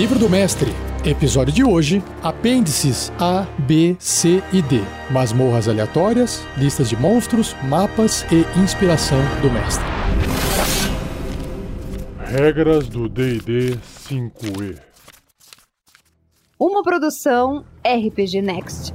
Livro 0.00 0.18
do 0.18 0.30
Mestre. 0.30 0.70
Episódio 1.04 1.52
de 1.52 1.62
hoje: 1.62 2.02
Apêndices 2.22 3.12
A, 3.18 3.46
B, 3.58 3.94
C 3.98 4.42
e 4.50 4.62
D. 4.62 4.80
Masmorras 5.10 5.68
aleatórias, 5.68 6.42
listas 6.56 6.88
de 6.88 6.96
monstros, 6.96 7.54
mapas 7.64 8.24
e 8.32 8.46
inspiração 8.58 9.18
do 9.42 9.50
mestre. 9.50 9.84
Regras 12.24 12.88
do 12.88 13.10
DD 13.10 13.76
5E. 14.08 14.78
Uma 16.58 16.82
produção 16.82 17.62
RPG 17.84 18.40
Next. 18.40 18.94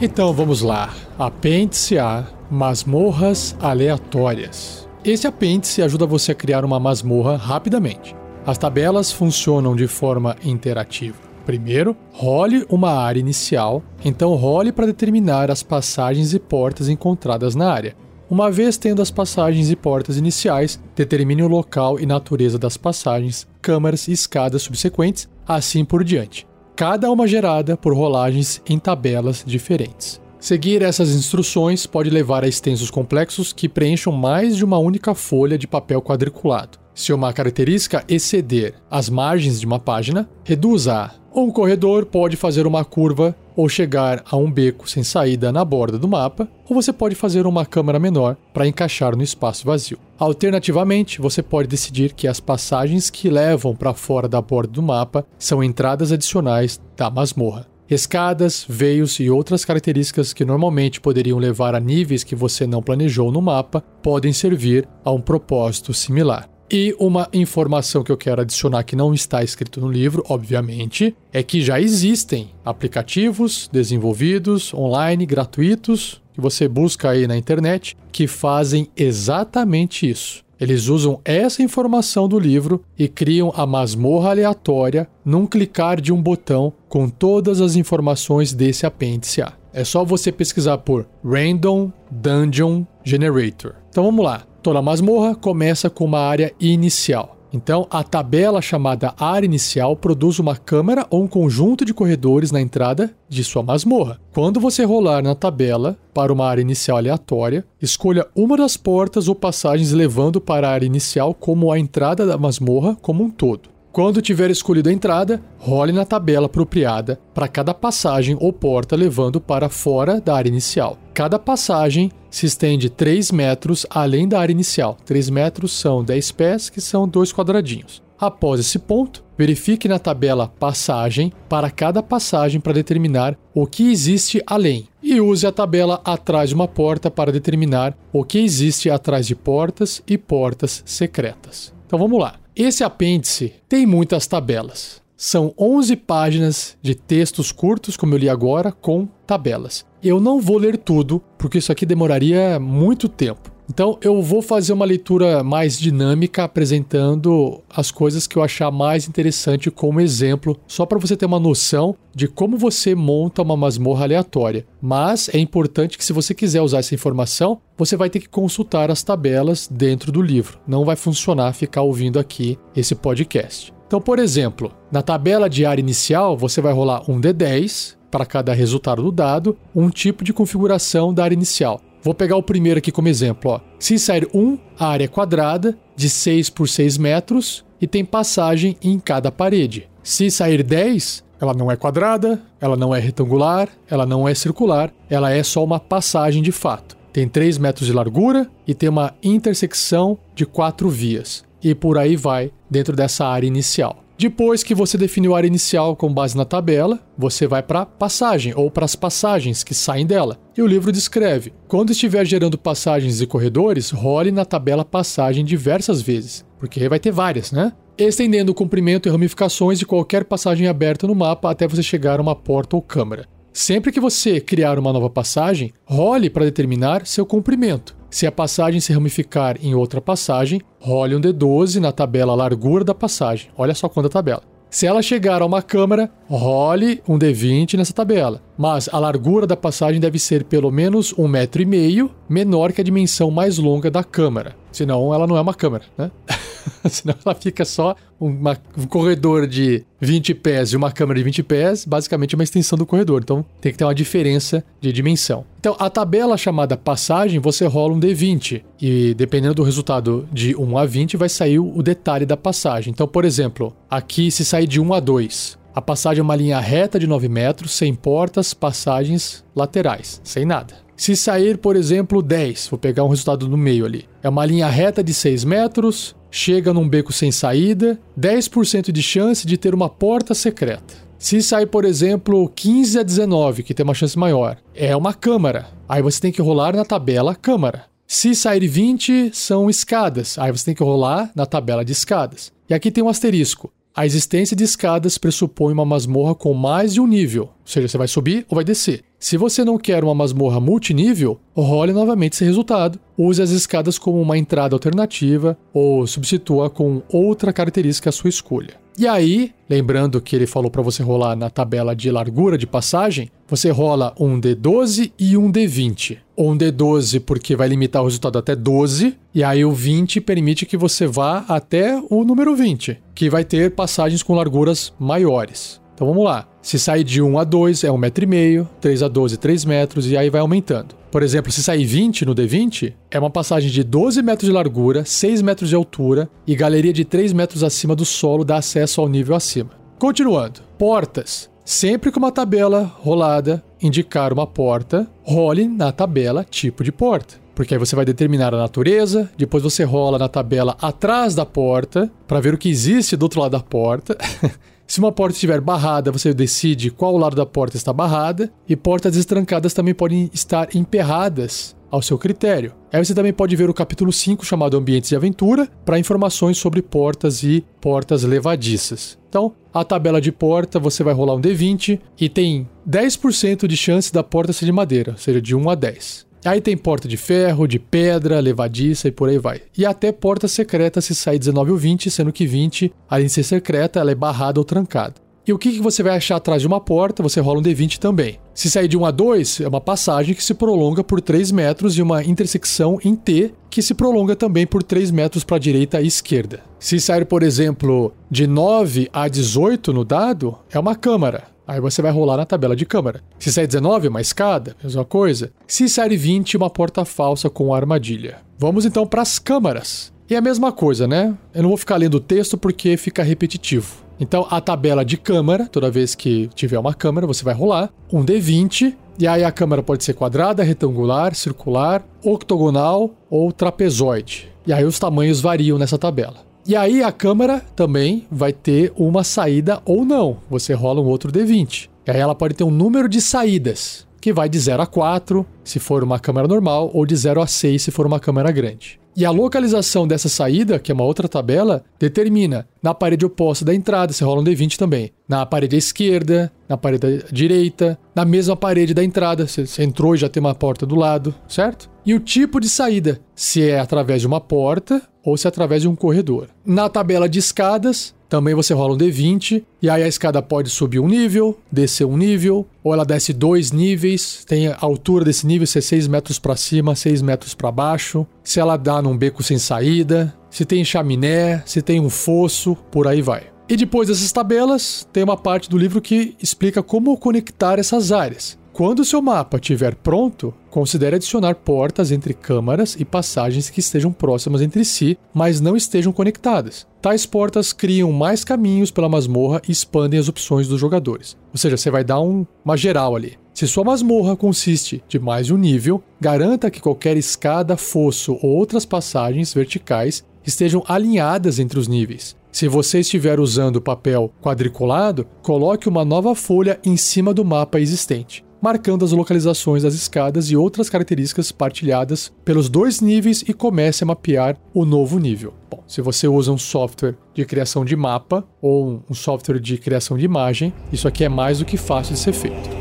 Então 0.00 0.32
vamos 0.32 0.62
lá. 0.62 0.88
Apêndice 1.18 1.98
A 1.98 2.39
Masmorras 2.52 3.56
aleatórias. 3.60 4.88
Esse 5.04 5.24
apêndice 5.24 5.82
ajuda 5.82 6.04
você 6.04 6.32
a 6.32 6.34
criar 6.34 6.64
uma 6.64 6.80
masmorra 6.80 7.36
rapidamente. 7.36 8.16
As 8.44 8.58
tabelas 8.58 9.12
funcionam 9.12 9.76
de 9.76 9.86
forma 9.86 10.34
interativa. 10.42 11.16
Primeiro, 11.46 11.96
role 12.12 12.66
uma 12.68 12.90
área 12.90 13.20
inicial, 13.20 13.84
então 14.04 14.34
role 14.34 14.72
para 14.72 14.86
determinar 14.86 15.48
as 15.48 15.62
passagens 15.62 16.34
e 16.34 16.40
portas 16.40 16.88
encontradas 16.88 17.54
na 17.54 17.70
área. 17.70 17.94
Uma 18.28 18.50
vez 18.50 18.76
tendo 18.76 19.00
as 19.00 19.12
passagens 19.12 19.70
e 19.70 19.76
portas 19.76 20.16
iniciais, 20.16 20.80
determine 20.96 21.44
o 21.44 21.48
local 21.48 22.00
e 22.00 22.06
natureza 22.06 22.58
das 22.58 22.76
passagens, 22.76 23.46
câmaras 23.62 24.08
e 24.08 24.12
escadas 24.12 24.62
subsequentes, 24.62 25.28
assim 25.46 25.84
por 25.84 26.02
diante. 26.02 26.48
Cada 26.74 27.12
uma 27.12 27.28
gerada 27.28 27.76
por 27.76 27.94
rolagens 27.94 28.60
em 28.68 28.76
tabelas 28.76 29.44
diferentes. 29.46 30.20
Seguir 30.40 30.80
essas 30.80 31.10
instruções 31.14 31.84
pode 31.84 32.08
levar 32.08 32.44
a 32.44 32.48
extensos 32.48 32.90
complexos 32.90 33.52
que 33.52 33.68
preencham 33.68 34.10
mais 34.10 34.56
de 34.56 34.64
uma 34.64 34.78
única 34.78 35.14
folha 35.14 35.58
de 35.58 35.66
papel 35.66 36.00
quadriculado. 36.00 36.78
Se 36.94 37.12
uma 37.12 37.30
característica 37.30 38.02
exceder 38.08 38.74
as 38.90 39.10
margens 39.10 39.60
de 39.60 39.66
uma 39.66 39.78
página, 39.78 40.26
reduza-a. 40.42 41.10
Ou 41.30 41.46
um 41.46 41.50
corredor 41.50 42.06
pode 42.06 42.36
fazer 42.36 42.66
uma 42.66 42.84
curva 42.84 43.36
ou 43.54 43.68
chegar 43.68 44.24
a 44.28 44.36
um 44.36 44.50
beco 44.50 44.88
sem 44.88 45.04
saída 45.04 45.52
na 45.52 45.62
borda 45.62 45.98
do 45.98 46.08
mapa, 46.08 46.48
ou 46.66 46.74
você 46.74 46.92
pode 46.92 47.14
fazer 47.14 47.46
uma 47.46 47.66
câmara 47.66 47.98
menor 47.98 48.34
para 48.54 48.66
encaixar 48.66 49.14
no 49.14 49.22
espaço 49.22 49.66
vazio. 49.66 49.98
Alternativamente, 50.18 51.20
você 51.20 51.42
pode 51.42 51.68
decidir 51.68 52.14
que 52.14 52.26
as 52.26 52.40
passagens 52.40 53.10
que 53.10 53.28
levam 53.28 53.76
para 53.76 53.92
fora 53.92 54.26
da 54.26 54.40
borda 54.40 54.72
do 54.72 54.82
mapa 54.82 55.24
são 55.38 55.62
entradas 55.62 56.10
adicionais 56.10 56.80
da 56.96 57.10
masmorra. 57.10 57.66
Escadas, 57.90 58.64
veios 58.68 59.18
e 59.18 59.28
outras 59.28 59.64
características 59.64 60.32
que 60.32 60.44
normalmente 60.44 61.00
poderiam 61.00 61.38
levar 61.38 61.74
a 61.74 61.80
níveis 61.80 62.22
que 62.22 62.36
você 62.36 62.64
não 62.64 62.80
planejou 62.80 63.32
no 63.32 63.42
mapa 63.42 63.80
podem 64.00 64.32
servir 64.32 64.88
a 65.04 65.10
um 65.10 65.20
propósito 65.20 65.92
similar. 65.92 66.48
E 66.70 66.94
uma 67.00 67.28
informação 67.32 68.04
que 68.04 68.12
eu 68.12 68.16
quero 68.16 68.42
adicionar 68.42 68.84
que 68.84 68.94
não 68.94 69.12
está 69.12 69.42
escrito 69.42 69.80
no 69.80 69.90
livro, 69.90 70.24
obviamente, 70.28 71.16
é 71.32 71.42
que 71.42 71.60
já 71.60 71.80
existem 71.80 72.50
aplicativos 72.64 73.68
desenvolvidos 73.72 74.72
online 74.72 75.26
gratuitos 75.26 76.22
que 76.32 76.40
você 76.40 76.68
busca 76.68 77.10
aí 77.10 77.26
na 77.26 77.36
internet 77.36 77.96
que 78.12 78.28
fazem 78.28 78.88
exatamente 78.96 80.08
isso. 80.08 80.44
Eles 80.60 80.88
usam 80.88 81.20
essa 81.24 81.62
informação 81.62 82.28
do 82.28 82.38
livro 82.38 82.84
e 82.98 83.08
criam 83.08 83.50
a 83.56 83.64
masmorra 83.66 84.30
aleatória 84.30 85.08
num 85.24 85.46
clicar 85.46 86.00
de 86.00 86.12
um 86.12 86.20
botão 86.20 86.72
com 86.86 87.08
todas 87.08 87.62
as 87.62 87.76
informações 87.76 88.52
desse 88.52 88.84
apêndice 88.84 89.40
A. 89.40 89.54
É 89.72 89.84
só 89.84 90.04
você 90.04 90.30
pesquisar 90.30 90.78
por 90.78 91.06
Random 91.24 91.90
Dungeon 92.10 92.84
Generator. 93.02 93.76
Então 93.88 94.04
vamos 94.04 94.24
lá. 94.24 94.42
Toda 94.62 94.82
masmorra 94.82 95.34
começa 95.34 95.88
com 95.88 96.04
uma 96.04 96.20
área 96.20 96.52
inicial. 96.60 97.39
Então, 97.52 97.86
a 97.90 98.04
tabela 98.04 98.62
chamada 98.62 99.12
área 99.18 99.44
inicial 99.46 99.96
produz 99.96 100.38
uma 100.38 100.56
câmara 100.56 101.06
ou 101.10 101.24
um 101.24 101.26
conjunto 101.26 101.84
de 101.84 101.92
corredores 101.92 102.52
na 102.52 102.60
entrada 102.60 103.12
de 103.28 103.42
sua 103.42 103.62
masmorra. 103.62 104.20
Quando 104.32 104.60
você 104.60 104.84
rolar 104.84 105.22
na 105.22 105.34
tabela 105.34 105.96
para 106.14 106.32
uma 106.32 106.46
área 106.46 106.62
inicial 106.62 106.98
aleatória, 106.98 107.64
escolha 107.82 108.26
uma 108.36 108.56
das 108.56 108.76
portas 108.76 109.26
ou 109.26 109.34
passagens 109.34 109.90
levando 109.92 110.40
para 110.40 110.68
a 110.68 110.72
área 110.72 110.86
inicial 110.86 111.34
como 111.34 111.72
a 111.72 111.78
entrada 111.78 112.24
da 112.24 112.38
masmorra 112.38 112.96
como 113.02 113.24
um 113.24 113.30
todo. 113.30 113.68
Quando 113.92 114.22
tiver 114.22 114.52
escolhido 114.52 114.88
a 114.88 114.92
entrada, 114.92 115.42
role 115.58 115.90
na 115.90 116.04
tabela 116.04 116.46
apropriada 116.46 117.18
para 117.34 117.48
cada 117.48 117.74
passagem 117.74 118.36
ou 118.38 118.52
porta 118.52 118.94
levando 118.94 119.40
para 119.40 119.68
fora 119.68 120.20
da 120.20 120.36
área 120.36 120.48
inicial. 120.48 120.96
Cada 121.12 121.40
passagem 121.40 122.12
se 122.30 122.46
estende 122.46 122.88
3 122.88 123.32
metros 123.32 123.84
além 123.90 124.28
da 124.28 124.38
área 124.38 124.52
inicial. 124.52 124.96
3 125.04 125.28
metros 125.30 125.72
são 125.72 126.04
10 126.04 126.32
pés, 126.32 126.70
que 126.70 126.80
são 126.80 127.08
dois 127.08 127.32
quadradinhos. 127.32 128.00
Após 128.16 128.60
esse 128.60 128.78
ponto, 128.78 129.24
verifique 129.36 129.88
na 129.88 129.98
tabela 129.98 130.46
passagem 130.46 131.32
para 131.48 131.68
cada 131.68 132.00
passagem 132.00 132.60
para 132.60 132.74
determinar 132.74 133.36
o 133.52 133.66
que 133.66 133.90
existe 133.90 134.40
além 134.46 134.86
e 135.02 135.20
use 135.20 135.46
a 135.46 135.50
tabela 135.50 136.00
atrás 136.04 136.50
de 136.50 136.54
uma 136.54 136.68
porta 136.68 137.10
para 137.10 137.32
determinar 137.32 137.96
o 138.12 138.22
que 138.22 138.38
existe 138.38 138.88
atrás 138.88 139.26
de 139.26 139.34
portas 139.34 140.00
e 140.06 140.16
portas 140.16 140.82
secretas. 140.86 141.72
Então 141.86 141.98
vamos 141.98 142.20
lá. 142.20 142.39
Esse 142.54 142.82
apêndice 142.82 143.54
tem 143.68 143.86
muitas 143.86 144.26
tabelas. 144.26 145.00
São 145.16 145.54
11 145.58 145.96
páginas 145.96 146.76
de 146.82 146.94
textos 146.94 147.52
curtos, 147.52 147.96
como 147.96 148.14
eu 148.14 148.18
li 148.18 148.28
agora, 148.28 148.72
com 148.72 149.06
tabelas. 149.26 149.84
Eu 150.02 150.18
não 150.18 150.40
vou 150.40 150.58
ler 150.58 150.78
tudo, 150.78 151.22
porque 151.38 151.58
isso 151.58 151.70
aqui 151.70 151.86
demoraria 151.86 152.58
muito 152.58 153.08
tempo. 153.08 153.49
Então 153.70 153.96
eu 154.02 154.20
vou 154.20 154.42
fazer 154.42 154.72
uma 154.72 154.84
leitura 154.84 155.44
mais 155.44 155.78
dinâmica 155.78 156.42
apresentando 156.42 157.62
as 157.70 157.92
coisas 157.92 158.26
que 158.26 158.36
eu 158.36 158.42
achar 158.42 158.68
mais 158.72 159.06
interessante 159.06 159.70
como 159.70 160.00
exemplo, 160.00 160.58
só 160.66 160.84
para 160.84 160.98
você 160.98 161.16
ter 161.16 161.26
uma 161.26 161.38
noção 161.38 161.94
de 162.12 162.26
como 162.26 162.58
você 162.58 162.96
monta 162.96 163.42
uma 163.42 163.56
masmorra 163.56 164.02
aleatória. 164.02 164.66
Mas 164.82 165.28
é 165.32 165.38
importante 165.38 165.96
que 165.96 166.04
se 166.04 166.12
você 166.12 166.34
quiser 166.34 166.60
usar 166.60 166.80
essa 166.80 166.96
informação, 166.96 167.60
você 167.78 167.96
vai 167.96 168.10
ter 168.10 168.18
que 168.18 168.28
consultar 168.28 168.90
as 168.90 169.04
tabelas 169.04 169.68
dentro 169.70 170.10
do 170.10 170.20
livro. 170.20 170.58
Não 170.66 170.84
vai 170.84 170.96
funcionar 170.96 171.52
ficar 171.52 171.82
ouvindo 171.82 172.18
aqui 172.18 172.58
esse 172.74 172.96
podcast. 172.96 173.72
Então, 173.86 174.00
por 174.00 174.18
exemplo, 174.18 174.72
na 174.90 175.00
tabela 175.00 175.48
de 175.48 175.64
área 175.64 175.80
inicial, 175.80 176.36
você 176.36 176.60
vai 176.60 176.72
rolar 176.72 177.08
um 177.08 177.20
D10 177.20 177.94
para 178.10 178.26
cada 178.26 178.52
resultado 178.52 179.00
do 179.00 179.12
dado, 179.12 179.56
um 179.72 179.88
tipo 179.88 180.24
de 180.24 180.32
configuração 180.32 181.14
da 181.14 181.22
área 181.22 181.34
inicial. 181.34 181.80
Vou 182.02 182.14
pegar 182.14 182.36
o 182.36 182.42
primeiro 182.42 182.78
aqui 182.78 182.90
como 182.90 183.08
exemplo. 183.08 183.50
Ó. 183.52 183.60
Se 183.78 183.98
sair 183.98 184.28
1, 184.32 184.58
a 184.78 184.86
área 184.86 185.04
é 185.04 185.08
quadrada, 185.08 185.76
de 185.94 186.08
6 186.08 186.50
por 186.50 186.68
6 186.68 186.96
metros, 186.98 187.64
e 187.80 187.86
tem 187.86 188.04
passagem 188.04 188.76
em 188.82 188.98
cada 188.98 189.30
parede. 189.30 189.88
Se 190.02 190.30
sair 190.30 190.62
10, 190.62 191.22
ela 191.40 191.54
não 191.54 191.70
é 191.70 191.76
quadrada, 191.76 192.40
ela 192.60 192.76
não 192.76 192.94
é 192.94 193.00
retangular, 193.00 193.68
ela 193.88 194.06
não 194.06 194.28
é 194.28 194.34
circular, 194.34 194.92
ela 195.08 195.30
é 195.30 195.42
só 195.42 195.64
uma 195.64 195.80
passagem 195.80 196.42
de 196.42 196.52
fato. 196.52 196.96
Tem 197.12 197.28
3 197.28 197.58
metros 197.58 197.86
de 197.86 197.92
largura 197.92 198.48
e 198.66 198.74
tem 198.74 198.88
uma 198.88 199.14
intersecção 199.22 200.18
de 200.34 200.46
4 200.46 200.88
vias. 200.88 201.44
E 201.62 201.74
por 201.74 201.98
aí 201.98 202.16
vai 202.16 202.50
dentro 202.70 202.94
dessa 202.94 203.26
área 203.26 203.46
inicial. 203.46 204.02
Depois 204.20 204.62
que 204.62 204.74
você 204.74 204.98
definiu 204.98 205.34
a 205.34 205.38
área 205.38 205.48
inicial 205.48 205.96
com 205.96 206.12
base 206.12 206.36
na 206.36 206.44
tabela, 206.44 207.00
você 207.16 207.46
vai 207.46 207.62
para 207.62 207.86
passagem 207.86 208.52
ou 208.54 208.70
para 208.70 208.84
as 208.84 208.94
passagens 208.94 209.64
que 209.64 209.72
saem 209.72 210.04
dela. 210.04 210.38
E 210.54 210.60
o 210.60 210.66
livro 210.66 210.92
descreve: 210.92 211.54
quando 211.66 211.92
estiver 211.92 212.26
gerando 212.26 212.58
passagens 212.58 213.22
e 213.22 213.26
corredores, 213.26 213.88
role 213.90 214.30
na 214.30 214.44
tabela 214.44 214.84
passagem 214.84 215.42
diversas 215.42 216.02
vezes, 216.02 216.44
porque 216.58 216.86
vai 216.86 217.00
ter 217.00 217.10
várias, 217.10 217.50
né? 217.50 217.72
Estendendo 217.96 218.52
o 218.52 218.54
comprimento 218.54 219.08
e 219.08 219.10
ramificações 219.10 219.78
de 219.78 219.86
qualquer 219.86 220.24
passagem 220.24 220.66
aberta 220.68 221.06
no 221.06 221.14
mapa 221.14 221.50
até 221.50 221.66
você 221.66 221.82
chegar 221.82 222.18
a 222.18 222.22
uma 222.22 222.36
porta 222.36 222.76
ou 222.76 222.82
câmara. 222.82 223.26
Sempre 223.54 223.90
que 223.90 224.00
você 224.00 224.38
criar 224.38 224.78
uma 224.78 224.92
nova 224.92 225.08
passagem, 225.08 225.72
role 225.86 226.28
para 226.28 226.44
determinar 226.44 227.06
seu 227.06 227.24
comprimento. 227.24 227.96
Se 228.10 228.26
a 228.26 228.32
passagem 228.32 228.80
se 228.80 228.92
ramificar 228.92 229.56
em 229.62 229.72
outra 229.72 230.00
passagem, 230.00 230.60
role 230.80 231.14
um 231.14 231.20
D12 231.20 231.80
na 231.80 231.92
tabela 231.92 232.34
largura 232.34 232.84
da 232.84 232.92
passagem. 232.92 233.50
Olha 233.56 233.72
só 233.72 233.88
quanta 233.88 234.08
tabela. 234.08 234.42
Se 234.68 234.86
ela 234.86 235.00
chegar 235.00 235.42
a 235.42 235.46
uma 235.46 235.62
câmara, 235.62 236.10
role 236.28 237.00
um 237.08 237.18
D20 237.18 237.74
nessa 237.76 237.92
tabela. 237.92 238.42
Mas 238.58 238.88
a 238.92 238.98
largura 238.98 239.46
da 239.46 239.56
passagem 239.56 240.00
deve 240.00 240.18
ser 240.18 240.44
pelo 240.44 240.70
menos 240.72 241.14
um 241.16 241.28
metro 241.28 241.62
e 241.62 241.64
meio 241.64 242.10
menor 242.28 242.72
que 242.72 242.80
a 242.80 242.84
dimensão 242.84 243.30
mais 243.30 243.58
longa 243.58 243.90
da 243.90 244.02
câmara. 244.02 244.56
Senão 244.72 245.14
ela 245.14 245.26
não 245.26 245.36
é 245.36 245.40
uma 245.40 245.54
câmara, 245.54 245.84
né? 245.96 246.10
Senão 246.88 247.14
ela 247.24 247.34
fica 247.34 247.64
só 247.64 247.94
uma, 248.18 248.56
um 248.76 248.86
corredor 248.86 249.46
de 249.46 249.84
20 250.00 250.34
pés 250.34 250.70
e 250.70 250.76
uma 250.76 250.90
câmera 250.92 251.18
de 251.18 251.24
20 251.24 251.42
pés, 251.42 251.84
basicamente 251.84 252.34
uma 252.34 252.44
extensão 252.44 252.78
do 252.78 252.86
corredor. 252.86 253.20
Então 253.22 253.44
tem 253.60 253.72
que 253.72 253.78
ter 253.78 253.84
uma 253.84 253.94
diferença 253.94 254.64
de 254.80 254.92
dimensão. 254.92 255.44
Então 255.58 255.76
a 255.78 255.88
tabela 255.88 256.36
chamada 256.36 256.76
passagem, 256.76 257.40
você 257.40 257.66
rola 257.66 257.94
um 257.94 258.00
D20 258.00 258.62
e 258.80 259.14
dependendo 259.14 259.54
do 259.54 259.62
resultado 259.62 260.28
de 260.32 260.54
1 260.56 260.78
a 260.78 260.86
20 260.86 261.16
vai 261.16 261.28
sair 261.28 261.58
o 261.58 261.82
detalhe 261.82 262.26
da 262.26 262.36
passagem. 262.36 262.92
Então, 262.92 263.06
por 263.06 263.24
exemplo, 263.24 263.74
aqui 263.88 264.30
se 264.30 264.44
sair 264.44 264.66
de 264.66 264.80
1 264.80 264.94
a 264.94 265.00
2, 265.00 265.58
a 265.74 265.80
passagem 265.80 266.20
é 266.20 266.22
uma 266.22 266.34
linha 266.34 266.58
reta 266.58 266.98
de 266.98 267.06
9 267.06 267.28
metros, 267.28 267.72
sem 267.72 267.94
portas, 267.94 268.52
passagens 268.52 269.44
laterais, 269.54 270.20
sem 270.24 270.44
nada. 270.44 270.74
Se 271.00 271.16
sair, 271.16 271.56
por 271.56 271.76
exemplo, 271.76 272.20
10, 272.20 272.68
vou 272.68 272.78
pegar 272.78 273.04
um 273.04 273.08
resultado 273.08 273.48
no 273.48 273.56
meio 273.56 273.86
ali. 273.86 274.04
É 274.22 274.28
uma 274.28 274.44
linha 274.44 274.68
reta 274.68 275.02
de 275.02 275.14
6 275.14 275.44
metros, 275.44 276.14
chega 276.30 276.74
num 276.74 276.86
beco 276.86 277.10
sem 277.10 277.32
saída, 277.32 277.98
10% 278.20 278.92
de 278.92 279.02
chance 279.02 279.46
de 279.46 279.56
ter 279.56 279.74
uma 279.74 279.88
porta 279.88 280.34
secreta. 280.34 280.92
Se 281.18 281.40
sair, 281.40 281.64
por 281.64 281.86
exemplo, 281.86 282.46
15 282.54 282.98
a 282.98 283.02
19, 283.02 283.62
que 283.62 283.72
tem 283.72 283.82
uma 283.82 283.94
chance 283.94 284.18
maior, 284.18 284.58
é 284.74 284.94
uma 284.94 285.14
câmara. 285.14 285.68
Aí 285.88 286.02
você 286.02 286.20
tem 286.20 286.30
que 286.30 286.42
rolar 286.42 286.76
na 286.76 286.84
tabela 286.84 287.34
câmara. 287.34 287.86
Se 288.06 288.34
sair 288.34 288.68
20, 288.68 289.30
são 289.32 289.70
escadas. 289.70 290.38
Aí 290.38 290.52
você 290.52 290.66
tem 290.66 290.74
que 290.74 290.84
rolar 290.84 291.32
na 291.34 291.46
tabela 291.46 291.82
de 291.82 291.92
escadas. 291.92 292.52
E 292.68 292.74
aqui 292.74 292.90
tem 292.90 293.02
um 293.02 293.08
asterisco. 293.08 293.72
A 293.96 294.04
existência 294.04 294.54
de 294.54 294.64
escadas 294.64 295.16
pressupõe 295.16 295.72
uma 295.72 295.86
masmorra 295.86 296.34
com 296.34 296.52
mais 296.52 296.92
de 296.92 297.00
um 297.00 297.06
nível, 297.06 297.44
ou 297.44 297.52
seja, 297.64 297.88
você 297.88 297.96
vai 297.96 298.06
subir 298.06 298.44
ou 298.50 298.54
vai 298.54 298.64
descer. 298.64 299.02
Se 299.20 299.36
você 299.36 299.62
não 299.62 299.76
quer 299.76 300.02
uma 300.02 300.14
masmorra 300.14 300.58
multinível, 300.58 301.38
role 301.54 301.92
novamente 301.92 302.32
esse 302.32 302.44
resultado, 302.44 302.98
use 303.18 303.42
as 303.42 303.50
escadas 303.50 303.98
como 303.98 304.18
uma 304.18 304.38
entrada 304.38 304.74
alternativa 304.74 305.58
ou 305.74 306.06
substitua 306.06 306.70
com 306.70 307.02
outra 307.06 307.52
característica 307.52 308.08
à 308.08 308.12
sua 308.12 308.30
escolha. 308.30 308.80
E 308.98 309.06
aí, 309.06 309.52
lembrando 309.68 310.22
que 310.22 310.34
ele 310.34 310.46
falou 310.46 310.70
para 310.70 310.80
você 310.80 311.02
rolar 311.02 311.36
na 311.36 311.50
tabela 311.50 311.94
de 311.94 312.10
largura 312.10 312.56
de 312.56 312.66
passagem, 312.66 313.30
você 313.46 313.68
rola 313.68 314.14
um 314.18 314.40
D12 314.40 315.12
e 315.18 315.36
um 315.36 315.52
D20. 315.52 316.16
Um 316.36 316.56
D12 316.56 317.20
porque 317.20 317.54
vai 317.54 317.68
limitar 317.68 318.00
o 318.00 318.06
resultado 318.06 318.38
até 318.38 318.56
12, 318.56 319.18
e 319.34 319.44
aí 319.44 319.66
o 319.66 319.72
20 319.72 320.18
permite 320.22 320.64
que 320.64 320.78
você 320.78 321.06
vá 321.06 321.44
até 321.46 322.02
o 322.08 322.24
número 322.24 322.56
20, 322.56 322.98
que 323.14 323.28
vai 323.28 323.44
ter 323.44 323.72
passagens 323.72 324.22
com 324.22 324.34
larguras 324.34 324.94
maiores. 324.98 325.78
Então 325.94 326.06
vamos 326.06 326.24
lá. 326.24 326.49
Se 326.62 326.78
sair 326.78 327.04
de 327.04 327.22
1 327.22 327.38
a 327.38 327.44
2 327.44 327.84
é 327.84 327.88
1,5 327.88 328.26
metro, 328.26 328.68
3 328.80 329.02
a 329.02 329.08
12, 329.08 329.36
3 329.38 329.64
metros, 329.64 330.06
e 330.06 330.16
aí 330.16 330.28
vai 330.28 330.40
aumentando. 330.40 330.94
Por 331.10 331.22
exemplo, 331.22 331.50
se 331.50 331.62
sair 331.62 331.84
20 331.84 332.24
no 332.24 332.34
D20, 332.34 332.92
é 333.10 333.18
uma 333.18 333.30
passagem 333.30 333.70
de 333.70 333.82
12 333.82 334.22
metros 334.22 334.48
de 334.48 334.54
largura, 334.54 335.04
6 335.04 335.42
metros 335.42 335.68
de 335.68 335.74
altura 335.74 336.28
e 336.46 336.54
galeria 336.54 336.92
de 336.92 337.04
3 337.04 337.32
metros 337.32 337.64
acima 337.64 337.96
do 337.96 338.04
solo 338.04 338.44
dá 338.44 338.56
acesso 338.56 339.00
ao 339.00 339.08
nível 339.08 339.34
acima. 339.34 339.70
Continuando, 339.98 340.60
portas. 340.78 341.50
Sempre 341.64 342.10
que 342.10 342.18
uma 342.18 342.32
tabela 342.32 342.92
rolada 343.00 343.62
indicar 343.80 344.32
uma 344.32 344.46
porta, 344.46 345.06
role 345.22 345.66
na 345.66 345.92
tabela 345.92 346.44
tipo 346.44 346.82
de 346.84 346.92
porta. 346.92 347.34
Porque 347.54 347.74
aí 347.74 347.78
você 347.78 347.94
vai 347.94 348.04
determinar 348.04 348.54
a 348.54 348.58
natureza, 348.58 349.30
depois 349.36 349.62
você 349.62 349.84
rola 349.84 350.18
na 350.18 350.28
tabela 350.28 350.76
atrás 350.80 351.34
da 351.34 351.44
porta 351.44 352.10
para 352.26 352.40
ver 352.40 352.54
o 352.54 352.58
que 352.58 352.70
existe 352.70 353.16
do 353.16 353.24
outro 353.24 353.40
lado 353.40 353.52
da 353.52 353.60
porta. 353.60 354.16
Se 354.90 354.98
uma 354.98 355.12
porta 355.12 355.34
estiver 355.34 355.60
barrada, 355.60 356.10
você 356.10 356.34
decide 356.34 356.90
qual 356.90 357.16
lado 357.16 357.36
da 357.36 357.46
porta 357.46 357.76
está 357.76 357.92
barrada, 357.92 358.52
e 358.68 358.74
portas 358.74 359.14
estrancadas 359.14 359.72
também 359.72 359.94
podem 359.94 360.28
estar 360.34 360.74
emperradas 360.74 361.76
ao 361.88 362.02
seu 362.02 362.18
critério. 362.18 362.74
Aí 362.92 363.04
você 363.04 363.14
também 363.14 363.32
pode 363.32 363.54
ver 363.54 363.70
o 363.70 363.74
capítulo 363.74 364.12
5 364.12 364.44
chamado 364.44 364.76
Ambientes 364.76 365.10
de 365.10 365.14
Aventura 365.14 365.68
para 365.84 365.96
informações 365.96 366.58
sobre 366.58 366.82
portas 366.82 367.44
e 367.44 367.64
portas 367.80 368.24
levadiças. 368.24 369.16
Então, 369.28 369.54
a 369.72 369.84
tabela 369.84 370.20
de 370.20 370.32
porta 370.32 370.80
você 370.80 371.04
vai 371.04 371.14
rolar 371.14 371.36
um 371.36 371.40
D20 371.40 372.00
e 372.18 372.28
tem 372.28 372.68
10% 372.84 373.68
de 373.68 373.76
chance 373.76 374.12
da 374.12 374.24
porta 374.24 374.52
ser 374.52 374.64
de 374.64 374.72
madeira, 374.72 375.12
ou 375.12 375.18
seja, 375.18 375.40
de 375.40 375.54
1 375.54 375.70
a 375.70 375.76
10. 375.76 376.29
Aí 376.44 376.60
tem 376.60 376.76
porta 376.76 377.06
de 377.06 377.16
ferro, 377.16 377.66
de 377.66 377.78
pedra, 377.78 378.40
levadiça 378.40 379.08
e 379.08 379.12
por 379.12 379.28
aí 379.28 379.38
vai. 379.38 379.60
E 379.76 379.84
até 379.84 380.10
porta 380.10 380.48
secreta 380.48 381.00
se 381.00 381.14
sair 381.14 381.38
19 381.38 381.72
ou 381.72 381.76
20, 381.76 382.10
sendo 382.10 382.32
que 382.32 382.46
20, 382.46 382.92
além 383.08 383.26
de 383.26 383.32
ser 383.32 383.42
secreta, 383.42 384.00
ela 384.00 384.10
é 384.10 384.14
barrada 384.14 384.58
ou 384.58 384.64
trancada. 384.64 385.14
E 385.46 385.52
o 385.52 385.58
que, 385.58 385.72
que 385.72 385.80
você 385.80 386.02
vai 386.02 386.16
achar 386.16 386.36
atrás 386.36 386.62
de 386.62 386.68
uma 386.68 386.80
porta? 386.80 387.22
Você 387.22 387.40
rola 387.40 387.58
um 387.58 387.62
D20 387.62 387.98
também. 387.98 388.38
Se 388.54 388.70
sair 388.70 388.86
de 388.86 388.96
1 388.96 389.04
a 389.04 389.10
2, 389.10 389.60
é 389.62 389.68
uma 389.68 389.80
passagem 389.80 390.34
que 390.34 390.44
se 390.44 390.54
prolonga 390.54 391.02
por 391.02 391.20
3 391.20 391.50
metros 391.50 391.98
e 391.98 392.02
uma 392.02 392.22
intersecção 392.22 392.98
em 393.04 393.16
T 393.16 393.52
que 393.68 393.82
se 393.82 393.94
prolonga 393.94 394.36
também 394.36 394.66
por 394.66 394.82
3 394.82 395.10
metros 395.10 395.42
para 395.42 395.56
a 395.56 395.60
direita 395.60 396.00
e 396.00 396.06
esquerda. 396.06 396.60
Se 396.78 397.00
sair, 397.00 397.24
por 397.24 397.42
exemplo, 397.42 398.12
de 398.30 398.46
9 398.46 399.08
a 399.12 399.28
18 399.28 399.92
no 399.92 400.04
dado, 400.04 400.56
é 400.70 400.78
uma 400.78 400.94
câmara. 400.94 401.44
Aí 401.70 401.80
você 401.80 402.02
vai 402.02 402.10
rolar 402.10 402.36
na 402.36 402.44
tabela 402.44 402.74
de 402.74 402.84
câmara. 402.84 403.22
Se 403.38 403.52
sair 403.52 403.68
19, 403.68 404.08
uma 404.08 404.20
escada, 404.20 404.74
mesma 404.82 405.04
coisa. 405.04 405.52
Se 405.68 405.88
sair 405.88 406.16
20, 406.16 406.56
uma 406.56 406.68
porta 406.68 407.04
falsa 407.04 407.48
com 407.48 407.72
armadilha. 407.72 408.38
Vamos 408.58 408.84
então 408.84 409.06
para 409.06 409.22
as 409.22 409.38
câmaras. 409.38 410.12
E 410.28 410.34
a 410.34 410.40
mesma 410.40 410.72
coisa, 410.72 411.06
né? 411.06 411.32
Eu 411.54 411.62
não 411.62 411.68
vou 411.68 411.78
ficar 411.78 411.96
lendo 411.96 412.16
o 412.16 412.20
texto 412.20 412.58
porque 412.58 412.96
fica 412.96 413.22
repetitivo. 413.22 414.02
Então, 414.18 414.48
a 414.50 414.60
tabela 414.60 415.04
de 415.04 415.16
câmara, 415.16 415.68
toda 415.68 415.92
vez 415.92 416.16
que 416.16 416.50
tiver 416.56 416.76
uma 416.76 416.92
câmera, 416.92 417.24
você 417.24 417.44
vai 417.44 417.54
rolar 417.54 417.88
um 418.12 418.24
D20, 418.24 418.92
e 419.16 419.28
aí 419.28 419.44
a 419.44 419.52
câmera 419.52 419.80
pode 419.80 420.02
ser 420.02 420.14
quadrada, 420.14 420.64
retangular, 420.64 421.36
circular, 421.36 422.04
octogonal 422.24 423.12
ou 423.30 423.52
trapezoide. 423.52 424.50
E 424.66 424.72
aí 424.72 424.84
os 424.84 424.98
tamanhos 424.98 425.40
variam 425.40 425.78
nessa 425.78 425.96
tabela. 425.96 426.49
E 426.66 426.76
aí 426.76 427.02
a 427.02 427.10
câmera 427.10 427.60
também 427.74 428.26
vai 428.30 428.52
ter 428.52 428.92
uma 428.96 429.24
saída 429.24 429.80
ou 429.84 430.04
não. 430.04 430.38
Você 430.48 430.74
rola 430.74 431.00
um 431.00 431.06
outro 431.06 431.32
D20. 431.32 431.88
E 432.06 432.10
aí 432.10 432.18
ela 432.18 432.34
pode 432.34 432.54
ter 432.54 432.64
um 432.64 432.70
número 432.70 433.08
de 433.08 433.20
saídas, 433.20 434.06
que 434.20 434.32
vai 434.32 434.48
de 434.48 434.58
0 434.58 434.82
a 434.82 434.86
4 434.86 435.46
se 435.64 435.78
for 435.78 436.04
uma 436.04 436.18
câmera 436.18 436.46
normal, 436.46 436.90
ou 436.92 437.06
de 437.06 437.16
0 437.16 437.40
a 437.40 437.46
6 437.46 437.82
se 437.82 437.90
for 437.90 438.06
uma 438.06 438.20
câmera 438.20 438.50
grande. 438.50 439.00
E 439.16 439.24
a 439.24 439.30
localização 439.30 440.06
dessa 440.06 440.28
saída, 440.28 440.78
que 440.78 440.92
é 440.92 440.94
uma 440.94 441.04
outra 441.04 441.28
tabela, 441.28 441.82
determina 441.98 442.66
na 442.82 442.94
parede 442.94 443.26
oposta 443.26 443.64
da 443.64 443.74
entrada, 443.74 444.12
você 444.12 444.24
rola 444.24 444.40
um 444.40 444.44
D20 444.44 444.76
também. 444.76 445.10
Na 445.28 445.44
parede 445.44 445.76
esquerda, 445.76 446.50
na 446.68 446.76
parede 446.76 447.24
direita, 447.32 447.98
na 448.14 448.24
mesma 448.24 448.56
parede 448.56 448.94
da 448.94 449.02
entrada, 449.02 449.46
você 449.46 449.82
entrou 449.82 450.14
e 450.14 450.18
já 450.18 450.28
tem 450.28 450.40
uma 450.40 450.54
porta 450.54 450.86
do 450.86 450.94
lado, 450.94 451.34
certo? 451.48 451.90
E 452.06 452.14
o 452.14 452.20
tipo 452.20 452.60
de 452.60 452.68
saída, 452.68 453.20
se 453.34 453.68
é 453.68 453.80
através 453.80 454.20
de 454.20 454.26
uma 454.26 454.40
porta 454.40 455.02
ou 455.24 455.36
se 455.36 455.46
através 455.46 455.82
de 455.82 455.88
um 455.88 455.96
corredor. 455.96 456.48
Na 456.64 456.88
tabela 456.88 457.28
de 457.28 457.38
escadas, 457.38 458.14
também 458.30 458.54
você 458.54 458.72
rola 458.72 458.94
um 458.94 458.96
D20, 458.96 459.64
e 459.82 459.90
aí 459.90 460.04
a 460.04 460.08
escada 460.08 460.40
pode 460.40 460.70
subir 460.70 461.00
um 461.00 461.08
nível, 461.08 461.58
descer 461.70 462.06
um 462.06 462.16
nível, 462.16 462.64
ou 462.82 462.94
ela 462.94 463.04
desce 463.04 463.32
dois 463.32 463.72
níveis, 463.72 464.44
tem 464.46 464.68
a 464.68 464.76
altura 464.80 465.24
desse 465.24 465.44
nível 465.44 465.66
ser 465.66 465.82
6 465.82 466.06
metros 466.06 466.38
para 466.38 466.54
cima, 466.54 466.94
6 466.94 467.22
metros 467.22 467.54
para 467.54 467.72
baixo, 467.72 468.24
se 468.44 468.60
ela 468.60 468.76
dá 468.76 469.02
num 469.02 469.16
beco 469.16 469.42
sem 469.42 469.58
saída, 469.58 470.32
se 470.48 470.64
tem 470.64 470.84
chaminé, 470.84 471.62
se 471.66 471.82
tem 471.82 471.98
um 472.00 472.08
fosso, 472.08 472.76
por 472.90 473.08
aí 473.08 473.20
vai. 473.20 473.50
E 473.68 473.76
depois 473.76 474.08
dessas 474.08 474.32
tabelas, 474.32 475.06
tem 475.12 475.22
uma 475.22 475.36
parte 475.36 475.70
do 475.70 475.78
livro 475.78 476.00
que 476.00 476.34
explica 476.42 476.82
como 476.82 477.16
conectar 477.16 477.78
essas 477.78 478.10
áreas. 478.10 478.58
Quando 478.80 479.00
o 479.00 479.04
seu 479.04 479.20
mapa 479.20 479.58
estiver 479.58 479.94
pronto, 479.94 480.54
considere 480.70 481.16
adicionar 481.16 481.54
portas 481.54 482.10
entre 482.10 482.32
câmaras 482.32 482.96
e 482.98 483.04
passagens 483.04 483.68
que 483.68 483.78
estejam 483.78 484.10
próximas 484.10 484.62
entre 484.62 484.86
si, 484.86 485.18
mas 485.34 485.60
não 485.60 485.76
estejam 485.76 486.14
conectadas. 486.14 486.86
Tais 487.02 487.26
portas 487.26 487.74
criam 487.74 488.10
mais 488.10 488.42
caminhos 488.42 488.90
pela 488.90 489.06
masmorra 489.06 489.60
e 489.68 489.72
expandem 489.72 490.18
as 490.18 490.30
opções 490.30 490.66
dos 490.66 490.80
jogadores. 490.80 491.36
Ou 491.52 491.58
seja, 491.58 491.76
você 491.76 491.90
vai 491.90 492.02
dar 492.02 492.22
um, 492.22 492.46
uma 492.64 492.74
geral 492.74 493.14
ali. 493.14 493.36
Se 493.52 493.68
sua 493.68 493.84
masmorra 493.84 494.34
consiste 494.34 495.04
de 495.06 495.18
mais 495.18 495.48
de 495.48 495.52
um 495.52 495.58
nível, 495.58 496.02
garanta 496.18 496.70
que 496.70 496.80
qualquer 496.80 497.18
escada, 497.18 497.76
fosso 497.76 498.38
ou 498.40 498.56
outras 498.56 498.86
passagens 498.86 499.52
verticais 499.52 500.24
estejam 500.42 500.82
alinhadas 500.88 501.58
entre 501.58 501.78
os 501.78 501.86
níveis. 501.86 502.34
Se 502.50 502.66
você 502.66 503.00
estiver 503.00 503.40
usando 503.40 503.78
papel 503.78 504.32
quadriculado, 504.40 505.26
coloque 505.42 505.86
uma 505.86 506.02
nova 506.02 506.34
folha 506.34 506.80
em 506.82 506.96
cima 506.96 507.34
do 507.34 507.44
mapa 507.44 507.78
existente 507.78 508.42
marcando 508.60 509.04
as 509.04 509.12
localizações 509.12 509.82
das 509.82 509.94
escadas 509.94 510.50
e 510.50 510.56
outras 510.56 510.90
características 510.90 511.50
partilhadas 511.50 512.32
pelos 512.44 512.68
dois 512.68 513.00
níveis 513.00 513.42
e 513.46 513.54
comece 513.54 514.04
a 514.04 514.06
mapear 514.06 514.56
o 514.74 514.84
novo 514.84 515.18
nível. 515.18 515.54
Bom, 515.70 515.82
se 515.86 516.00
você 516.00 516.28
usa 516.28 516.52
um 516.52 516.58
software 516.58 517.16
de 517.34 517.44
criação 517.44 517.84
de 517.84 517.96
mapa 517.96 518.46
ou 518.60 519.02
um 519.08 519.14
software 519.14 519.58
de 519.58 519.78
criação 519.78 520.18
de 520.18 520.24
imagem, 520.24 520.72
isso 520.92 521.08
aqui 521.08 521.24
é 521.24 521.28
mais 521.28 521.58
do 521.60 521.64
que 521.64 521.76
fácil 521.76 522.14
de 522.14 522.20
ser 522.20 522.32
feito. 522.32 522.80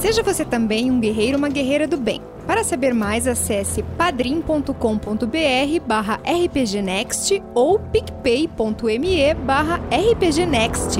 Seja 0.00 0.22
você 0.22 0.44
também 0.44 0.90
um 0.90 1.00
guerreiro 1.00 1.34
ou 1.34 1.38
uma 1.38 1.48
guerreira 1.48 1.86
do 1.86 1.96
bem. 1.96 2.20
Para 2.48 2.64
saber 2.64 2.94
mais, 2.94 3.26
acesse 3.26 3.82
padrim.com.br 3.98 4.72
barra 5.86 6.18
rpgnext 6.24 7.42
ou 7.54 7.78
picpay.me 7.78 9.34
barra 9.34 9.78
rpgnext. 9.92 10.98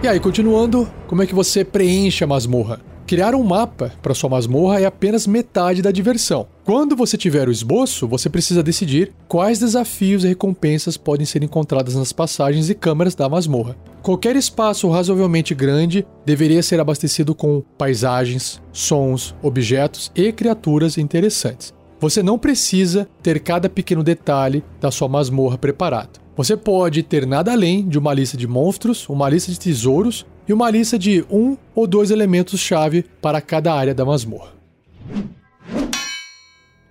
E 0.00 0.06
aí, 0.06 0.20
continuando, 0.20 0.88
como 1.08 1.24
é 1.24 1.26
que 1.26 1.34
você 1.34 1.64
preenche 1.64 2.22
a 2.22 2.28
masmorra? 2.28 2.87
Criar 3.08 3.34
um 3.34 3.42
mapa 3.42 3.90
para 4.02 4.12
sua 4.12 4.28
masmorra 4.28 4.82
é 4.82 4.84
apenas 4.84 5.26
metade 5.26 5.80
da 5.80 5.90
diversão. 5.90 6.46
Quando 6.62 6.94
você 6.94 7.16
tiver 7.16 7.48
o 7.48 7.50
esboço, 7.50 8.06
você 8.06 8.28
precisa 8.28 8.62
decidir 8.62 9.14
quais 9.26 9.58
desafios 9.58 10.24
e 10.24 10.28
recompensas 10.28 10.98
podem 10.98 11.24
ser 11.24 11.42
encontradas 11.42 11.94
nas 11.94 12.12
passagens 12.12 12.68
e 12.68 12.74
câmaras 12.74 13.14
da 13.14 13.26
masmorra. 13.26 13.74
Qualquer 14.02 14.36
espaço 14.36 14.90
razoavelmente 14.90 15.54
grande 15.54 16.06
deveria 16.26 16.62
ser 16.62 16.80
abastecido 16.80 17.34
com 17.34 17.62
paisagens, 17.78 18.60
sons, 18.74 19.34
objetos 19.42 20.12
e 20.14 20.30
criaturas 20.30 20.98
interessantes. 20.98 21.72
Você 22.00 22.22
não 22.22 22.38
precisa 22.38 23.08
ter 23.22 23.40
cada 23.40 23.68
pequeno 23.68 24.02
detalhe 24.02 24.62
da 24.80 24.90
sua 24.90 25.08
masmorra 25.08 25.58
preparado. 25.58 26.20
Você 26.36 26.56
pode 26.56 27.02
ter 27.02 27.26
nada 27.26 27.52
além 27.52 27.88
de 27.88 27.98
uma 27.98 28.14
lista 28.14 28.36
de 28.36 28.46
monstros, 28.46 29.08
uma 29.08 29.28
lista 29.28 29.50
de 29.50 29.58
tesouros 29.58 30.24
e 30.46 30.52
uma 30.52 30.70
lista 30.70 30.96
de 30.96 31.24
um 31.28 31.56
ou 31.74 31.86
dois 31.86 32.12
elementos-chave 32.12 33.04
para 33.20 33.40
cada 33.40 33.74
área 33.74 33.94
da 33.94 34.04
masmorra. 34.04 34.52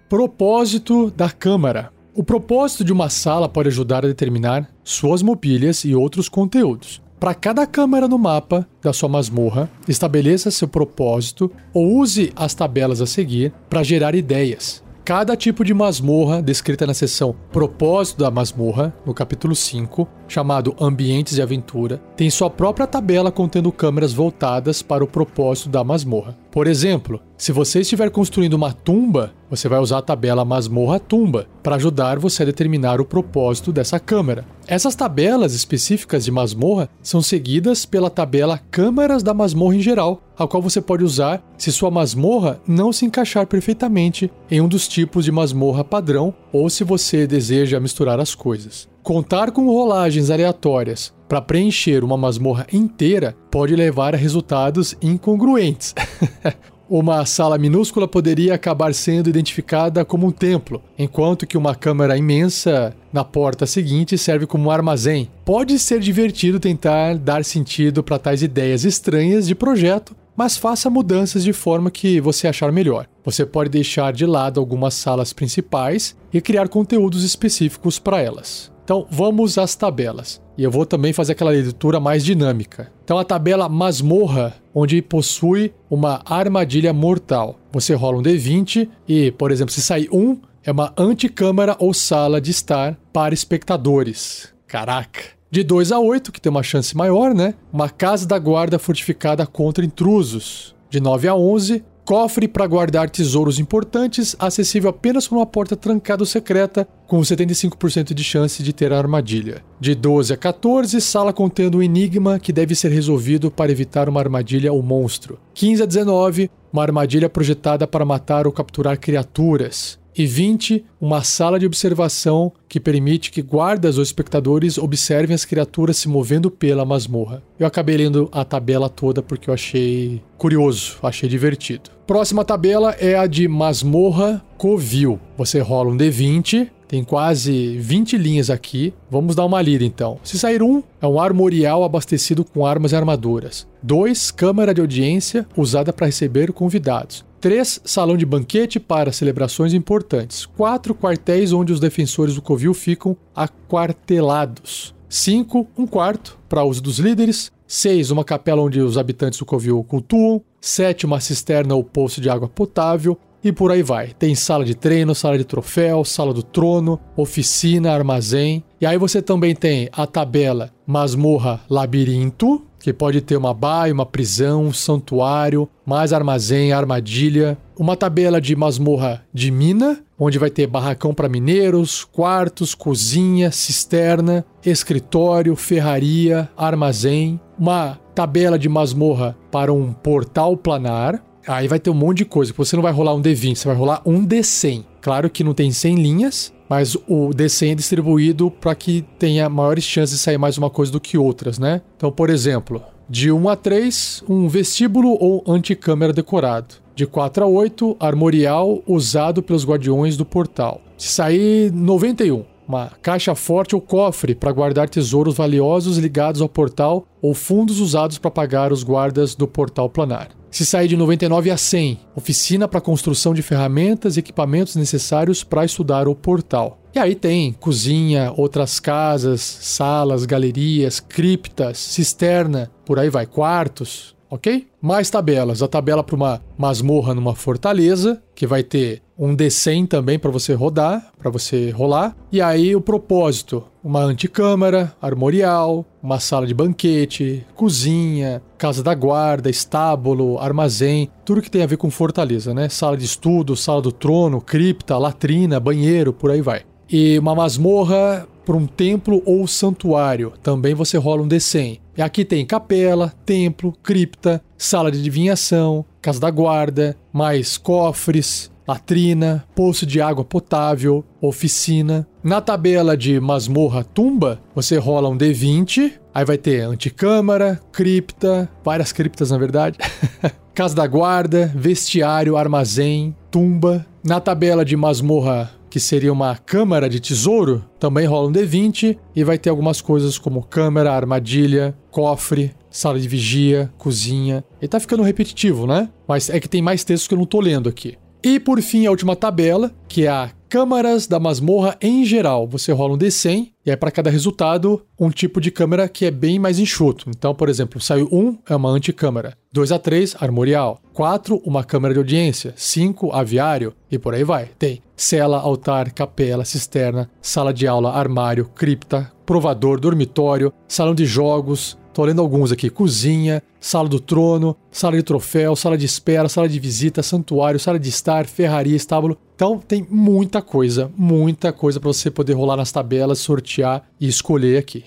Propósito 0.09 1.11
da 1.11 1.29
câmara. 1.29 1.91
O 2.13 2.23
propósito 2.23 2.83
de 2.83 2.91
uma 2.91 3.09
sala 3.09 3.47
pode 3.47 3.69
ajudar 3.69 4.03
a 4.03 4.07
determinar 4.07 4.69
suas 4.83 5.21
mobílias 5.21 5.85
e 5.85 5.95
outros 5.95 6.27
conteúdos. 6.27 7.01
Para 7.19 7.33
cada 7.33 7.65
câmera 7.65 8.07
no 8.07 8.17
mapa 8.17 8.67
da 8.81 8.93
sua 8.93 9.09
masmorra, 9.09 9.69
estabeleça 9.87 10.51
seu 10.51 10.67
propósito 10.67 11.51
ou 11.73 11.97
use 11.99 12.31
as 12.35 12.53
tabelas 12.53 13.01
a 13.01 13.05
seguir 13.05 13.53
para 13.69 13.81
gerar 13.81 14.13
ideias. 14.13 14.83
Cada 15.07 15.37
tipo 15.37 15.63
de 15.63 15.73
masmorra, 15.73 16.41
descrita 16.41 16.85
na 16.85 16.93
seção 16.93 17.33
Propósito 17.49 18.19
da 18.19 18.29
Masmorra, 18.29 18.93
no 19.05 19.13
capítulo 19.13 19.55
5, 19.55 20.05
chamado 20.27 20.75
Ambientes 20.77 21.35
de 21.35 21.41
Aventura, 21.41 22.01
tem 22.17 22.29
sua 22.29 22.49
própria 22.49 22.85
tabela 22.85 23.31
contendo 23.31 23.71
câmeras 23.71 24.11
voltadas 24.11 24.81
para 24.81 25.05
o 25.05 25.07
propósito 25.07 25.69
da 25.69 25.81
masmorra. 25.81 26.37
Por 26.57 26.65
exemplo, 26.65 27.21
se 27.37 27.51
você 27.51 27.81
estiver 27.81 28.09
construindo 28.09 28.55
uma 28.55 28.73
tumba, 28.73 29.31
você 29.47 29.69
vai 29.69 29.77
usar 29.77 29.99
a 29.99 30.01
tabela 30.01 30.43
Masmorra 30.43 30.99
Tumba 30.99 31.45
para 31.61 31.75
ajudar 31.75 32.17
você 32.17 32.41
a 32.41 32.47
determinar 32.47 32.99
o 32.99 33.05
propósito 33.05 33.71
dessa 33.71 33.99
câmara. 33.99 34.43
Essas 34.65 34.95
tabelas 34.95 35.53
específicas 35.53 36.25
de 36.25 36.31
masmorra 36.31 36.89
são 36.99 37.21
seguidas 37.21 37.85
pela 37.85 38.09
tabela 38.09 38.59
Câmaras 38.71 39.21
da 39.21 39.35
Masmorra 39.35 39.75
em 39.75 39.81
geral, 39.81 40.19
a 40.35 40.47
qual 40.47 40.63
você 40.63 40.81
pode 40.81 41.03
usar 41.03 41.43
se 41.59 41.71
sua 41.71 41.91
masmorra 41.91 42.59
não 42.67 42.91
se 42.91 43.05
encaixar 43.05 43.45
perfeitamente 43.45 44.31
em 44.49 44.59
um 44.59 44.67
dos 44.67 44.87
tipos 44.87 45.25
de 45.25 45.31
masmorra 45.31 45.83
padrão 45.83 46.33
ou 46.51 46.71
se 46.71 46.83
você 46.83 47.27
deseja 47.27 47.79
misturar 47.79 48.19
as 48.19 48.33
coisas. 48.33 48.89
Contar 49.03 49.51
com 49.51 49.67
rolagens 49.67 50.31
aleatórias 50.31 51.13
para 51.27 51.41
preencher 51.41 52.03
uma 52.03 52.17
masmorra 52.17 52.65
inteira 52.71 53.35
pode 53.51 53.75
levar 53.75 54.13
a 54.13 54.17
resultados 54.17 54.95
incongruentes. 55.01 55.93
Uma 56.89 57.25
sala 57.25 57.57
minúscula 57.57 58.07
poderia 58.07 58.53
acabar 58.53 58.93
sendo 58.93 59.29
identificada 59.29 60.05
como 60.05 60.25
um 60.25 60.31
templo, 60.31 60.81
enquanto 60.97 61.45
que 61.45 61.57
uma 61.57 61.75
câmara 61.75 62.15
imensa 62.15 62.95
na 63.11 63.25
porta 63.25 63.65
seguinte 63.65 64.17
serve 64.17 64.47
como 64.47 64.69
um 64.69 64.71
armazém. 64.71 65.29
Pode 65.43 65.77
ser 65.79 65.99
divertido 65.99 66.61
tentar 66.61 67.17
dar 67.17 67.43
sentido 67.43 68.01
para 68.01 68.17
tais 68.17 68.41
ideias 68.41 68.85
estranhas 68.85 69.45
de 69.45 69.53
projeto, 69.53 70.15
mas 70.33 70.55
faça 70.55 70.89
mudanças 70.89 71.43
de 71.43 71.51
forma 71.51 71.91
que 71.91 72.21
você 72.21 72.47
achar 72.47 72.71
melhor. 72.71 73.05
Você 73.25 73.45
pode 73.45 73.69
deixar 73.69 74.13
de 74.13 74.25
lado 74.25 74.57
algumas 74.57 74.93
salas 74.93 75.33
principais 75.33 76.15
e 76.31 76.39
criar 76.39 76.69
conteúdos 76.69 77.21
específicos 77.21 77.99
para 77.99 78.21
elas. 78.21 78.71
Então 78.87 79.05
vamos 79.11 79.57
às 79.57 79.75
tabelas. 79.75 80.41
E 80.57 80.63
eu 80.63 80.71
vou 80.71 80.85
também 80.85 81.11
fazer 81.11 81.33
aquela 81.33 81.51
leitura 81.51 81.99
mais 81.99 82.23
dinâmica. 82.23 82.89
Então 83.03 83.19
a 83.19 83.25
tabela 83.25 83.67
masmorra, 83.67 84.55
onde 84.73 85.01
possui 85.01 85.73
uma 85.89 86.21
armadilha 86.23 86.93
mortal. 86.93 87.59
Você 87.73 87.93
rola 87.93 88.19
um 88.19 88.23
D20 88.23 88.87
e, 89.05 89.29
por 89.31 89.51
exemplo, 89.51 89.73
se 89.73 89.81
sair 89.81 90.07
um, 90.09 90.37
é 90.63 90.71
uma 90.71 90.93
anticâmara 90.97 91.75
ou 91.79 91.93
sala 91.93 92.39
de 92.39 92.51
estar 92.51 92.97
para 93.11 93.33
espectadores. 93.33 94.53
Caraca! 94.65 95.19
De 95.51 95.65
2 95.65 95.91
a 95.91 95.99
8, 95.99 96.31
que 96.31 96.39
tem 96.39 96.49
uma 96.49 96.63
chance 96.63 96.95
maior, 96.95 97.33
né? 97.33 97.55
Uma 97.73 97.89
casa 97.89 98.25
da 98.25 98.39
guarda 98.39 98.79
fortificada 98.79 99.45
contra 99.45 99.83
intrusos. 99.83 100.73
De 100.89 101.01
9 101.01 101.27
a 101.27 101.35
11, 101.35 101.83
Cofre 102.07 102.47
para 102.47 102.65
guardar 102.65 103.09
tesouros 103.09 103.59
importantes, 103.59 104.33
acessível 104.39 104.91
apenas 104.91 105.27
por 105.27 105.35
uma 105.35 105.45
porta 105.45 105.75
trancada 105.75 106.21
ou 106.23 106.25
secreta, 106.25 106.87
com 107.05 107.19
75% 107.19 108.13
de 108.13 108.23
chance 108.23 108.63
de 108.63 108.71
ter 108.71 108.93
a 108.93 108.97
armadilha. 108.97 109.61
De 109.77 109.93
12 109.93 110.31
a 110.31 110.37
14, 110.37 111.01
sala 111.01 111.33
contendo 111.33 111.79
um 111.79 111.83
enigma 111.83 112.39
que 112.39 112.53
deve 112.53 112.75
ser 112.75 112.93
resolvido 112.93 113.51
para 113.51 113.73
evitar 113.73 114.07
uma 114.07 114.21
armadilha 114.21 114.71
ou 114.71 114.81
monstro. 114.81 115.37
15 115.53 115.83
a 115.83 115.85
19, 115.85 116.49
uma 116.71 116.81
armadilha 116.81 117.27
projetada 117.27 117.85
para 117.85 118.05
matar 118.05 118.47
ou 118.47 118.53
capturar 118.53 118.97
criaturas 118.97 119.99
e 120.17 120.25
20, 120.25 120.83
uma 120.99 121.23
sala 121.23 121.59
de 121.59 121.65
observação 121.65 122.51
que 122.67 122.79
permite 122.79 123.31
que 123.31 123.41
guardas 123.41 123.97
ou 123.97 124.03
espectadores 124.03 124.77
observem 124.77 125.35
as 125.35 125.45
criaturas 125.45 125.97
se 125.97 126.09
movendo 126.09 126.49
pela 126.49 126.85
masmorra. 126.85 127.43
Eu 127.59 127.67
acabei 127.67 127.97
lendo 127.97 128.27
a 128.31 128.43
tabela 128.43 128.89
toda 128.89 129.21
porque 129.21 129.49
eu 129.49 129.53
achei 129.53 130.21
curioso, 130.37 130.97
achei 131.03 131.29
divertido. 131.29 131.91
Próxima 132.07 132.45
tabela 132.45 132.91
é 132.99 133.15
a 133.15 133.27
de 133.27 133.47
Masmorra 133.47 134.43
Covil. 134.57 135.19
Você 135.37 135.59
rola 135.59 135.91
um 135.91 135.97
D20, 135.97 136.69
tem 136.87 137.03
quase 137.03 137.77
20 137.77 138.17
linhas 138.17 138.49
aqui. 138.49 138.93
Vamos 139.09 139.35
dar 139.35 139.45
uma 139.45 139.61
lida 139.61 139.83
então. 139.83 140.19
Se 140.23 140.39
sair 140.39 140.63
um, 140.63 140.81
é 141.01 141.07
um 141.07 141.19
armorial 141.19 141.83
abastecido 141.83 142.45
com 142.45 142.65
armas 142.65 142.91
e 142.91 142.95
armaduras. 142.95 143.67
2. 143.83 144.31
Câmara 144.31 144.73
de 144.73 144.81
audiência 144.81 145.45
usada 145.55 145.91
para 145.91 146.05
receber 146.05 146.53
convidados. 146.53 147.25
3. 147.41 147.81
Salão 147.83 148.17
de 148.17 148.25
banquete 148.25 148.79
para 148.79 149.11
celebrações 149.11 149.73
importantes. 149.73 150.45
4. 150.45 150.95
Quartéis 150.95 151.53
onde 151.53 151.73
os 151.73 151.79
defensores 151.79 152.35
do 152.35 152.41
Covil 152.41 152.73
ficam 152.73 153.15
aquartelados. 153.35 154.95
5. 155.09 155.67
Um 155.77 155.85
quarto 155.85 156.39
para 156.49 156.63
uso 156.63 156.81
dos 156.81 156.99
líderes. 156.99 157.51
6. 157.67 158.11
Uma 158.11 158.23
capela 158.23 158.61
onde 158.61 158.79
os 158.79 158.97
habitantes 158.97 159.39
do 159.39 159.45
Covil 159.45 159.83
cultuam. 159.83 160.41
7. 160.61 161.05
Uma 161.05 161.19
cisterna 161.19 161.75
ou 161.75 161.83
poço 161.83 162.19
de 162.19 162.29
água 162.29 162.47
potável. 162.47 163.17
E 163.47 163.51
por 163.53 163.71
aí 163.71 163.81
vai. 163.81 164.07
Tem 164.07 164.35
sala 164.35 164.65
de 164.65 164.75
treino, 164.75 165.15
sala 165.15 165.37
de 165.37 165.45
troféu, 165.45 166.03
sala 166.03 166.33
do 166.33 166.43
trono, 166.43 166.99
oficina, 167.15 167.93
armazém. 167.93 168.61
E 168.81 168.85
aí 168.85 168.97
você 168.97 169.21
também 169.21 169.55
tem 169.55 169.87
a 169.93 170.05
tabela 170.05 170.69
Masmorra 170.85 171.61
Labirinto, 171.69 172.65
que 172.77 172.91
pode 172.91 173.21
ter 173.21 173.37
uma 173.37 173.53
baia, 173.53 173.93
uma 173.93 174.05
prisão, 174.05 174.65
um 174.65 174.73
santuário, 174.73 175.69
mais 175.85 176.11
armazém, 176.11 176.73
armadilha, 176.73 177.57
uma 177.79 177.95
tabela 177.95 178.41
de 178.41 178.53
masmorra 178.53 179.23
de 179.33 179.49
mina, 179.49 180.03
onde 180.19 180.37
vai 180.37 180.49
ter 180.49 180.67
barracão 180.67 181.13
para 181.13 181.29
mineiros, 181.29 182.03
quartos, 182.03 182.75
cozinha, 182.75 183.49
cisterna, 183.49 184.45
escritório, 184.65 185.55
ferraria, 185.55 186.49
armazém, 186.57 187.39
uma 187.57 187.97
tabela 188.13 188.59
de 188.59 188.67
masmorra 188.67 189.37
para 189.49 189.71
um 189.71 189.93
portal 189.93 190.57
planar. 190.57 191.23
Aí 191.47 191.67
vai 191.67 191.79
ter 191.79 191.89
um 191.89 191.93
monte 191.93 192.17
de 192.17 192.25
coisa. 192.25 192.53
Você 192.57 192.75
não 192.75 192.83
vai 192.83 192.91
rolar 192.91 193.15
um 193.15 193.21
D20, 193.21 193.55
você 193.55 193.67
vai 193.67 193.77
rolar 193.77 194.01
um 194.05 194.25
D100. 194.25 194.83
Claro 195.01 195.29
que 195.29 195.45
não 195.45 195.53
tem 195.53 195.71
100 195.71 195.95
linhas, 195.95 196.53
mas 196.67 196.95
o 196.95 197.29
D100 197.29 197.71
é 197.71 197.75
distribuído 197.75 198.51
para 198.51 198.75
que 198.75 199.05
tenha 199.17 199.47
maiores 199.47 199.85
chances 199.85 200.17
de 200.17 200.21
sair 200.21 200.37
mais 200.37 200.57
uma 200.57 200.69
coisa 200.69 200.91
do 200.91 200.99
que 200.99 201.17
outras, 201.17 201.57
né? 201.57 201.81
Então, 201.95 202.11
por 202.11 202.29
exemplo, 202.29 202.83
de 203.09 203.31
1 203.31 203.47
a 203.47 203.55
3, 203.55 204.23
um 204.27 204.49
vestíbulo 204.49 205.17
ou 205.19 205.41
anticâmara 205.47 206.11
decorado. 206.11 206.75
De 206.93 207.05
4 207.05 207.45
a 207.45 207.47
8, 207.47 207.95
armorial 207.97 208.83
usado 208.85 209.41
pelos 209.41 209.65
guardiões 209.65 210.17
do 210.17 210.25
portal. 210.25 210.81
Se 210.97 211.09
sair 211.09 211.71
91, 211.71 212.43
uma 212.67 212.91
caixa 213.01 213.33
forte 213.33 213.73
ou 213.73 213.79
cofre 213.79 214.35
para 214.35 214.51
guardar 214.51 214.89
tesouros 214.89 215.35
valiosos 215.35 215.97
ligados 215.97 216.41
ao 216.41 216.49
portal 216.49 217.07
ou 217.21 217.33
fundos 217.33 217.79
usados 217.79 218.17
para 218.17 218.29
pagar 218.29 218.73
os 218.73 218.83
guardas 218.83 219.35
do 219.35 219.47
portal 219.47 219.89
planar. 219.89 220.36
Se 220.49 220.65
sair 220.65 220.87
de 220.87 220.97
99 220.97 221.51
a 221.51 221.57
100, 221.57 221.99
oficina 222.15 222.67
para 222.67 222.81
construção 222.81 223.33
de 223.33 223.41
ferramentas 223.41 224.15
e 224.15 224.19
equipamentos 224.19 224.75
necessários 224.75 225.43
para 225.43 225.65
estudar 225.65 226.07
o 226.07 226.15
portal. 226.15 226.79
E 226.95 226.99
aí 226.99 227.13
tem 227.13 227.53
cozinha, 227.53 228.33
outras 228.35 228.79
casas, 228.79 229.41
salas, 229.41 230.25
galerias, 230.25 230.99
criptas, 230.99 231.77
cisterna, 231.77 232.71
por 232.83 232.97
aí 232.97 233.09
vai, 233.09 233.27
quartos, 233.27 234.16
ok? 234.29 234.67
Mais 234.81 235.09
tabelas. 235.09 235.61
A 235.61 235.67
tabela 235.67 236.03
para 236.03 236.15
uma 236.15 236.41
masmorra 236.57 237.13
numa 237.13 237.35
fortaleza, 237.35 238.21
que 238.35 238.45
vai 238.47 238.63
ter 238.63 239.01
um 239.17 239.35
D100 239.35 239.87
também 239.87 240.19
para 240.19 240.29
você 240.29 240.53
rodar, 240.53 241.11
para 241.17 241.31
você 241.31 241.71
rolar. 241.71 242.15
E 242.31 242.41
aí 242.41 242.75
o 242.75 242.81
propósito, 242.81 243.63
uma 243.83 244.01
anticâmara, 244.01 244.93
armorial, 245.01 245.85
uma 246.03 246.19
sala 246.19 246.45
de 246.45 246.53
banquete, 246.53 247.45
cozinha, 247.55 248.41
casa 248.57 248.83
da 248.83 248.93
guarda, 248.93 249.49
estábulo, 249.49 250.37
armazém, 250.37 251.09
tudo 251.25 251.41
que 251.41 251.49
tem 251.49 251.63
a 251.63 251.67
ver 251.67 251.77
com 251.77 251.89
fortaleza, 251.89 252.53
né? 252.53 252.69
Sala 252.69 252.95
de 252.95 253.05
estudo, 253.05 253.55
sala 253.55 253.81
do 253.81 253.91
trono, 253.91 254.39
cripta, 254.39 254.97
latrina, 254.97 255.59
banheiro, 255.59 256.13
por 256.13 256.29
aí 256.29 256.41
vai. 256.41 256.63
E 256.89 257.19
uma 257.19 257.35
masmorra 257.35 258.27
para 258.45 258.55
um 258.55 258.65
templo 258.65 259.21
ou 259.25 259.45
santuário, 259.45 260.31
também 260.41 260.73
você 260.73 260.97
rola 260.97 261.21
um 261.21 261.27
D100. 261.27 261.81
E 261.97 262.01
aqui 262.01 262.23
tem 262.23 262.45
capela, 262.45 263.13
templo, 263.25 263.73
cripta, 263.83 264.41
sala 264.57 264.89
de 264.89 264.99
adivinhação, 264.99 265.83
casa 266.01 266.19
da 266.19 266.31
guarda, 266.31 266.95
mais 267.11 267.57
cofres, 267.57 268.49
latrina, 268.67 269.43
poço 269.55 269.85
de 269.85 269.99
água 269.99 270.23
potável, 270.23 271.03
oficina. 271.21 272.07
Na 272.23 272.39
tabela 272.39 272.95
de 272.95 273.19
masmorra 273.19 273.83
tumba, 273.83 274.39
você 274.53 274.77
rola 274.77 275.09
um 275.09 275.17
D20, 275.17 275.93
aí 276.13 276.23
vai 276.23 276.37
ter 276.37 276.61
anticâmara, 276.61 277.59
cripta, 277.71 278.49
várias 278.63 278.91
criptas 278.91 279.31
na 279.31 279.37
verdade, 279.37 279.77
casa 280.53 280.75
da 280.75 280.85
guarda, 280.85 281.51
vestiário, 281.55 282.37
armazém, 282.37 283.15
tumba. 283.31 283.85
Na 284.03 284.21
tabela 284.21 284.63
de 284.63 284.75
masmorra, 284.77 285.51
que 285.77 285.81
seria 285.81 286.11
uma 286.11 286.35
câmara 286.35 286.89
de 286.89 286.99
tesouro, 286.99 287.63
também 287.79 288.07
rola 288.07 288.29
um 288.29 288.31
D20 288.31 288.97
e 289.15 289.23
vai 289.23 289.37
ter 289.37 289.51
algumas 289.51 289.79
coisas 289.79 290.17
como 290.17 290.41
câmara, 290.41 290.91
armadilha, 290.91 291.77
cofre, 291.91 292.51
sala 292.67 292.99
de 292.99 293.07
vigia, 293.07 293.71
cozinha. 293.77 294.43
E 294.59 294.67
tá 294.67 294.79
ficando 294.79 295.03
repetitivo, 295.03 295.67
né? 295.67 295.87
Mas 296.07 296.31
é 296.31 296.39
que 296.39 296.49
tem 296.49 296.63
mais 296.63 296.83
textos 296.83 297.07
que 297.07 297.13
eu 297.13 297.19
não 297.19 297.27
tô 297.27 297.39
lendo 297.39 297.69
aqui. 297.69 297.95
E 298.23 298.39
por 298.39 298.59
fim, 298.59 298.87
a 298.87 298.89
última 298.89 299.15
tabela, 299.15 299.71
que 299.87 300.05
é 300.05 300.09
a 300.09 300.31
câmaras 300.49 301.07
da 301.07 301.19
masmorra 301.19 301.77
em 301.81 302.05
geral. 302.05 302.47
Você 302.47 302.71
rola 302.71 302.93
um 302.93 302.97
D100 302.97 303.51
e 303.65 303.71
aí 303.71 303.77
para 303.77 303.91
cada 303.91 304.09
resultado 304.09 304.81
um 304.99 305.09
tipo 305.09 305.41
de 305.41 305.51
câmera 305.51 305.87
que 305.89 306.05
é 306.05 306.11
bem 306.11 306.39
mais 306.39 306.59
enxuto. 306.59 307.09
Então, 307.09 307.35
por 307.35 307.49
exemplo, 307.49 307.79
saiu 307.81 308.07
1 308.11 308.37
é 308.49 308.55
uma 308.55 308.69
anticâmara, 308.69 309.37
2 309.51 309.71
a 309.71 309.79
3 309.79 310.15
armorial, 310.19 310.79
4 310.93 311.41
uma 311.45 311.63
câmera 311.63 311.93
de 311.93 311.99
audiência, 311.99 312.53
5 312.55 313.11
aviário 313.11 313.73
e 313.91 313.97
por 313.99 314.13
aí 314.13 314.23
vai. 314.23 314.49
Tem 314.57 314.81
cela, 314.95 315.37
altar, 315.37 315.91
capela, 315.91 316.43
cisterna, 316.43 317.09
sala 317.21 317.53
de 317.53 317.67
aula, 317.67 317.91
armário, 317.91 318.45
cripta, 318.45 319.11
provador, 319.25 319.79
dormitório, 319.79 320.51
salão 320.67 320.95
de 320.95 321.05
jogos, 321.05 321.77
Tô 321.97 322.05
lendo 322.05 322.21
alguns 322.21 322.51
aqui: 322.51 322.69
cozinha, 322.69 323.41
sala 323.59 323.89
do 323.89 323.99
trono, 323.99 324.55
sala 324.69 324.95
de 324.95 325.01
troféu, 325.01 325.55
sala 325.55 325.75
de 325.75 325.87
espera, 325.87 326.29
sala 326.29 326.47
de 326.47 326.59
visita, 326.59 327.01
santuário, 327.01 327.59
sala 327.59 327.79
de 327.79 327.89
estar, 327.89 328.27
ferraria, 328.27 328.75
estábulo. 328.75 329.17
Então 329.35 329.57
tem 329.57 329.83
muita 329.89 330.39
coisa, 330.39 330.91
muita 330.95 331.51
coisa 331.51 331.79
para 331.79 331.91
você 331.91 332.11
poder 332.11 332.33
rolar 332.33 332.55
nas 332.55 332.71
tabelas, 332.71 333.17
sortear 333.17 333.81
e 333.99 334.07
escolher 334.07 334.59
aqui. 334.59 334.85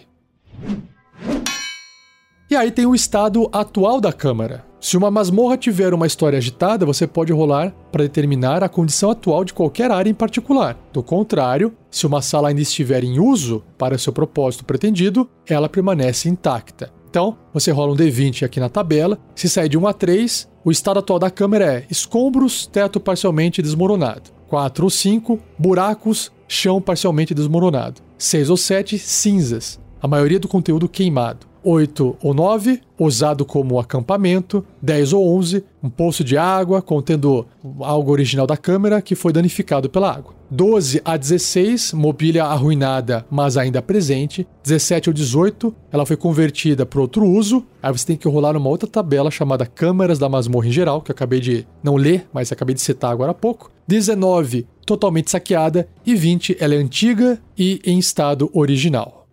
E 2.48 2.54
aí 2.54 2.70
tem 2.70 2.86
o 2.86 2.94
estado 2.94 3.48
atual 3.52 4.00
da 4.00 4.12
câmara. 4.12 4.64
Se 4.80 4.96
uma 4.96 5.10
masmorra 5.10 5.56
tiver 5.56 5.92
uma 5.92 6.06
história 6.06 6.36
agitada, 6.36 6.86
você 6.86 7.08
pode 7.08 7.32
rolar 7.32 7.74
para 7.90 8.04
determinar 8.04 8.62
a 8.62 8.68
condição 8.68 9.10
atual 9.10 9.44
de 9.44 9.52
qualquer 9.52 9.90
área 9.90 10.08
em 10.08 10.14
particular. 10.14 10.78
Do 10.92 11.02
contrário, 11.02 11.74
se 11.90 12.06
uma 12.06 12.22
sala 12.22 12.50
ainda 12.50 12.62
estiver 12.62 13.02
em 13.02 13.18
uso 13.18 13.64
para 13.76 13.98
seu 13.98 14.12
propósito 14.12 14.64
pretendido, 14.64 15.28
ela 15.44 15.68
permanece 15.68 16.28
intacta. 16.28 16.99
Então, 17.10 17.36
você 17.52 17.72
rola 17.72 17.92
um 17.92 17.96
D20 17.96 18.44
aqui 18.44 18.60
na 18.60 18.68
tabela. 18.68 19.18
Se 19.34 19.48
sair 19.48 19.68
de 19.68 19.76
1 19.76 19.84
a 19.88 19.92
3, 19.92 20.48
o 20.64 20.70
estado 20.70 21.00
atual 21.00 21.18
da 21.18 21.28
câmera 21.28 21.64
é 21.64 21.86
escombros, 21.90 22.66
teto 22.68 23.00
parcialmente 23.00 23.60
desmoronado. 23.60 24.30
4 24.46 24.84
ou 24.84 24.90
5, 24.90 25.38
buracos, 25.58 26.30
chão 26.46 26.80
parcialmente 26.80 27.34
desmoronado. 27.34 28.00
6 28.16 28.50
ou 28.50 28.56
7, 28.56 28.96
cinzas. 28.96 29.80
A 30.00 30.06
maioria 30.06 30.38
do 30.38 30.46
conteúdo 30.46 30.88
queimado. 30.88 31.49
8 31.62 32.16
ou 32.22 32.34
9, 32.34 32.80
usado 32.98 33.44
como 33.44 33.78
acampamento, 33.78 34.64
10 34.82 35.12
ou 35.12 35.36
11, 35.38 35.64
um 35.82 35.88
poço 35.88 36.22
de 36.22 36.36
água 36.36 36.82
contendo 36.82 37.46
algo 37.80 38.12
original 38.12 38.46
da 38.46 38.56
câmera 38.56 39.00
que 39.00 39.14
foi 39.14 39.32
danificado 39.32 39.88
pela 39.88 40.12
água. 40.12 40.34
12 40.50 41.00
a 41.04 41.16
16, 41.16 41.92
mobília 41.92 42.44
arruinada, 42.44 43.24
mas 43.30 43.56
ainda 43.56 43.80
presente. 43.80 44.46
17 44.64 45.10
ou 45.10 45.14
18, 45.14 45.74
ela 45.92 46.04
foi 46.04 46.16
convertida 46.16 46.84
para 46.84 47.00
outro 47.00 47.24
uso. 47.24 47.64
Aí 47.82 47.92
você 47.92 48.06
tem 48.06 48.16
que 48.16 48.28
rolar 48.28 48.56
uma 48.56 48.68
outra 48.68 48.88
tabela 48.88 49.30
chamada 49.30 49.64
Câmaras 49.64 50.18
da 50.18 50.28
Masmorra 50.28 50.66
em 50.66 50.72
geral, 50.72 51.00
que 51.00 51.10
eu 51.10 51.14
acabei 51.14 51.40
de 51.40 51.66
não 51.82 51.96
ler, 51.96 52.26
mas 52.32 52.50
acabei 52.50 52.74
de 52.74 52.80
citar 52.80 53.12
agora 53.12 53.30
há 53.30 53.34
pouco. 53.34 53.70
19, 53.86 54.66
totalmente 54.84 55.30
saqueada. 55.30 55.88
E 56.04 56.14
20, 56.14 56.56
ela 56.58 56.74
é 56.74 56.78
antiga 56.78 57.40
e 57.56 57.80
em 57.84 57.98
estado 57.98 58.50
original. 58.52 59.26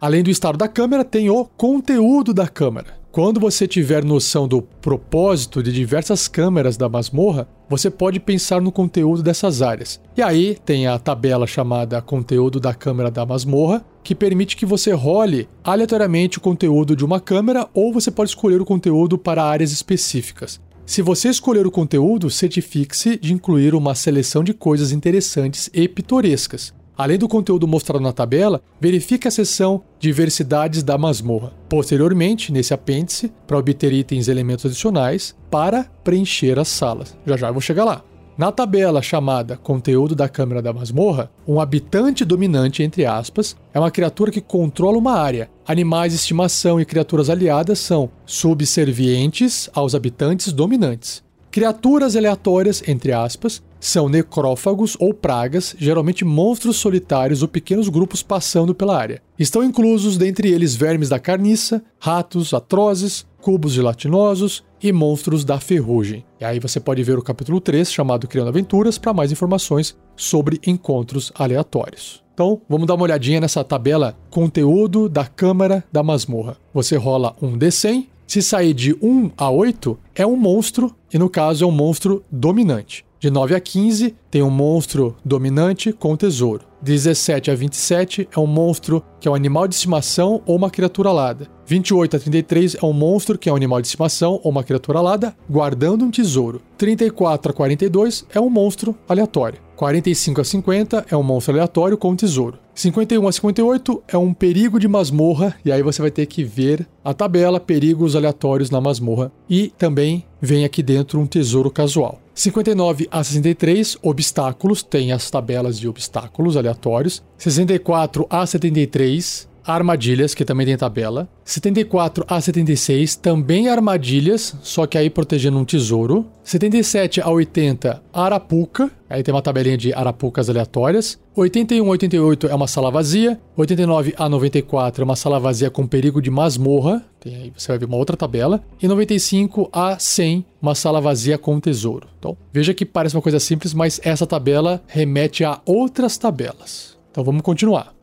Além 0.00 0.22
do 0.22 0.30
estado 0.30 0.56
da 0.56 0.68
câmera, 0.68 1.04
tem 1.04 1.28
o 1.28 1.44
conteúdo 1.44 2.32
da 2.32 2.46
câmera. 2.46 2.96
Quando 3.10 3.40
você 3.40 3.66
tiver 3.66 4.04
noção 4.04 4.46
do 4.46 4.62
propósito 4.62 5.60
de 5.60 5.72
diversas 5.72 6.28
câmeras 6.28 6.76
da 6.76 6.88
masmorra, 6.88 7.48
você 7.68 7.90
pode 7.90 8.20
pensar 8.20 8.60
no 8.60 8.70
conteúdo 8.70 9.24
dessas 9.24 9.60
áreas. 9.60 10.00
E 10.16 10.22
aí 10.22 10.56
tem 10.64 10.86
a 10.86 11.00
tabela 11.00 11.48
chamada 11.48 12.00
Conteúdo 12.00 12.60
da 12.60 12.72
Câmera 12.72 13.10
da 13.10 13.26
Masmorra, 13.26 13.84
que 14.04 14.14
permite 14.14 14.56
que 14.56 14.64
você 14.64 14.92
role 14.92 15.48
aleatoriamente 15.64 16.38
o 16.38 16.40
conteúdo 16.40 16.94
de 16.94 17.04
uma 17.04 17.18
câmera 17.18 17.68
ou 17.74 17.92
você 17.92 18.10
pode 18.10 18.30
escolher 18.30 18.60
o 18.60 18.64
conteúdo 18.64 19.18
para 19.18 19.42
áreas 19.42 19.72
específicas. 19.72 20.60
Se 20.86 21.02
você 21.02 21.28
escolher 21.28 21.66
o 21.66 21.72
conteúdo, 21.72 22.30
certifique-se 22.30 23.18
de 23.18 23.34
incluir 23.34 23.74
uma 23.74 23.96
seleção 23.96 24.44
de 24.44 24.54
coisas 24.54 24.92
interessantes 24.92 25.68
e 25.74 25.88
pitorescas. 25.88 26.72
Além 26.98 27.16
do 27.16 27.28
conteúdo 27.28 27.68
mostrado 27.68 28.02
na 28.02 28.12
tabela, 28.12 28.60
verifique 28.80 29.28
a 29.28 29.30
seção 29.30 29.84
Diversidades 30.00 30.82
da 30.82 30.98
masmorra. 30.98 31.52
Posteriormente, 31.68 32.52
nesse 32.52 32.74
apêndice, 32.74 33.32
para 33.46 33.56
obter 33.56 33.92
itens 33.92 34.26
e 34.26 34.32
elementos 34.32 34.66
adicionais 34.66 35.32
para 35.48 35.84
preencher 36.02 36.58
as 36.58 36.66
salas. 36.66 37.16
Já 37.24 37.36
já 37.36 37.46
eu 37.46 37.52
vou 37.52 37.62
chegar 37.62 37.84
lá. 37.84 38.02
Na 38.36 38.50
tabela 38.50 39.00
chamada 39.00 39.56
Conteúdo 39.56 40.16
da 40.16 40.28
Câmara 40.28 40.60
da 40.60 40.72
Masmorra, 40.72 41.30
um 41.46 41.60
habitante 41.60 42.24
dominante, 42.24 42.82
entre 42.82 43.06
aspas, 43.06 43.56
é 43.72 43.78
uma 43.78 43.92
criatura 43.92 44.32
que 44.32 44.40
controla 44.40 44.98
uma 44.98 45.12
área. 45.12 45.48
Animais 45.66 46.12
de 46.12 46.18
estimação 46.18 46.80
e 46.80 46.84
criaturas 46.84 47.30
aliadas 47.30 47.78
são 47.78 48.10
subservientes 48.26 49.70
aos 49.72 49.94
habitantes 49.94 50.52
dominantes. 50.52 51.22
Criaturas 51.50 52.14
aleatórias, 52.14 52.82
entre 52.86 53.12
aspas, 53.12 53.62
são 53.80 54.08
necrófagos 54.08 54.96
ou 54.98 55.14
pragas, 55.14 55.74
geralmente 55.78 56.24
monstros 56.24 56.76
solitários 56.76 57.42
ou 57.42 57.48
pequenos 57.48 57.88
grupos 57.88 58.22
passando 58.22 58.74
pela 58.74 58.96
área. 58.96 59.22
Estão 59.38 59.62
inclusos 59.62 60.16
dentre 60.16 60.50
eles 60.50 60.74
vermes 60.74 61.08
da 61.08 61.18
carniça, 61.18 61.82
ratos 61.98 62.52
atrozes, 62.52 63.26
cubos 63.40 63.72
gelatinosos 63.72 64.64
e 64.82 64.92
monstros 64.92 65.44
da 65.44 65.58
ferrugem. 65.58 66.24
E 66.40 66.44
aí 66.44 66.58
você 66.60 66.78
pode 66.80 67.02
ver 67.02 67.18
o 67.18 67.22
capítulo 67.22 67.60
3, 67.60 67.92
chamado 67.92 68.28
Criando 68.28 68.48
Aventuras, 68.48 68.98
para 68.98 69.14
mais 69.14 69.32
informações 69.32 69.96
sobre 70.16 70.60
encontros 70.66 71.32
aleatórios. 71.34 72.22
Então, 72.34 72.60
vamos 72.68 72.86
dar 72.86 72.94
uma 72.94 73.02
olhadinha 73.02 73.40
nessa 73.40 73.64
tabela 73.64 74.16
conteúdo 74.30 75.08
da 75.08 75.26
Câmara 75.26 75.84
da 75.90 76.04
Masmorra. 76.04 76.56
Você 76.72 76.96
rola 76.96 77.34
um 77.42 77.58
D100, 77.58 78.06
se 78.28 78.42
sair 78.42 78.74
de 78.74 78.94
1 79.02 79.32
a 79.36 79.50
8, 79.50 79.98
é 80.14 80.24
um 80.24 80.36
monstro, 80.36 80.94
e 81.12 81.18
no 81.18 81.28
caso 81.28 81.64
é 81.64 81.66
um 81.66 81.72
monstro 81.72 82.22
dominante. 82.30 83.04
De 83.20 83.32
9 83.32 83.52
a 83.52 83.60
15 83.60 84.14
tem 84.30 84.44
um 84.44 84.50
monstro 84.50 85.16
dominante 85.24 85.92
com 85.92 86.16
tesouro. 86.16 86.64
17 86.80 87.50
a 87.50 87.54
27 87.56 88.28
é 88.30 88.38
um 88.38 88.46
monstro 88.46 89.02
que 89.18 89.26
é 89.26 89.30
um 89.30 89.34
animal 89.34 89.66
de 89.66 89.74
estimação 89.74 90.40
ou 90.46 90.54
uma 90.54 90.70
criatura 90.70 91.08
alada. 91.08 91.48
28 91.66 92.16
a 92.16 92.20
33 92.20 92.76
é 92.76 92.86
um 92.86 92.92
monstro 92.92 93.36
que 93.36 93.48
é 93.48 93.52
um 93.52 93.56
animal 93.56 93.80
de 93.80 93.88
estimação 93.88 94.40
ou 94.44 94.52
uma 94.52 94.62
criatura 94.62 95.00
alada 95.00 95.36
guardando 95.50 96.04
um 96.04 96.12
tesouro. 96.12 96.62
34 96.76 97.50
a 97.50 97.54
42 97.54 98.24
é 98.32 98.40
um 98.40 98.48
monstro 98.48 98.96
aleatório. 99.08 99.58
45 99.74 100.40
a 100.40 100.44
50 100.44 101.06
é 101.10 101.16
um 101.16 101.22
monstro 101.24 101.54
aleatório 101.54 101.98
com 101.98 102.10
um 102.10 102.16
tesouro. 102.16 102.56
51 102.78 103.26
a 103.26 103.32
58 103.32 104.04
é 104.06 104.16
um 104.16 104.32
perigo 104.32 104.78
de 104.78 104.86
masmorra, 104.86 105.52
e 105.64 105.72
aí 105.72 105.82
você 105.82 106.00
vai 106.00 106.12
ter 106.12 106.26
que 106.26 106.44
ver 106.44 106.86
a 107.04 107.12
tabela 107.12 107.58
perigos 107.58 108.14
aleatórios 108.14 108.70
na 108.70 108.80
masmorra. 108.80 109.32
E 109.50 109.72
também 109.76 110.24
vem 110.40 110.64
aqui 110.64 110.80
dentro 110.80 111.18
um 111.18 111.26
tesouro 111.26 111.72
casual. 111.72 112.20
59 112.32 113.08
a 113.10 113.24
63, 113.24 113.98
obstáculos, 114.00 114.84
tem 114.84 115.10
as 115.10 115.28
tabelas 115.28 115.76
de 115.76 115.88
obstáculos 115.88 116.56
aleatórios. 116.56 117.20
64 117.36 118.24
a 118.30 118.46
73, 118.46 119.47
armadilhas, 119.64 120.34
que 120.34 120.44
também 120.44 120.66
tem 120.66 120.76
tabela. 120.76 121.28
74 121.44 122.24
a 122.28 122.40
76, 122.40 123.16
também 123.16 123.68
armadilhas, 123.68 124.56
só 124.62 124.86
que 124.86 124.98
aí 124.98 125.08
protegendo 125.10 125.58
um 125.58 125.64
tesouro. 125.64 126.26
77 126.42 127.20
a 127.20 127.28
80, 127.28 128.02
arapuca, 128.12 128.90
aí 129.08 129.22
tem 129.22 129.34
uma 129.34 129.42
tabelinha 129.42 129.76
de 129.76 129.92
arapucas 129.92 130.48
aleatórias. 130.48 131.18
81 131.34 131.84
a 131.84 131.90
88 131.90 132.46
é 132.48 132.54
uma 132.54 132.66
sala 132.66 132.90
vazia. 132.90 133.40
89 133.56 134.14
a 134.16 134.28
94 134.28 135.02
é 135.02 135.04
uma 135.04 135.16
sala 135.16 135.38
vazia 135.38 135.70
com 135.70 135.86
perigo 135.86 136.20
de 136.20 136.30
masmorra, 136.30 137.04
tem 137.20 137.36
aí 137.36 137.52
você 137.56 137.68
vai 137.68 137.78
ver 137.78 137.86
uma 137.86 137.96
outra 137.96 138.16
tabela. 138.16 138.62
E 138.82 138.88
95 138.88 139.68
a 139.72 139.98
100, 139.98 140.44
uma 140.60 140.74
sala 140.74 141.00
vazia 141.00 141.38
com 141.38 141.60
tesouro. 141.60 142.08
Então, 142.18 142.36
veja 142.52 142.74
que 142.74 142.84
parece 142.84 143.16
uma 143.16 143.22
coisa 143.22 143.38
simples, 143.38 143.74
mas 143.74 144.00
essa 144.02 144.26
tabela 144.26 144.82
remete 144.86 145.44
a 145.44 145.60
outras 145.64 146.16
tabelas. 146.16 146.96
Então 147.10 147.24
vamos 147.24 147.42
continuar. 147.42 147.94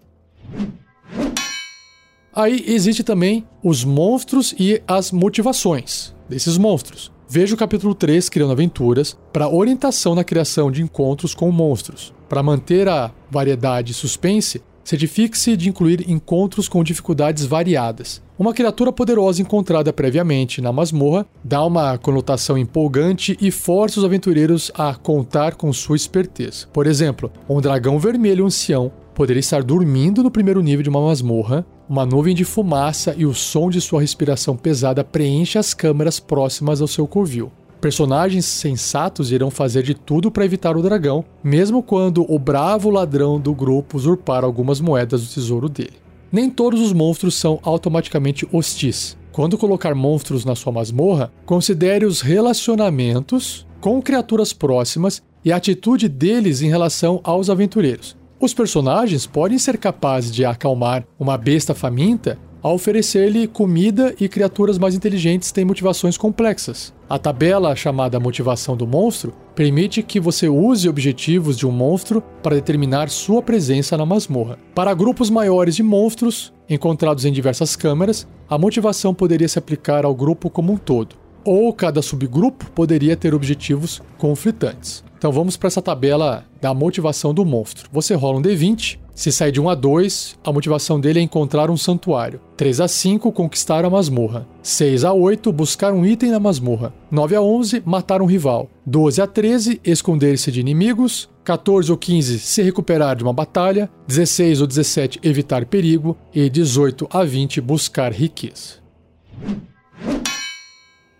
Aí 2.35 2.65
existe 2.67 3.01
também 3.01 3.47
os 3.63 3.85
monstros 3.85 4.53
e 4.59 4.81
as 4.85 5.09
motivações 5.09 6.13
desses 6.27 6.57
monstros. 6.57 7.09
Veja 7.29 7.55
o 7.55 7.57
capítulo 7.57 7.95
3, 7.95 8.27
Criando 8.27 8.51
Aventuras, 8.51 9.17
para 9.31 9.47
orientação 9.47 10.13
na 10.13 10.23
criação 10.23 10.69
de 10.69 10.81
encontros 10.83 11.33
com 11.33 11.49
monstros. 11.49 12.13
Para 12.27 12.43
manter 12.43 12.89
a 12.89 13.09
variedade 13.31 13.93
e 13.93 13.95
suspense, 13.95 14.61
certifique-se 14.83 15.55
de 15.55 15.69
incluir 15.69 16.09
encontros 16.11 16.67
com 16.67 16.83
dificuldades 16.83 17.45
variadas. 17.45 18.21
Uma 18.37 18.53
criatura 18.53 18.91
poderosa 18.91 19.41
encontrada 19.41 19.93
previamente 19.93 20.59
na 20.59 20.73
masmorra 20.73 21.25
dá 21.41 21.63
uma 21.63 21.97
conotação 21.97 22.57
empolgante 22.57 23.37
e 23.39 23.49
força 23.49 23.99
os 23.99 24.05
aventureiros 24.05 24.71
a 24.75 24.93
contar 24.93 25.55
com 25.55 25.71
sua 25.71 25.95
esperteza. 25.95 26.67
Por 26.73 26.85
exemplo, 26.85 27.31
um 27.47 27.61
dragão 27.61 27.97
vermelho 27.97 28.45
ancião 28.45 28.91
poderia 29.15 29.39
estar 29.39 29.63
dormindo 29.63 30.21
no 30.21 30.29
primeiro 30.29 30.61
nível 30.61 30.83
de 30.83 30.89
uma 30.89 31.01
masmorra, 31.01 31.65
uma 31.87 32.05
nuvem 32.05 32.33
de 32.33 32.43
fumaça 32.43 33.13
e 33.17 33.25
o 33.25 33.33
som 33.33 33.69
de 33.69 33.79
sua 33.79 34.01
respiração 34.01 34.55
pesada 34.55 35.03
preenche 35.03 35.57
as 35.57 35.73
câmaras 35.73 36.19
próximas 36.19 36.81
ao 36.81 36.87
seu 36.87 37.07
covil. 37.07 37.51
Personagens 37.79 38.45
sensatos 38.45 39.31
irão 39.31 39.51
fazer 39.51 39.83
de 39.83 39.93
tudo 39.93 40.31
para 40.31 40.45
evitar 40.45 40.75
o 40.75 40.81
dragão, 40.81 41.23
mesmo 41.43 41.83
quando 41.83 42.25
o 42.27 42.39
bravo 42.39 42.89
ladrão 42.89 43.39
do 43.39 43.53
grupo 43.53 43.97
usurpar 43.97 44.43
algumas 44.43 44.81
moedas 44.81 45.21
do 45.21 45.33
tesouro 45.33 45.69
dele. 45.69 45.93
Nem 46.31 46.49
todos 46.49 46.81
os 46.81 46.91
monstros 46.91 47.35
são 47.35 47.59
automaticamente 47.61 48.47
hostis. 48.51 49.15
Quando 49.31 49.57
colocar 49.57 49.93
monstros 49.93 50.43
na 50.43 50.55
sua 50.55 50.71
masmorra, 50.71 51.31
considere 51.45 52.05
os 52.05 52.21
relacionamentos 52.21 53.67
com 53.79 54.01
criaturas 54.01 54.51
próximas 54.51 55.21
e 55.43 55.51
a 55.51 55.57
atitude 55.57 56.09
deles 56.09 56.61
em 56.61 56.69
relação 56.69 57.19
aos 57.23 57.49
aventureiros. 57.49 58.17
Os 58.45 58.53
personagens 58.53 59.25
podem 59.25 59.57
ser 59.57 59.75
capazes 59.75 60.31
de 60.31 60.45
acalmar 60.45 61.03
uma 61.19 61.35
besta 61.35 61.73
faminta 61.73 62.37
ao 62.61 62.75
oferecer-lhe 62.75 63.47
comida 63.47 64.13
e 64.19 64.29
criaturas 64.29 64.77
mais 64.77 64.93
inteligentes 64.93 65.51
têm 65.51 65.65
motivações 65.65 66.15
complexas. 66.15 66.93
A 67.09 67.17
tabela 67.17 67.75
chamada 67.75 68.19
motivação 68.19 68.77
do 68.77 68.85
monstro 68.85 69.33
permite 69.55 70.03
que 70.03 70.19
você 70.19 70.47
use 70.47 70.87
objetivos 70.87 71.57
de 71.57 71.65
um 71.65 71.71
monstro 71.71 72.21
para 72.43 72.53
determinar 72.53 73.09
sua 73.09 73.41
presença 73.41 73.97
na 73.97 74.05
masmorra. 74.05 74.59
Para 74.75 74.93
grupos 74.93 75.31
maiores 75.31 75.75
de 75.75 75.81
monstros, 75.81 76.53
encontrados 76.69 77.25
em 77.25 77.31
diversas 77.31 77.75
câmeras, 77.75 78.27
a 78.47 78.59
motivação 78.59 79.11
poderia 79.11 79.47
se 79.47 79.57
aplicar 79.57 80.05
ao 80.05 80.13
grupo 80.13 80.51
como 80.51 80.71
um 80.71 80.77
todo, 80.77 81.15
ou 81.43 81.73
cada 81.73 81.99
subgrupo 81.99 82.69
poderia 82.75 83.17
ter 83.17 83.33
objetivos 83.33 84.03
conflitantes. 84.19 85.03
Então 85.17 85.31
vamos 85.31 85.57
para 85.57 85.67
essa 85.67 85.81
tabela 85.81 86.45
da 86.61 86.73
motivação 86.73 87.33
do 87.33 87.45
monstro. 87.45 87.89
Você 87.91 88.13
rola 88.13 88.39
um 88.39 88.41
D20. 88.41 88.99
Se 89.15 89.31
sair 89.31 89.51
de 89.51 89.61
1 89.61 89.69
a 89.69 89.75
2, 89.75 90.37
a 90.43 90.51
motivação 90.51 90.99
dele 90.99 91.19
é 91.19 91.23
encontrar 91.23 91.71
um 91.71 91.77
santuário. 91.77 92.41
3 92.57 92.81
a 92.81 92.87
5, 92.87 93.31
conquistar 93.31 93.85
a 93.85 93.89
masmorra. 93.89 94.45
6 94.61 95.05
a 95.05 95.13
8, 95.13 95.53
buscar 95.53 95.93
um 95.93 96.05
item 96.05 96.31
na 96.31 96.39
masmorra. 96.39 96.93
9 97.09 97.33
a 97.33 97.41
11, 97.41 97.81
matar 97.85 98.21
um 98.21 98.25
rival. 98.25 98.69
12 98.85 99.21
a 99.21 99.27
13, 99.27 99.79
esconder-se 99.85 100.51
de 100.51 100.59
inimigos. 100.59 101.29
14 101.45 101.91
ou 101.91 101.97
15, 101.97 102.39
se 102.39 102.61
recuperar 102.61 103.15
de 103.15 103.23
uma 103.23 103.31
batalha. 103.31 103.89
16 104.05 104.59
ou 104.59 104.67
17, 104.67 105.21
evitar 105.23 105.65
perigo. 105.65 106.17
E 106.33 106.49
18 106.49 107.07
a 107.09 107.23
20, 107.23 107.61
buscar 107.61 108.11
riqueza. 108.11 108.83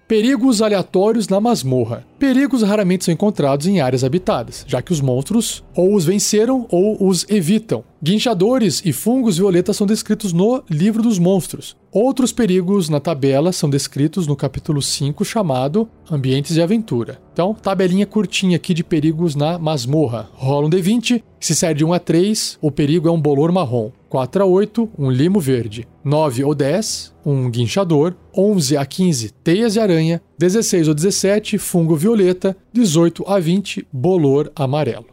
Perigos 0.07 0.61
aleatórios 0.61 1.27
na 1.29 1.41
masmorra. 1.41 2.05
Perigos 2.19 2.61
raramente 2.61 3.03
são 3.03 3.11
encontrados 3.11 3.65
em 3.65 3.81
áreas 3.81 4.03
habitadas, 4.03 4.63
já 4.67 4.79
que 4.79 4.93
os 4.93 5.01
monstros 5.01 5.63
ou 5.75 5.95
os 5.95 6.05
venceram 6.05 6.67
ou 6.69 7.07
os 7.07 7.25
evitam. 7.27 7.83
Guinchadores 8.03 8.83
e 8.85 8.93
fungos 8.93 9.39
violetas 9.39 9.75
são 9.75 9.87
descritos 9.87 10.31
no 10.31 10.63
Livro 10.69 11.01
dos 11.01 11.17
Monstros. 11.17 11.75
Outros 11.91 12.31
perigos 12.31 12.87
na 12.87 12.99
tabela 12.99 13.51
são 13.51 13.67
descritos 13.67 14.27
no 14.27 14.35
capítulo 14.35 14.79
5, 14.79 15.25
chamado 15.25 15.89
Ambientes 16.11 16.53
de 16.53 16.61
Aventura. 16.61 17.19
Então, 17.33 17.55
tabelinha 17.55 18.05
curtinha 18.05 18.57
aqui 18.57 18.75
de 18.75 18.83
perigos 18.83 19.33
na 19.33 19.57
masmorra. 19.57 20.29
Rola 20.33 20.67
um 20.67 20.69
D20, 20.69 21.23
se 21.39 21.55
sair 21.55 21.73
de 21.73 21.83
1 21.83 21.93
a 21.93 21.99
3, 21.99 22.59
o 22.61 22.69
perigo 22.69 23.07
é 23.07 23.11
um 23.11 23.19
bolor 23.19 23.51
marrom. 23.51 23.89
4 24.15 24.43
a 24.43 24.45
8, 24.45 24.89
um 24.97 25.11
limo 25.11 25.41
verde. 25.41 25.85
9 26.01 26.45
ou 26.45 26.55
10, 26.55 27.13
um 27.25 27.51
guinchador. 27.51 28.15
11 28.33 28.77
a 28.77 28.85
15, 28.85 29.33
teias 29.43 29.73
de 29.73 29.81
aranha. 29.81 30.21
16 30.39 30.87
ou 30.87 30.93
17, 30.93 31.57
fungo 31.57 31.97
violeta. 31.97 32.55
18 32.71 33.25
a 33.27 33.37
20, 33.41 33.85
bolor 33.91 34.49
amarelo. 34.55 35.07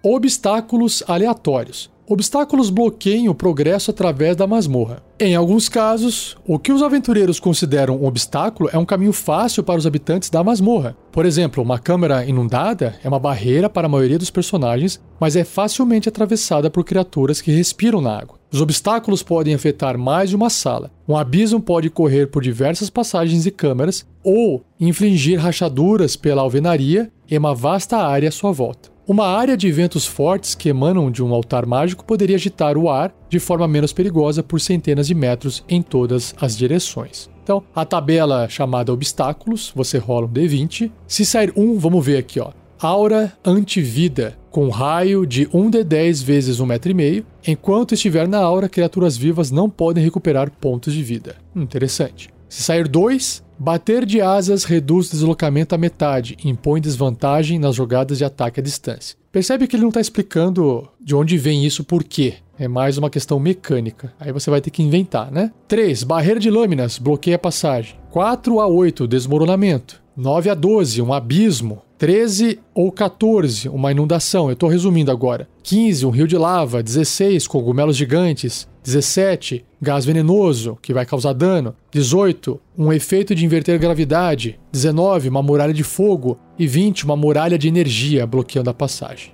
Obstáculos 0.00 1.02
aleatórios. 1.08 1.90
Obstáculos 2.06 2.68
bloqueiam 2.68 3.32
o 3.32 3.34
progresso 3.34 3.90
através 3.90 4.36
da 4.36 4.46
masmorra. 4.46 5.02
Em 5.18 5.34
alguns 5.34 5.70
casos, 5.70 6.36
o 6.46 6.58
que 6.58 6.70
os 6.70 6.82
aventureiros 6.82 7.40
consideram 7.40 7.96
um 7.96 8.04
obstáculo 8.04 8.68
é 8.70 8.76
um 8.76 8.84
caminho 8.84 9.12
fácil 9.12 9.62
para 9.62 9.78
os 9.78 9.86
habitantes 9.86 10.28
da 10.28 10.44
masmorra. 10.44 10.94
Por 11.10 11.24
exemplo, 11.24 11.62
uma 11.62 11.78
câmara 11.78 12.22
inundada 12.26 12.94
é 13.02 13.08
uma 13.08 13.18
barreira 13.18 13.70
para 13.70 13.86
a 13.86 13.90
maioria 13.90 14.18
dos 14.18 14.30
personagens, 14.30 15.00
mas 15.18 15.34
é 15.34 15.44
facilmente 15.44 16.06
atravessada 16.06 16.68
por 16.68 16.84
criaturas 16.84 17.40
que 17.40 17.52
respiram 17.52 18.02
na 18.02 18.18
água. 18.18 18.38
Os 18.52 18.60
obstáculos 18.60 19.22
podem 19.22 19.54
afetar 19.54 19.96
mais 19.96 20.28
de 20.28 20.36
uma 20.36 20.50
sala. 20.50 20.90
Um 21.08 21.16
abismo 21.16 21.60
pode 21.60 21.88
correr 21.88 22.26
por 22.26 22.42
diversas 22.42 22.90
passagens 22.90 23.46
e 23.46 23.50
câmaras 23.50 24.06
ou 24.22 24.62
infligir 24.78 25.38
rachaduras 25.38 26.16
pela 26.16 26.42
alvenaria 26.42 27.10
em 27.30 27.38
uma 27.38 27.54
vasta 27.54 27.96
área 27.96 28.28
à 28.28 28.32
sua 28.32 28.52
volta. 28.52 28.93
Uma 29.06 29.26
área 29.26 29.54
de 29.54 29.70
ventos 29.70 30.06
fortes 30.06 30.54
que 30.54 30.70
emanam 30.70 31.10
de 31.10 31.22
um 31.22 31.34
altar 31.34 31.66
mágico 31.66 32.02
poderia 32.06 32.36
agitar 32.36 32.78
o 32.78 32.88
ar 32.88 33.14
de 33.28 33.38
forma 33.38 33.68
menos 33.68 33.92
perigosa 33.92 34.42
por 34.42 34.58
centenas 34.58 35.06
de 35.06 35.14
metros 35.14 35.62
em 35.68 35.82
todas 35.82 36.34
as 36.40 36.56
direções. 36.56 37.28
Então, 37.42 37.62
a 37.74 37.84
tabela 37.84 38.48
chamada 38.48 38.90
obstáculos, 38.90 39.70
você 39.76 39.98
rola 39.98 40.26
um 40.26 40.30
D20. 40.30 40.90
Se 41.06 41.26
sair 41.26 41.52
um, 41.54 41.78
vamos 41.78 42.02
ver 42.02 42.16
aqui, 42.16 42.40
ó. 42.40 42.52
Aura 42.80 43.30
antivida, 43.44 44.38
com 44.50 44.70
raio 44.70 45.26
de 45.26 45.46
1 45.52 45.68
de 45.68 45.84
10 45.84 46.22
vezes 46.22 46.56
1,5 46.58 46.66
metro. 46.66 46.90
E 46.90 46.94
meio. 46.94 47.26
Enquanto 47.46 47.92
estiver 47.92 48.26
na 48.26 48.38
aura, 48.38 48.70
criaturas 48.70 49.18
vivas 49.18 49.50
não 49.50 49.68
podem 49.68 50.02
recuperar 50.02 50.50
pontos 50.50 50.94
de 50.94 51.02
vida. 51.02 51.36
Interessante. 51.54 52.30
Se 52.48 52.62
sair 52.62 52.88
2, 52.88 53.43
bater 53.58 54.04
de 54.04 54.20
asas 54.20 54.64
reduz 54.64 55.10
deslocamento 55.10 55.74
à 55.74 55.78
metade 55.78 56.36
impõe 56.44 56.80
desvantagem 56.80 57.58
nas 57.58 57.74
jogadas 57.74 58.18
de 58.18 58.24
ataque 58.24 58.60
à 58.60 58.62
distância. 58.62 59.16
Percebe 59.30 59.66
que 59.66 59.74
ele 59.74 59.82
não 59.82 59.88
está 59.88 60.00
explicando 60.00 60.88
de 61.00 61.14
onde 61.14 61.36
vem 61.36 61.64
isso 61.64 61.82
por 61.82 62.04
quê. 62.04 62.34
É 62.56 62.68
mais 62.68 62.96
uma 62.96 63.10
questão 63.10 63.40
mecânica. 63.40 64.12
Aí 64.18 64.30
você 64.30 64.48
vai 64.48 64.60
ter 64.60 64.70
que 64.70 64.82
inventar, 64.82 65.32
né? 65.32 65.50
3. 65.66 66.04
Barreira 66.04 66.38
de 66.38 66.50
lâminas, 66.50 66.98
bloqueia 66.98 67.34
a 67.34 67.38
passagem. 67.38 67.96
4 68.10 68.60
a 68.60 68.68
8, 68.68 69.08
desmoronamento. 69.08 70.00
9 70.16 70.50
a 70.50 70.54
12, 70.54 71.02
um 71.02 71.12
abismo. 71.12 71.82
13 71.98 72.60
ou 72.72 72.92
14, 72.92 73.68
uma 73.68 73.90
inundação. 73.90 74.46
Eu 74.46 74.52
estou 74.52 74.68
resumindo 74.68 75.10
agora. 75.10 75.48
15, 75.64 76.06
um 76.06 76.10
rio 76.10 76.28
de 76.28 76.36
lava. 76.36 76.82
16, 76.82 77.48
cogumelos 77.48 77.96
gigantes. 77.96 78.68
17, 78.84 79.64
gás 79.80 80.04
venenoso, 80.04 80.78
que 80.80 80.92
vai 80.92 81.06
causar 81.06 81.32
dano. 81.32 81.74
18, 81.90 82.60
um 82.76 82.92
efeito 82.92 83.34
de 83.34 83.44
inverter 83.44 83.78
gravidade. 83.78 84.60
19, 84.70 85.30
uma 85.30 85.42
muralha 85.42 85.72
de 85.72 85.82
fogo. 85.82 86.38
E 86.58 86.66
20, 86.66 87.06
uma 87.06 87.16
muralha 87.16 87.58
de 87.58 87.66
energia 87.66 88.26
bloqueando 88.26 88.68
a 88.68 88.74
passagem. 88.74 89.32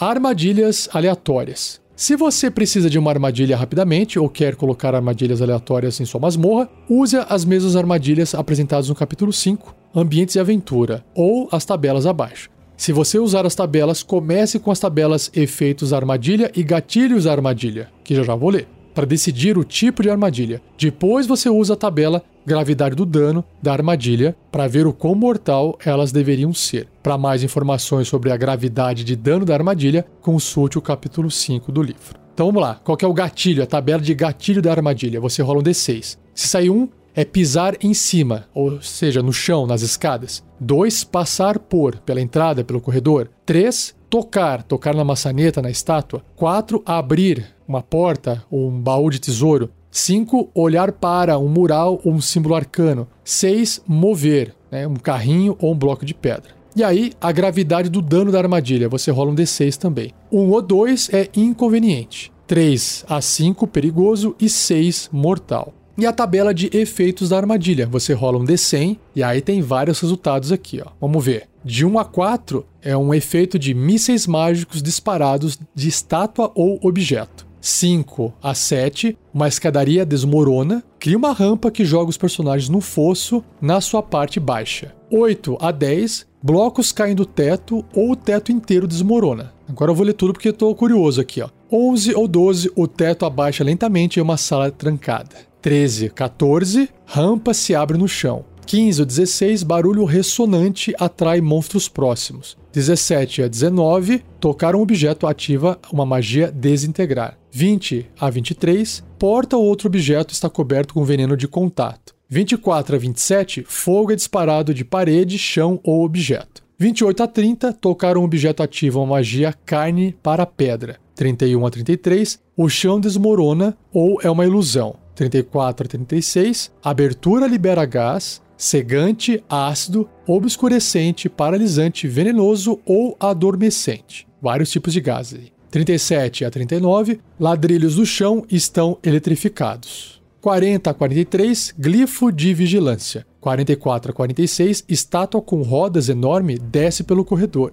Armadilhas 0.00 0.88
aleatórias. 0.92 1.80
Se 1.94 2.16
você 2.16 2.50
precisa 2.50 2.88
de 2.88 2.98
uma 2.98 3.10
armadilha 3.10 3.56
rapidamente 3.56 4.18
ou 4.18 4.28
quer 4.28 4.54
colocar 4.54 4.94
armadilhas 4.94 5.42
aleatórias 5.42 6.00
em 6.00 6.04
sua 6.04 6.20
masmorra, 6.20 6.70
use 6.88 7.16
as 7.28 7.44
mesmas 7.44 7.76
armadilhas 7.76 8.34
apresentadas 8.34 8.88
no 8.88 8.94
capítulo 8.94 9.32
5, 9.32 9.74
Ambientes 9.94 10.36
e 10.36 10.38
Aventura, 10.38 11.04
ou 11.14 11.48
as 11.50 11.64
tabelas 11.64 12.06
abaixo. 12.06 12.48
Se 12.78 12.92
você 12.92 13.18
usar 13.18 13.44
as 13.44 13.56
tabelas, 13.56 14.04
comece 14.04 14.60
com 14.60 14.70
as 14.70 14.78
tabelas 14.78 15.32
Efeitos 15.34 15.92
Armadilha 15.92 16.48
e 16.54 16.62
Gatilhos 16.62 17.26
Armadilha, 17.26 17.88
que 18.04 18.14
já 18.14 18.22
já 18.22 18.36
vou 18.36 18.50
ler, 18.50 18.68
para 18.94 19.04
decidir 19.04 19.58
o 19.58 19.64
tipo 19.64 20.00
de 20.00 20.08
armadilha. 20.08 20.62
Depois 20.78 21.26
você 21.26 21.50
usa 21.50 21.74
a 21.74 21.76
tabela 21.76 22.22
Gravidade 22.46 22.94
do 22.94 23.04
Dano 23.04 23.44
da 23.60 23.72
armadilha 23.72 24.36
para 24.52 24.68
ver 24.68 24.86
o 24.86 24.92
quão 24.92 25.16
mortal 25.16 25.76
elas 25.84 26.12
deveriam 26.12 26.54
ser. 26.54 26.86
Para 27.02 27.18
mais 27.18 27.42
informações 27.42 28.06
sobre 28.06 28.30
a 28.30 28.36
gravidade 28.36 29.02
de 29.02 29.16
dano 29.16 29.44
da 29.44 29.54
armadilha, 29.54 30.06
consulte 30.22 30.78
o 30.78 30.82
capítulo 30.82 31.32
5 31.32 31.72
do 31.72 31.82
livro. 31.82 32.16
Então 32.32 32.46
vamos 32.46 32.62
lá, 32.62 32.76
qual 32.76 32.96
é 33.02 33.06
o 33.06 33.12
gatilho, 33.12 33.64
a 33.64 33.66
tabela 33.66 34.00
de 34.00 34.14
gatilho 34.14 34.62
da 34.62 34.70
armadilha? 34.70 35.20
Você 35.20 35.42
rola 35.42 35.58
um 35.58 35.64
D6. 35.64 36.16
Se 36.32 36.46
sair 36.46 36.70
um, 36.70 36.88
é 37.14 37.24
pisar 37.24 37.76
em 37.82 37.94
cima, 37.94 38.46
ou 38.54 38.80
seja, 38.80 39.22
no 39.22 39.32
chão, 39.32 39.66
nas 39.66 39.82
escadas. 39.82 40.44
2. 40.60 41.04
Passar 41.04 41.58
por, 41.58 41.98
pela 41.98 42.20
entrada, 42.20 42.64
pelo 42.64 42.80
corredor. 42.80 43.30
3. 43.44 43.94
Tocar, 44.08 44.62
tocar 44.62 44.94
na 44.94 45.04
maçaneta, 45.04 45.60
na 45.60 45.70
estátua. 45.70 46.22
4. 46.36 46.82
Abrir 46.86 47.46
uma 47.66 47.82
porta 47.82 48.44
ou 48.50 48.68
um 48.68 48.80
baú 48.80 49.10
de 49.10 49.18
tesouro. 49.18 49.70
5. 49.90 50.50
Olhar 50.54 50.92
para 50.92 51.38
um 51.38 51.48
mural 51.48 52.00
ou 52.04 52.12
um 52.12 52.20
símbolo 52.20 52.54
arcano. 52.54 53.08
6. 53.24 53.82
Mover, 53.86 54.54
né, 54.70 54.86
um 54.86 54.96
carrinho 54.96 55.56
ou 55.60 55.72
um 55.72 55.78
bloco 55.78 56.04
de 56.04 56.14
pedra. 56.14 56.56
E 56.76 56.84
aí, 56.84 57.12
a 57.20 57.32
gravidade 57.32 57.88
do 57.88 58.00
dano 58.00 58.30
da 58.30 58.38
armadilha, 58.38 58.88
você 58.88 59.10
rola 59.10 59.32
um 59.32 59.34
D6 59.34 59.76
também. 59.76 60.12
1 60.30 60.40
um 60.40 60.50
ou 60.50 60.62
2 60.62 61.10
é 61.12 61.28
inconveniente. 61.34 62.30
3 62.46 63.04
a 63.08 63.20
5 63.20 63.66
perigoso 63.66 64.36
e 64.40 64.48
6 64.48 65.10
mortal 65.12 65.74
e 65.98 66.06
a 66.06 66.12
tabela 66.12 66.54
de 66.54 66.70
efeitos 66.72 67.28
da 67.28 67.36
armadilha. 67.36 67.86
Você 67.88 68.12
rola 68.12 68.38
um 68.38 68.44
D100 68.44 68.96
e 69.16 69.22
aí 69.22 69.42
tem 69.42 69.60
vários 69.60 69.98
resultados 69.98 70.52
aqui, 70.52 70.80
ó. 70.80 70.90
Vamos 71.00 71.24
ver. 71.24 71.48
De 71.64 71.84
1 71.84 71.98
a 71.98 72.04
4 72.04 72.64
é 72.80 72.96
um 72.96 73.12
efeito 73.12 73.58
de 73.58 73.74
mísseis 73.74 74.26
mágicos 74.26 74.80
disparados 74.80 75.58
de 75.74 75.88
estátua 75.88 76.52
ou 76.54 76.78
objeto. 76.82 77.48
5 77.60 78.32
a 78.40 78.54
7, 78.54 79.18
uma 79.34 79.48
escadaria 79.48 80.06
desmorona, 80.06 80.84
cria 81.00 81.18
uma 81.18 81.32
rampa 81.32 81.70
que 81.70 81.84
joga 81.84 82.08
os 82.08 82.16
personagens 82.16 82.68
no 82.68 82.80
fosso 82.80 83.44
na 83.60 83.80
sua 83.80 84.00
parte 84.00 84.38
baixa. 84.38 84.94
8 85.10 85.58
a 85.60 85.72
10, 85.72 86.26
blocos 86.40 86.92
caem 86.92 87.16
do 87.16 87.26
teto 87.26 87.84
ou 87.92 88.12
o 88.12 88.16
teto 88.16 88.52
inteiro 88.52 88.86
desmorona. 88.86 89.52
Agora 89.68 89.90
eu 89.90 89.94
vou 89.94 90.06
ler 90.06 90.14
tudo 90.14 90.32
porque 90.32 90.50
estou 90.50 90.74
curioso 90.74 91.20
aqui. 91.20 91.42
Ó. 91.42 91.48
11 91.70 92.14
ou 92.14 92.28
12, 92.28 92.70
o 92.74 92.86
teto 92.86 93.26
abaixa 93.26 93.64
lentamente 93.64 94.18
em 94.18 94.22
uma 94.22 94.36
sala 94.36 94.70
trancada. 94.70 95.47
13, 95.60 96.10
14, 96.10 96.88
rampa 97.04 97.52
se 97.52 97.74
abre 97.74 97.98
no 97.98 98.06
chão. 98.08 98.44
15 98.66 99.00
ou 99.00 99.06
16, 99.06 99.62
barulho 99.62 100.04
ressonante 100.04 100.94
atrai 100.98 101.40
monstros 101.40 101.88
próximos. 101.88 102.56
17 102.72 103.42
a 103.42 103.48
19, 103.48 104.22
tocar 104.38 104.76
um 104.76 104.80
objeto 104.82 105.26
ativa 105.26 105.78
uma 105.90 106.04
magia 106.04 106.52
desintegrar. 106.52 107.38
20 107.50 108.10
a 108.20 108.28
23, 108.28 109.02
porta 109.18 109.56
ou 109.56 109.64
outro 109.64 109.88
objeto 109.88 110.34
está 110.34 110.50
coberto 110.50 110.92
com 110.92 111.02
veneno 111.02 111.36
de 111.36 111.48
contato. 111.48 112.14
24 112.28 112.94
a 112.94 112.98
27, 112.98 113.64
fogo 113.66 114.12
é 114.12 114.14
disparado 114.14 114.74
de 114.74 114.84
parede, 114.84 115.38
chão 115.38 115.80
ou 115.82 116.04
objeto. 116.04 116.62
28 116.78 117.22
a 117.22 117.26
30, 117.26 117.72
tocar 117.72 118.18
um 118.18 118.22
objeto 118.22 118.62
ativa 118.62 119.00
uma 119.00 119.16
magia 119.16 119.52
carne 119.64 120.14
para 120.22 120.46
pedra. 120.46 120.98
31 121.14 121.66
a 121.66 121.70
33, 121.70 122.38
o 122.56 122.68
chão 122.68 123.00
desmorona 123.00 123.76
ou 123.92 124.20
é 124.22 124.30
uma 124.30 124.44
ilusão. 124.44 124.94
34 125.18 125.84
a 125.84 125.88
36, 125.88 126.70
abertura 126.80 127.48
libera 127.48 127.84
gás, 127.84 128.40
cegante, 128.56 129.42
ácido, 129.48 130.08
obscurecente, 130.24 131.28
paralisante, 131.28 132.06
venenoso 132.06 132.78
ou 132.86 133.16
adormecente. 133.18 134.28
Vários 134.40 134.70
tipos 134.70 134.92
de 134.92 135.00
gases. 135.00 135.50
37 135.72 136.44
a 136.44 136.50
39, 136.50 137.20
ladrilhos 137.38 137.96
do 137.96 138.06
chão 138.06 138.44
estão 138.48 138.96
eletrificados. 139.02 140.22
40 140.40 140.88
a 140.88 140.94
43, 140.94 141.74
glifo 141.76 142.30
de 142.30 142.54
vigilância. 142.54 143.26
44 143.40 144.12
a 144.12 144.14
46, 144.14 144.84
estátua 144.88 145.42
com 145.42 145.62
rodas 145.62 146.08
enorme 146.08 146.56
desce 146.56 147.02
pelo 147.02 147.24
corredor. 147.24 147.72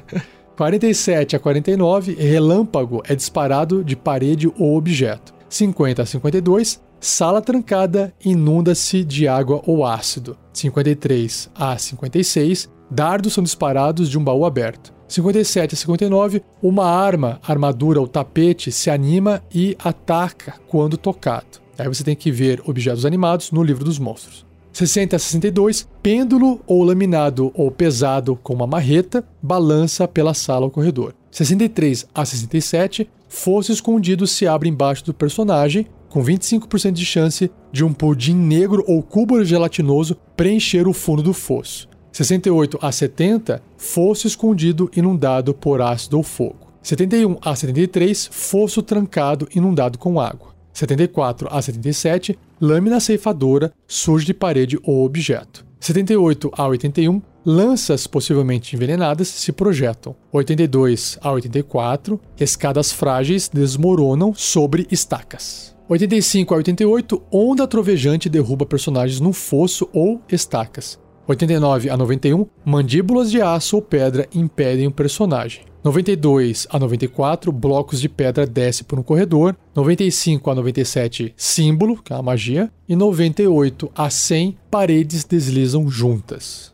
47 0.54 1.34
a 1.34 1.38
49, 1.38 2.14
relâmpago 2.14 3.02
é 3.08 3.14
disparado 3.14 3.82
de 3.82 3.96
parede 3.96 4.52
ou 4.58 4.76
objeto. 4.76 5.34
50 5.54 6.02
a 6.02 6.06
52, 6.06 6.82
Sala 6.98 7.40
trancada 7.40 8.12
inunda-se 8.24 9.04
de 9.04 9.28
água 9.28 9.62
ou 9.66 9.84
ácido. 9.84 10.36
53 10.52 11.50
a 11.54 11.76
56, 11.76 12.68
dardos 12.90 13.34
são 13.34 13.44
disparados 13.44 14.08
de 14.08 14.18
um 14.18 14.24
baú 14.24 14.44
aberto. 14.44 14.92
57 15.06 15.74
a 15.74 15.76
59, 15.76 16.42
uma 16.62 16.86
arma, 16.86 17.38
armadura 17.46 18.00
ou 18.00 18.08
tapete 18.08 18.72
se 18.72 18.90
anima 18.90 19.44
e 19.54 19.76
ataca 19.78 20.54
quando 20.66 20.96
tocado. 20.96 21.60
Aí 21.78 21.86
você 21.86 22.02
tem 22.02 22.16
que 22.16 22.32
ver 22.32 22.62
objetos 22.66 23.04
animados 23.04 23.52
no 23.52 23.62
livro 23.62 23.84
dos 23.84 23.98
monstros. 23.98 24.44
60 24.72 25.14
a 25.14 25.18
62, 25.20 25.86
pêndulo 26.02 26.60
ou 26.66 26.82
laminado 26.82 27.52
ou 27.54 27.70
pesado 27.70 28.34
com 28.34 28.54
uma 28.54 28.66
marreta 28.66 29.24
balança 29.40 30.08
pela 30.08 30.34
sala 30.34 30.64
ou 30.64 30.70
corredor. 30.70 31.14
63 31.30 32.06
a 32.14 32.24
67, 32.24 33.08
fosso 33.34 33.72
escondido 33.72 34.28
se 34.28 34.46
abre 34.46 34.68
embaixo 34.68 35.04
do 35.04 35.12
personagem 35.12 35.88
com 36.08 36.22
25% 36.22 36.92
de 36.92 37.04
chance 37.04 37.50
de 37.72 37.84
um 37.84 37.92
pudim 37.92 38.36
negro 38.36 38.84
ou 38.86 39.02
cubo 39.02 39.44
gelatinoso 39.44 40.16
preencher 40.36 40.86
o 40.86 40.92
fundo 40.92 41.20
do 41.20 41.34
fosso. 41.34 41.88
68 42.12 42.78
a 42.80 42.92
70, 42.92 43.60
fosso 43.76 44.28
escondido 44.28 44.88
inundado 44.96 45.52
por 45.52 45.82
ácido 45.82 46.16
ou 46.16 46.22
fogo. 46.22 46.72
71 46.80 47.36
a 47.42 47.56
73, 47.56 48.28
fosso 48.30 48.80
trancado 48.80 49.48
inundado 49.52 49.98
com 49.98 50.20
água. 50.20 50.54
74 50.72 51.48
a 51.50 51.60
77, 51.60 52.38
lâmina 52.60 53.00
ceifadora 53.00 53.72
surge 53.86 54.26
de 54.26 54.34
parede 54.34 54.78
ou 54.84 55.04
objeto. 55.04 55.66
78 55.80 56.52
a 56.56 56.66
81, 56.68 57.20
lanças 57.44 58.06
possivelmente 58.06 58.74
envenenadas 58.74 59.28
se 59.28 59.52
projetam. 59.52 60.16
82 60.32 61.18
a 61.20 61.30
84, 61.30 62.20
escadas 62.40 62.92
frágeis 62.92 63.48
desmoronam 63.52 64.32
sobre 64.34 64.86
estacas. 64.90 65.74
85 65.88 66.54
a 66.54 66.56
88, 66.56 67.22
onda 67.30 67.66
trovejante 67.66 68.28
derruba 68.28 68.64
personagens 68.64 69.20
num 69.20 69.32
fosso 69.32 69.88
ou 69.92 70.20
estacas. 70.30 70.98
89 71.26 71.90
a 71.90 71.96
91, 71.96 72.46
mandíbulas 72.64 73.30
de 73.30 73.40
aço 73.40 73.76
ou 73.76 73.82
pedra 73.82 74.28
impedem 74.34 74.86
o 74.86 74.92
personagem. 74.92 75.62
92 75.82 76.66
a 76.70 76.78
94, 76.78 77.52
blocos 77.52 78.00
de 78.00 78.08
pedra 78.08 78.46
descem 78.46 78.86
por 78.86 78.98
um 78.98 79.02
corredor. 79.02 79.54
95 79.74 80.50
a 80.50 80.54
97, 80.54 81.34
símbolo, 81.36 82.02
que 82.02 82.12
é 82.12 82.16
uma 82.16 82.22
magia. 82.22 82.70
E 82.88 82.96
98 82.96 83.90
a 83.94 84.08
100, 84.08 84.56
paredes 84.70 85.24
deslizam 85.24 85.88
juntas. 85.90 86.73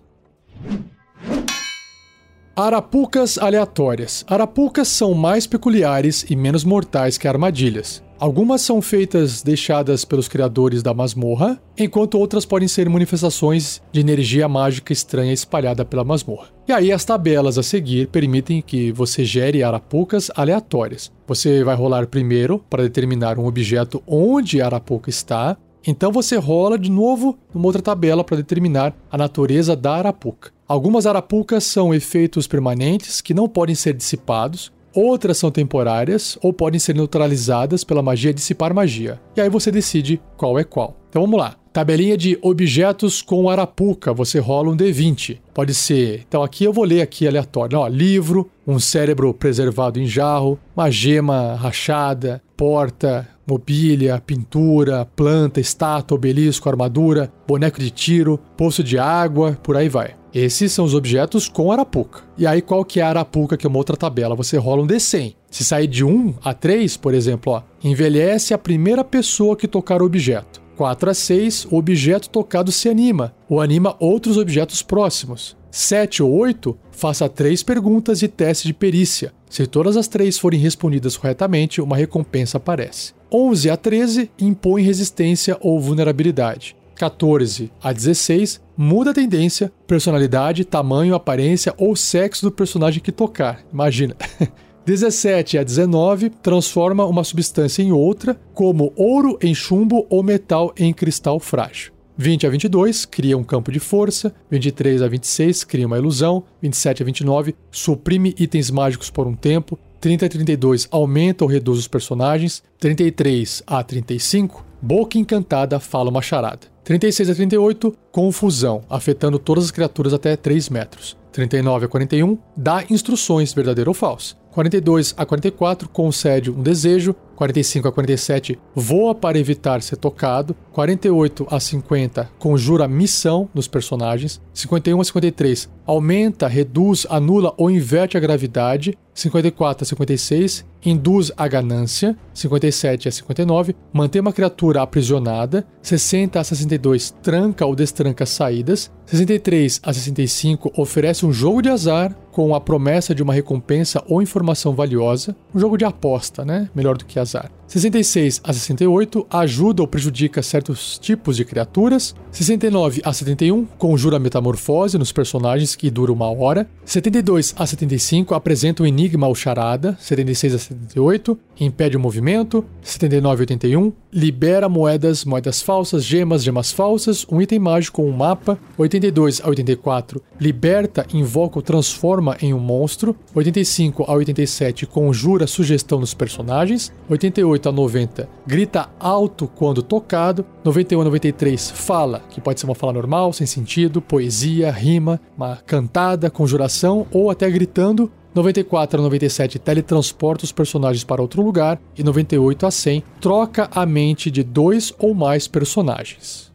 Arapucas 2.56 3.38
aleatórias. 3.38 4.22
Arapucas 4.28 4.88
são 4.88 5.14
mais 5.14 5.46
peculiares 5.46 6.26
e 6.28 6.36
menos 6.36 6.62
mortais 6.62 7.16
que 7.16 7.26
armadilhas. 7.26 8.02
Algumas 8.18 8.60
são 8.60 8.82
feitas 8.82 9.40
deixadas 9.40 10.04
pelos 10.04 10.28
criadores 10.28 10.82
da 10.82 10.92
masmorra, 10.92 11.58
enquanto 11.78 12.18
outras 12.18 12.44
podem 12.44 12.68
ser 12.68 12.86
manifestações 12.86 13.80
de 13.90 14.00
energia 14.00 14.46
mágica 14.46 14.92
estranha 14.92 15.32
espalhada 15.32 15.86
pela 15.86 16.04
masmorra. 16.04 16.48
E 16.68 16.72
aí 16.72 16.92
as 16.92 17.02
tabelas 17.02 17.56
a 17.56 17.62
seguir 17.62 18.08
permitem 18.08 18.60
que 18.60 18.92
você 18.92 19.24
gere 19.24 19.62
arapucas 19.62 20.30
aleatórias. 20.36 21.10
Você 21.26 21.64
vai 21.64 21.74
rolar 21.74 22.08
primeiro 22.08 22.62
para 22.68 22.82
determinar 22.82 23.38
um 23.38 23.46
objeto 23.46 24.02
onde 24.06 24.60
a 24.60 24.66
arapuca 24.66 25.08
está, 25.08 25.56
então 25.86 26.12
você 26.12 26.36
rola 26.36 26.78
de 26.78 26.90
novo 26.90 27.38
numa 27.54 27.66
outra 27.66 27.82
tabela 27.82 28.22
para 28.22 28.36
determinar 28.36 28.94
a 29.10 29.16
natureza 29.16 29.74
da 29.74 29.94
arapuca. 29.94 30.50
Algumas 30.68 31.06
arapucas 31.06 31.64
são 31.64 31.94
efeitos 31.94 32.46
permanentes 32.46 33.20
que 33.20 33.34
não 33.34 33.48
podem 33.48 33.74
ser 33.74 33.94
dissipados, 33.94 34.70
outras 34.94 35.38
são 35.38 35.50
temporárias 35.50 36.38
ou 36.42 36.52
podem 36.52 36.78
ser 36.78 36.94
neutralizadas 36.94 37.84
pela 37.84 38.02
magia 38.02 38.34
dissipar 38.34 38.74
magia. 38.74 39.20
E 39.36 39.40
aí 39.40 39.48
você 39.48 39.70
decide 39.70 40.20
qual 40.36 40.58
é 40.58 40.64
qual. 40.64 40.96
Então 41.08 41.22
vamos 41.22 41.38
lá. 41.38 41.56
Tabelinha 41.72 42.16
de 42.16 42.36
objetos 42.42 43.22
com 43.22 43.48
arapuca, 43.48 44.12
você 44.12 44.40
rola 44.40 44.70
um 44.70 44.76
D20. 44.76 45.38
Pode 45.54 45.72
ser. 45.72 46.24
Então 46.26 46.42
aqui 46.42 46.64
eu 46.64 46.72
vou 46.72 46.84
ler 46.84 47.00
aqui 47.00 47.28
aleatório. 47.28 47.78
Ó, 47.78 47.86
livro, 47.86 48.50
um 48.66 48.80
cérebro 48.80 49.32
preservado 49.32 50.00
em 50.00 50.06
jarro, 50.06 50.58
uma 50.76 50.90
gema 50.90 51.54
rachada, 51.54 52.42
porta, 52.60 53.26
mobília, 53.46 54.20
pintura, 54.20 55.06
planta, 55.16 55.58
estátua, 55.58 56.14
obelisco, 56.14 56.68
armadura, 56.68 57.32
boneco 57.48 57.80
de 57.80 57.90
tiro, 57.90 58.38
poço 58.54 58.84
de 58.84 58.98
água, 58.98 59.58
por 59.62 59.78
aí 59.78 59.88
vai. 59.88 60.14
Esses 60.34 60.70
são 60.70 60.84
os 60.84 60.94
objetos 60.94 61.48
com 61.48 61.72
arapuca. 61.72 62.20
E 62.36 62.46
aí 62.46 62.60
qual 62.60 62.84
que 62.84 63.00
é 63.00 63.02
a 63.02 63.08
arapuca, 63.08 63.56
que 63.56 63.66
é 63.66 63.68
uma 63.68 63.78
outra 63.78 63.96
tabela? 63.96 64.36
Você 64.36 64.58
rola 64.58 64.82
um 64.82 64.86
D100. 64.86 65.36
Se 65.50 65.64
sair 65.64 65.86
de 65.86 66.04
1 66.04 66.34
a 66.44 66.52
3, 66.52 66.98
por 66.98 67.14
exemplo, 67.14 67.54
ó, 67.54 67.62
envelhece 67.82 68.52
a 68.52 68.58
primeira 68.58 69.02
pessoa 69.02 69.56
que 69.56 69.66
tocar 69.66 70.02
o 70.02 70.04
objeto. 70.04 70.60
4 70.76 71.10
a 71.10 71.14
6, 71.14 71.66
o 71.70 71.78
objeto 71.78 72.28
tocado 72.28 72.70
se 72.70 72.90
anima, 72.90 73.34
ou 73.48 73.62
anima 73.62 73.96
outros 73.98 74.36
objetos 74.36 74.82
próximos. 74.82 75.56
7 75.70 76.22
ou 76.22 76.32
8, 76.32 76.76
faça 76.90 77.28
três 77.28 77.62
perguntas 77.62 78.18
de 78.18 78.28
teste 78.28 78.66
de 78.66 78.74
perícia. 78.74 79.32
Se 79.48 79.66
todas 79.66 79.96
as 79.96 80.08
três 80.08 80.38
forem 80.38 80.60
respondidas 80.60 81.16
corretamente, 81.16 81.80
uma 81.80 81.96
recompensa 81.96 82.56
aparece. 82.58 83.12
11 83.32 83.70
a 83.70 83.76
13, 83.76 84.30
impõe 84.40 84.82
resistência 84.82 85.56
ou 85.60 85.80
vulnerabilidade. 85.80 86.76
14 86.96 87.72
a 87.82 87.92
16, 87.92 88.60
muda 88.76 89.10
a 89.10 89.14
tendência, 89.14 89.72
personalidade, 89.86 90.64
tamanho, 90.64 91.14
aparência 91.14 91.72
ou 91.78 91.96
sexo 91.96 92.44
do 92.44 92.52
personagem 92.52 93.00
que 93.00 93.12
tocar. 93.12 93.64
Imagina. 93.72 94.16
17 94.84 95.58
a 95.58 95.62
19 95.62 96.30
transforma 96.30 97.04
uma 97.04 97.22
substância 97.22 97.82
em 97.82 97.92
outra, 97.92 98.38
como 98.52 98.92
ouro 98.96 99.38
em 99.40 99.54
chumbo 99.54 100.06
ou 100.10 100.22
metal 100.22 100.72
em 100.76 100.92
cristal 100.92 101.38
frágil. 101.38 101.92
20 102.20 102.46
a 102.46 102.50
22 102.50 103.06
cria 103.06 103.38
um 103.38 103.42
campo 103.42 103.72
de 103.72 103.80
força, 103.80 104.30
23 104.50 105.00
a 105.00 105.08
26 105.08 105.64
cria 105.64 105.86
uma 105.86 105.96
ilusão, 105.96 106.44
27 106.60 107.02
a 107.02 107.06
29 107.06 107.54
suprime 107.70 108.34
itens 108.38 108.70
mágicos 108.70 109.08
por 109.08 109.26
um 109.26 109.34
tempo, 109.34 109.78
30 110.02 110.26
a 110.26 110.28
32 110.28 110.86
aumenta 110.90 111.44
ou 111.44 111.50
reduz 111.50 111.78
os 111.78 111.88
personagens, 111.88 112.62
33 112.78 113.62
a 113.66 113.82
35 113.82 114.66
boca 114.82 115.16
encantada 115.16 115.80
fala 115.80 116.10
uma 116.10 116.20
charada. 116.20 116.66
36 116.84 117.30
a 117.30 117.34
38 117.34 117.96
confusão, 118.12 118.82
afetando 118.90 119.38
todas 119.38 119.64
as 119.64 119.70
criaturas 119.70 120.12
até 120.12 120.36
3 120.36 120.68
metros. 120.68 121.16
39 121.32 121.86
a 121.86 121.88
41 121.88 122.36
dá 122.54 122.84
instruções 122.90 123.54
verdadeiro 123.54 123.92
ou 123.92 123.94
falso. 123.94 124.36
42 124.50 125.14
a 125.16 125.24
44 125.24 125.88
concede 125.88 126.50
um 126.50 126.62
desejo, 126.62 127.14
45 127.40 127.88
a 127.88 127.92
47 127.92 128.58
voa 128.74 129.14
para 129.14 129.38
evitar 129.38 129.80
ser 129.80 129.96
tocado, 129.96 130.54
48 130.72 131.46
a 131.50 131.58
50 131.58 132.30
conjura 132.38 132.86
missão 132.86 133.48
nos 133.54 133.66
personagens, 133.66 134.42
51 134.52 135.00
a 135.00 135.04
53 135.04 135.70
aumenta, 135.86 136.46
reduz, 136.46 137.06
anula 137.08 137.54
ou 137.56 137.70
inverte 137.70 138.18
a 138.18 138.20
gravidade, 138.20 138.96
54 139.14 139.84
a 139.84 139.86
56 139.86 140.66
induz 140.84 141.30
a 141.36 141.46
ganância, 141.48 142.16
57 142.32 143.08
a 143.08 143.12
59 143.12 143.74
mantém 143.92 144.20
uma 144.20 144.32
criatura 144.32 144.82
aprisionada, 144.82 145.66
60 145.82 146.40
a 146.40 146.44
62 146.44 147.10
tranca 147.22 147.66
ou 147.66 147.74
destranca 147.74 148.24
saídas, 148.24 148.90
63 149.06 149.80
a 149.82 149.92
65 149.92 150.72
oferece 150.76 151.26
um 151.26 151.32
jogo 151.32 151.60
de 151.60 151.68
azar 151.68 152.14
com 152.30 152.54
a 152.54 152.60
promessa 152.60 153.14
de 153.14 153.22
uma 153.22 153.34
recompensa 153.34 154.02
ou 154.08 154.22
informação 154.22 154.74
valiosa, 154.74 155.36
um 155.54 155.58
jogo 155.58 155.76
de 155.76 155.84
aposta, 155.84 156.44
né? 156.44 156.70
Melhor 156.74 156.96
do 156.96 157.04
que 157.04 157.18
azar. 157.18 157.29
side. 157.30 157.59
66 157.70 158.40
a 158.42 158.52
68 158.52 159.24
ajuda 159.30 159.80
ou 159.80 159.86
prejudica 159.86 160.42
certos 160.42 160.98
tipos 160.98 161.36
de 161.36 161.44
criaturas. 161.44 162.16
69 162.32 163.00
a 163.04 163.12
71 163.12 163.64
conjura 163.78 164.18
metamorfose 164.18 164.98
nos 164.98 165.12
personagens 165.12 165.76
que 165.76 165.88
dura 165.88 166.12
uma 166.12 166.28
hora. 166.28 166.68
72 166.84 167.54
a 167.56 167.64
75 167.64 168.34
apresenta 168.34 168.82
o 168.82 168.86
enigma 168.86 169.28
ou 169.28 169.36
charada. 169.36 169.96
76 170.00 170.54
a 170.54 170.58
78 170.58 171.38
impede 171.60 171.96
o 171.96 172.00
movimento. 172.00 172.64
79 172.82 173.36
a 173.36 173.42
81 173.42 173.92
libera 174.12 174.68
moedas, 174.68 175.24
moedas 175.24 175.62
falsas, 175.62 176.04
gemas, 176.04 176.42
gemas 176.42 176.72
falsas, 176.72 177.24
um 177.30 177.40
item 177.40 177.60
mágico 177.60 178.02
ou 178.02 178.08
um 178.08 178.12
mapa. 178.12 178.58
82 178.76 179.42
a 179.44 179.48
84 179.48 180.20
liberta, 180.40 181.06
invoca 181.14 181.60
ou 181.60 181.62
transforma 181.62 182.36
em 182.42 182.52
um 182.52 182.58
monstro. 182.58 183.14
85 183.32 184.06
a 184.08 184.12
87 184.14 184.86
conjura 184.86 185.46
sugestão 185.46 186.00
nos 186.00 186.14
personagens. 186.14 186.92
88 187.08 187.59
a 187.68 187.72
90 187.72 188.28
grita 188.46 188.88
alto 188.98 189.46
quando 189.46 189.82
tocado. 189.82 190.44
91 190.64 191.00
a 191.00 191.04
93 191.04 191.70
fala, 191.70 192.22
que 192.30 192.40
pode 192.40 192.60
ser 192.60 192.66
uma 192.66 192.74
fala 192.74 192.92
normal, 192.92 193.32
sem 193.32 193.46
sentido, 193.46 194.00
poesia, 194.00 194.70
rima, 194.70 195.20
uma 195.36 195.56
cantada, 195.56 196.30
conjuração 196.30 197.06
ou 197.10 197.30
até 197.30 197.50
gritando. 197.50 198.10
94 198.34 199.00
a 199.00 199.02
97 199.02 199.58
teletransporta 199.58 200.44
os 200.44 200.52
personagens 200.52 201.02
para 201.02 201.20
outro 201.20 201.42
lugar 201.42 201.80
e 201.96 202.04
98 202.04 202.66
a 202.66 202.70
100 202.70 203.04
troca 203.20 203.68
a 203.74 203.84
mente 203.84 204.30
de 204.30 204.42
dois 204.42 204.92
ou 204.98 205.14
mais 205.14 205.48
personagens. 205.48 206.50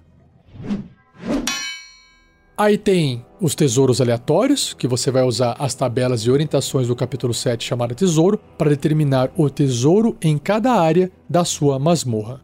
Aí 2.57 2.77
tem 2.77 3.25
os 3.45 3.53
tesouros 3.53 4.01
aleatórios, 4.01 4.73
que 4.73 4.87
você 4.87 5.11
vai 5.11 5.21
usar 5.21 5.55
as 5.59 5.75
tabelas 5.75 6.21
e 6.21 6.31
orientações 6.31 6.87
do 6.87 6.95
capítulo 6.95 7.31
7 7.31 7.63
chamada 7.63 7.93
Tesouro 7.93 8.39
para 8.57 8.71
determinar 8.71 9.29
o 9.37 9.47
tesouro 9.51 10.17
em 10.19 10.35
cada 10.35 10.71
área 10.71 11.11
da 11.29 11.45
sua 11.45 11.77
masmorra. 11.77 12.41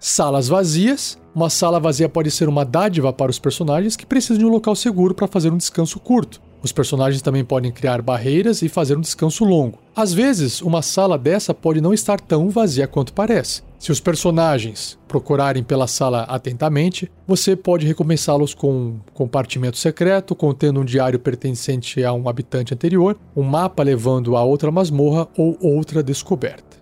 Salas 0.00 0.48
vazias. 0.48 1.16
Uma 1.32 1.48
sala 1.48 1.78
vazia 1.78 2.08
pode 2.08 2.28
ser 2.32 2.48
uma 2.48 2.64
dádiva 2.64 3.12
para 3.12 3.30
os 3.30 3.38
personagens 3.38 3.94
que 3.94 4.04
precisam 4.04 4.38
de 4.38 4.44
um 4.44 4.48
local 4.48 4.74
seguro 4.74 5.14
para 5.14 5.28
fazer 5.28 5.52
um 5.52 5.56
descanso 5.56 6.00
curto. 6.00 6.42
Os 6.60 6.72
personagens 6.72 7.22
também 7.22 7.44
podem 7.44 7.70
criar 7.70 8.02
barreiras 8.02 8.62
e 8.62 8.68
fazer 8.68 8.98
um 8.98 9.00
descanso 9.00 9.44
longo. 9.44 9.78
Às 9.94 10.12
vezes, 10.12 10.60
uma 10.60 10.82
sala 10.82 11.16
dessa 11.16 11.54
pode 11.54 11.80
não 11.80 11.94
estar 11.94 12.18
tão 12.20 12.50
vazia 12.50 12.88
quanto 12.88 13.12
parece. 13.12 13.62
Se 13.80 13.90
os 13.90 13.98
personagens 13.98 14.98
procurarem 15.08 15.64
pela 15.64 15.86
sala 15.86 16.24
atentamente, 16.24 17.10
você 17.26 17.56
pode 17.56 17.86
recompensá-los 17.86 18.52
com 18.52 18.70
um 18.70 19.00
compartimento 19.14 19.78
secreto 19.78 20.34
contendo 20.34 20.82
um 20.82 20.84
diário 20.84 21.18
pertencente 21.18 22.04
a 22.04 22.12
um 22.12 22.28
habitante 22.28 22.74
anterior, 22.74 23.18
um 23.34 23.42
mapa 23.42 23.82
levando 23.82 24.36
a 24.36 24.44
outra 24.44 24.70
masmorra 24.70 25.26
ou 25.34 25.56
outra 25.62 26.02
descoberta. 26.02 26.76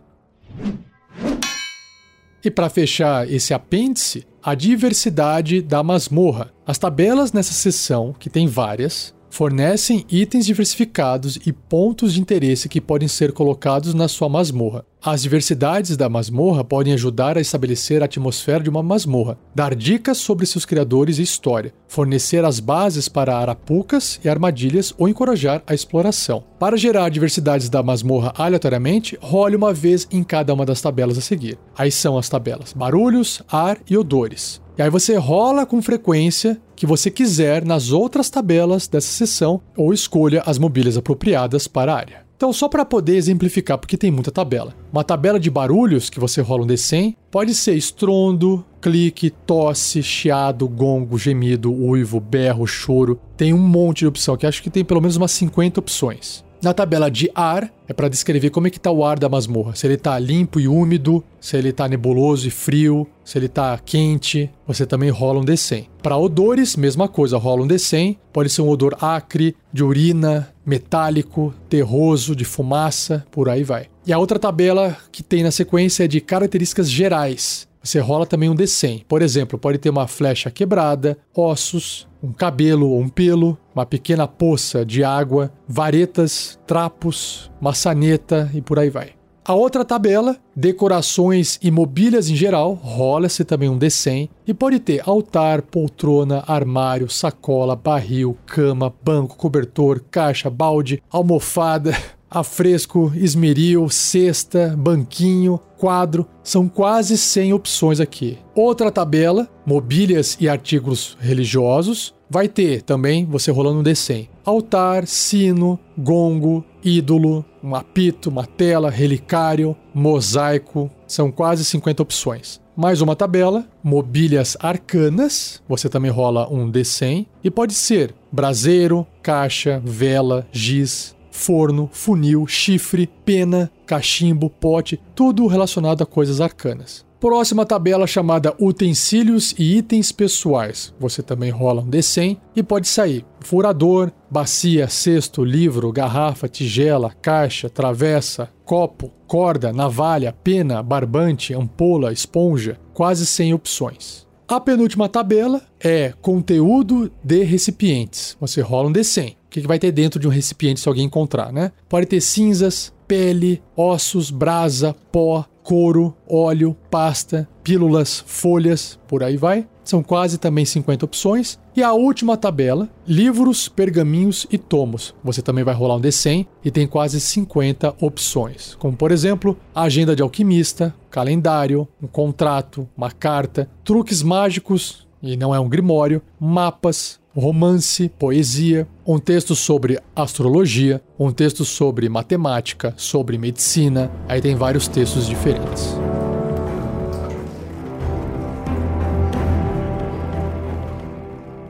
E 2.45 2.51
para 2.51 2.69
fechar 2.69 3.31
esse 3.31 3.55
apêndice, 3.55 4.27
a 4.43 4.57
diversidade 4.57 5.63
da 5.63 5.85
masmorra. 5.85 6.53
As 6.67 6.79
tabelas 6.79 7.33
nessa 7.33 7.53
seção, 7.53 8.13
que 8.19 8.29
tem 8.29 8.49
várias, 8.49 9.15
fornecem 9.31 10.05
itens 10.11 10.47
diversificados 10.47 11.39
e 11.47 11.53
pontos 11.53 12.15
de 12.15 12.21
interesse 12.21 12.69
que 12.69 12.81
podem 12.81 13.09
ser 13.09 13.33
colocados 13.33 13.95
na 13.95 14.09
sua 14.09 14.29
masmorra. 14.29 14.85
As 15.01 15.23
diversidades 15.23 15.97
da 15.97 16.09
masmorra 16.09 16.65
podem 16.65 16.93
ajudar 16.93 17.39
a 17.39 17.41
estabelecer 17.41 18.03
a 18.03 18.07
atmosfera 18.07 18.65
de 18.65 18.69
uma 18.69 18.83
masmorra, 18.83 19.39
dar 19.55 19.75
dicas 19.75 20.19
sobre 20.19 20.45
seus 20.45 20.65
criadores 20.65 21.19
e 21.19 21.23
história, 21.23 21.73
fornecer 21.87 22.45
as 22.45 22.59
bases 22.59 23.09
para 23.09 23.37
arapucas 23.37 24.19
e 24.25 24.29
armadilhas 24.29 24.93
ou 24.99 25.09
encorajar 25.09 25.63
a 25.67 25.75
exploração. 25.75 26.43
Para 26.59 26.77
gerar 26.77 27.09
diversidades 27.11 27.69
da 27.69 27.83
masmorra 27.83 28.33
aleatoriamente, 28.37 29.17
role 29.21 29.55
uma 29.55 29.73
vez 29.73 30.07
em 30.11 30.25
cada 30.25 30.53
uma 30.53 30.67
das 30.67 30.81
tabelas 30.81 31.17
a 31.17 31.21
seguir. 31.21 31.59
Aí 31.77 31.93
são 31.93 32.19
as 32.19 32.29
tabelas 32.29 32.73
barulhos, 32.73 33.41
ar 33.49 33.79
e 33.89 33.97
odores. 33.97 34.61
E 34.79 34.83
aí 34.83 34.89
você 34.89 35.17
rola 35.17 35.67
com 35.67 35.83
frequência 35.83 36.57
que 36.77 36.87
você 36.87 37.11
quiser 37.11 37.65
nas 37.65 37.91
outras 37.91 38.31
tabelas 38.31 38.87
dessa 38.87 39.09
seção 39.09 39.61
ou 39.77 39.93
escolha 39.93 40.41
as 40.47 40.57
mobílias 40.57 40.97
apropriadas 40.97 41.67
para 41.67 41.93
a 41.93 41.97
área. 41.97 42.29
Então, 42.37 42.53
só 42.53 42.69
para 42.69 42.85
poder 42.85 43.17
exemplificar, 43.17 43.77
porque 43.77 43.97
tem 43.97 44.13
muita 44.13 44.31
tabela. 44.31 44.73
Uma 44.93 45.03
tabela 45.03 45.41
de 45.41 45.51
barulhos 45.51 46.09
que 46.09 46.21
você 46.21 46.41
rola 46.41 46.63
um 46.63 46.67
D100 46.69 47.17
pode 47.29 47.53
ser 47.57 47.75
estrondo, 47.75 48.65
clique, 48.81 49.31
tosse, 49.31 50.01
chiado, 50.01 50.69
gongo, 50.69 51.19
gemido, 51.19 51.73
uivo, 51.73 52.21
berro, 52.21 52.65
choro. 52.65 53.19
Tem 53.37 53.53
um 53.53 53.59
monte 53.59 53.99
de 53.99 54.07
opção, 54.07 54.37
que 54.37 54.47
acho 54.47 54.63
que 54.63 54.71
tem 54.71 54.85
pelo 54.85 55.01
menos 55.01 55.17
umas 55.17 55.33
50 55.33 55.81
opções. 55.81 56.45
Na 56.61 56.75
tabela 56.75 57.09
de 57.09 57.31
ar, 57.35 57.73
é 57.87 57.93
para 57.93 58.09
descrever 58.09 58.51
como 58.51 58.67
é 58.67 58.71
que 58.71 58.81
tá 58.81 58.91
o 58.91 59.05
ar 59.05 59.17
da 59.17 59.29
masmorra. 59.29 59.77
Se 59.77 59.87
ele 59.87 59.97
tá 59.97 60.19
limpo 60.19 60.59
e 60.59 60.67
úmido, 60.67 61.23
se 61.41 61.57
ele 61.57 61.73
tá 61.73 61.89
nebuloso 61.89 62.49
e 62.49 62.51
frio, 62.51 63.07
se 63.25 63.39
ele 63.39 63.49
tá 63.49 63.79
quente, 63.79 64.51
você 64.67 64.85
também 64.85 65.09
rola 65.09 65.39
um 65.39 65.45
D100. 65.45 65.87
Para 66.03 66.17
odores, 66.17 66.75
mesma 66.75 67.07
coisa, 67.07 67.39
rola 67.39 67.63
um 67.63 67.69
D100. 67.69 68.19
Pode 68.33 68.51
ser 68.51 68.63
um 68.63 68.69
odor 68.69 68.97
acre, 69.01 69.55
de 69.73 69.85
urina, 69.85 70.53
metálico, 70.67 71.55
terroso, 71.69 72.35
de 72.35 72.45
fumaça, 72.45 73.25
por 73.31 73.49
aí 73.49 73.63
vai. 73.63 73.87
E 74.05 74.13
a 74.13 74.19
outra 74.19 74.39
tabela 74.39 74.97
que 75.13 75.23
tem 75.23 75.45
na 75.45 75.53
sequência 75.53 76.05
é 76.05 76.09
de 76.09 76.21
características 76.21 76.91
gerais. 76.91 77.68
Você 77.83 78.01
rola 78.01 78.27
também 78.27 78.51
um 78.51 78.55
D100. 78.55 79.05
Por 79.07 79.23
exemplo, 79.23 79.59
pode 79.59 79.79
ter 79.79 79.91
uma 79.91 80.07
flecha 80.07 80.51
quebrada, 80.51 81.17
ossos, 81.35 82.07
um 82.23 82.33
cabelo 82.33 82.91
ou 82.91 83.01
um 83.01 83.09
pelo, 83.09 83.57
uma 83.75 83.87
pequena 83.87 84.27
poça 84.27 84.85
de 84.85 85.05
água, 85.05 85.53
varetas, 85.67 86.59
trapos, 86.67 87.51
maçaneta 87.61 88.51
e 88.53 88.61
por 88.61 88.79
aí 88.79 88.91
vai. 88.91 89.19
A 89.49 89.55
outra 89.55 89.83
tabela, 89.83 90.37
decorações 90.55 91.59
e 91.63 91.71
mobílias 91.71 92.29
em 92.29 92.37
geral, 92.37 92.75
rola-se 92.75 93.47
também 93.47 93.71
um 93.71 93.79
D100 93.79 94.29
e 94.47 94.53
pode 94.53 94.79
ter 94.79 95.01
altar, 95.09 95.63
poltrona, 95.63 96.45
armário, 96.47 97.09
sacola, 97.09 97.75
barril, 97.75 98.37
cama, 98.45 98.93
banco, 99.03 99.39
cobertor, 99.39 100.03
caixa, 100.11 100.51
balde, 100.51 101.03
almofada, 101.11 101.97
afresco, 102.31 103.13
esmeril, 103.15 103.89
cesta, 103.89 104.75
banquinho, 104.77 105.61
quadro. 105.77 106.27
São 106.43 106.69
quase 106.69 107.17
100 107.17 107.53
opções 107.53 108.01
aqui. 108.01 108.39
Outra 108.55 108.91
tabela, 108.91 109.49
mobílias 109.65 110.37
e 110.41 110.49
artigos 110.49 111.17
religiosos. 111.21 112.15
Vai 112.31 112.47
ter 112.47 112.83
também, 112.83 113.25
você 113.25 113.51
rolando 113.51 113.81
um 113.81 113.83
D100. 113.83 114.29
Altar, 114.45 115.07
sino, 115.07 115.79
gongo, 115.97 116.65
ídolo, 116.85 117.45
um 117.63 117.75
apito, 117.75 118.29
uma 118.29 118.45
tela, 118.45 118.91
relicário, 118.91 119.75
mosaico. 119.95 120.91
São 121.07 121.31
quase 121.31 121.65
50 121.65 122.03
opções 122.03 122.61
mais 122.79 123.01
uma 123.01 123.17
tabela, 123.17 123.67
mobílias 123.83 124.57
arcanas, 124.61 125.61
você 125.69 125.89
também 125.89 126.13
rola 126.13 126.49
um 126.49 126.71
D100, 126.71 127.27
e 127.43 127.51
pode 127.51 127.75
ser 127.75 128.15
braseiro, 128.31 129.05
caixa, 129.21 129.83
vela, 129.85 130.47
giz, 130.53 131.17
forno, 131.39 131.89
funil, 131.93 132.47
chifre, 132.47 133.09
pena, 133.25 133.71
cachimbo, 133.87 134.51
pote, 134.51 135.01
tudo 135.15 135.47
relacionado 135.47 136.03
a 136.03 136.07
coisas 136.07 136.41
arcanas. 136.41 137.07
Próxima 137.21 137.67
tabela 137.67 138.07
chamada 138.07 138.55
utensílios 138.61 139.53
e 139.59 139.79
itens 139.79 140.13
pessoais. 140.13 140.95
Você 141.01 141.21
também 141.21 141.51
rola 141.51 141.83
um 141.83 141.91
D100 141.91 142.39
e 142.55 142.63
pode 142.63 142.87
sair 142.87 143.25
furador, 143.41 144.13
bacia, 144.31 144.87
cesto, 144.89 145.43
livro, 145.43 145.91
garrafa, 145.91 146.49
tigela, 146.49 147.13
caixa, 147.21 147.69
travessa, 147.69 148.49
copo, 148.65 149.11
corda, 149.27 149.73
navalha, 149.73 150.33
pena, 150.33 150.81
barbante, 150.81 151.53
ampola, 151.55 152.13
esponja, 152.13 152.79
quase 152.95 153.27
100 153.27 153.55
opções. 153.55 154.29
A 154.47 154.61
penúltima 154.61 155.09
tabela 155.09 155.63
é 155.81 156.15
conteúdo 156.23 157.11
de 157.23 157.43
recipientes. 157.43 158.37
Você 158.41 158.61
rola 158.61 158.89
um 158.89 158.93
D100 158.93 159.38
o 159.49 159.51
que 159.51 159.67
vai 159.67 159.79
ter 159.79 159.91
dentro 159.91 160.21
de 160.21 160.29
um 160.29 160.31
recipiente 160.31 160.79
se 160.79 160.89
alguém 160.89 161.07
encontrar, 161.07 161.51
né? 161.51 161.73
Pode 161.89 162.07
ter 162.07 162.21
cinzas, 162.21 162.93
pele, 163.07 163.63
ossos, 163.75 164.31
brasa, 164.31 164.95
pó, 165.11 165.47
couro, 165.63 166.15
óleo, 166.29 166.77
pasta, 166.91 167.49
pílulas, 167.65 168.23
folhas, 168.27 168.99
por 169.09 169.23
aí 169.23 169.37
vai. 169.37 169.67
São 169.83 170.03
quase 170.03 170.37
também 170.37 170.67
50 170.67 171.07
opções. 171.07 171.59
E 171.75 171.83
a 171.83 171.95
última 171.95 172.37
tabela, 172.37 172.91
livros, 173.07 173.69
pergaminhos 173.69 174.47
e 174.51 174.59
tomos. 174.59 175.15
Você 175.25 175.41
também 175.41 175.65
vai 175.65 175.75
rolar 175.75 175.97
um 175.97 176.01
D100 176.01 176.47
e 176.63 176.71
tem 176.71 176.87
quase 176.87 177.19
50 177.19 177.97
opções. 178.01 178.75
Como 178.79 178.97
por 178.97 179.11
exemplo, 179.11 179.59
a 179.75 179.83
agenda 179.83 180.15
de 180.15 180.23
alquimista, 180.23 180.95
calendário, 181.11 181.89
um 182.03 182.07
contrato, 182.07 182.87
uma 182.95 183.11
carta, 183.11 183.69
truques 183.83 184.23
mágicos, 184.23 185.07
e 185.23 185.37
não 185.37 185.55
é 185.55 185.59
um 185.59 185.69
grimório, 185.69 186.23
mapas, 186.39 187.19
romance, 187.35 188.11
poesia, 188.19 188.87
um 189.07 189.19
texto 189.19 189.55
sobre 189.55 189.99
astrologia, 190.15 191.01
um 191.19 191.31
texto 191.31 191.65
sobre 191.65 192.09
matemática, 192.09 192.95
sobre 192.97 193.39
medicina. 193.39 194.11
Aí 194.29 194.41
tem 194.41 194.55
vários 194.55 194.89
textos 194.89 195.27
diferentes. 195.27 195.97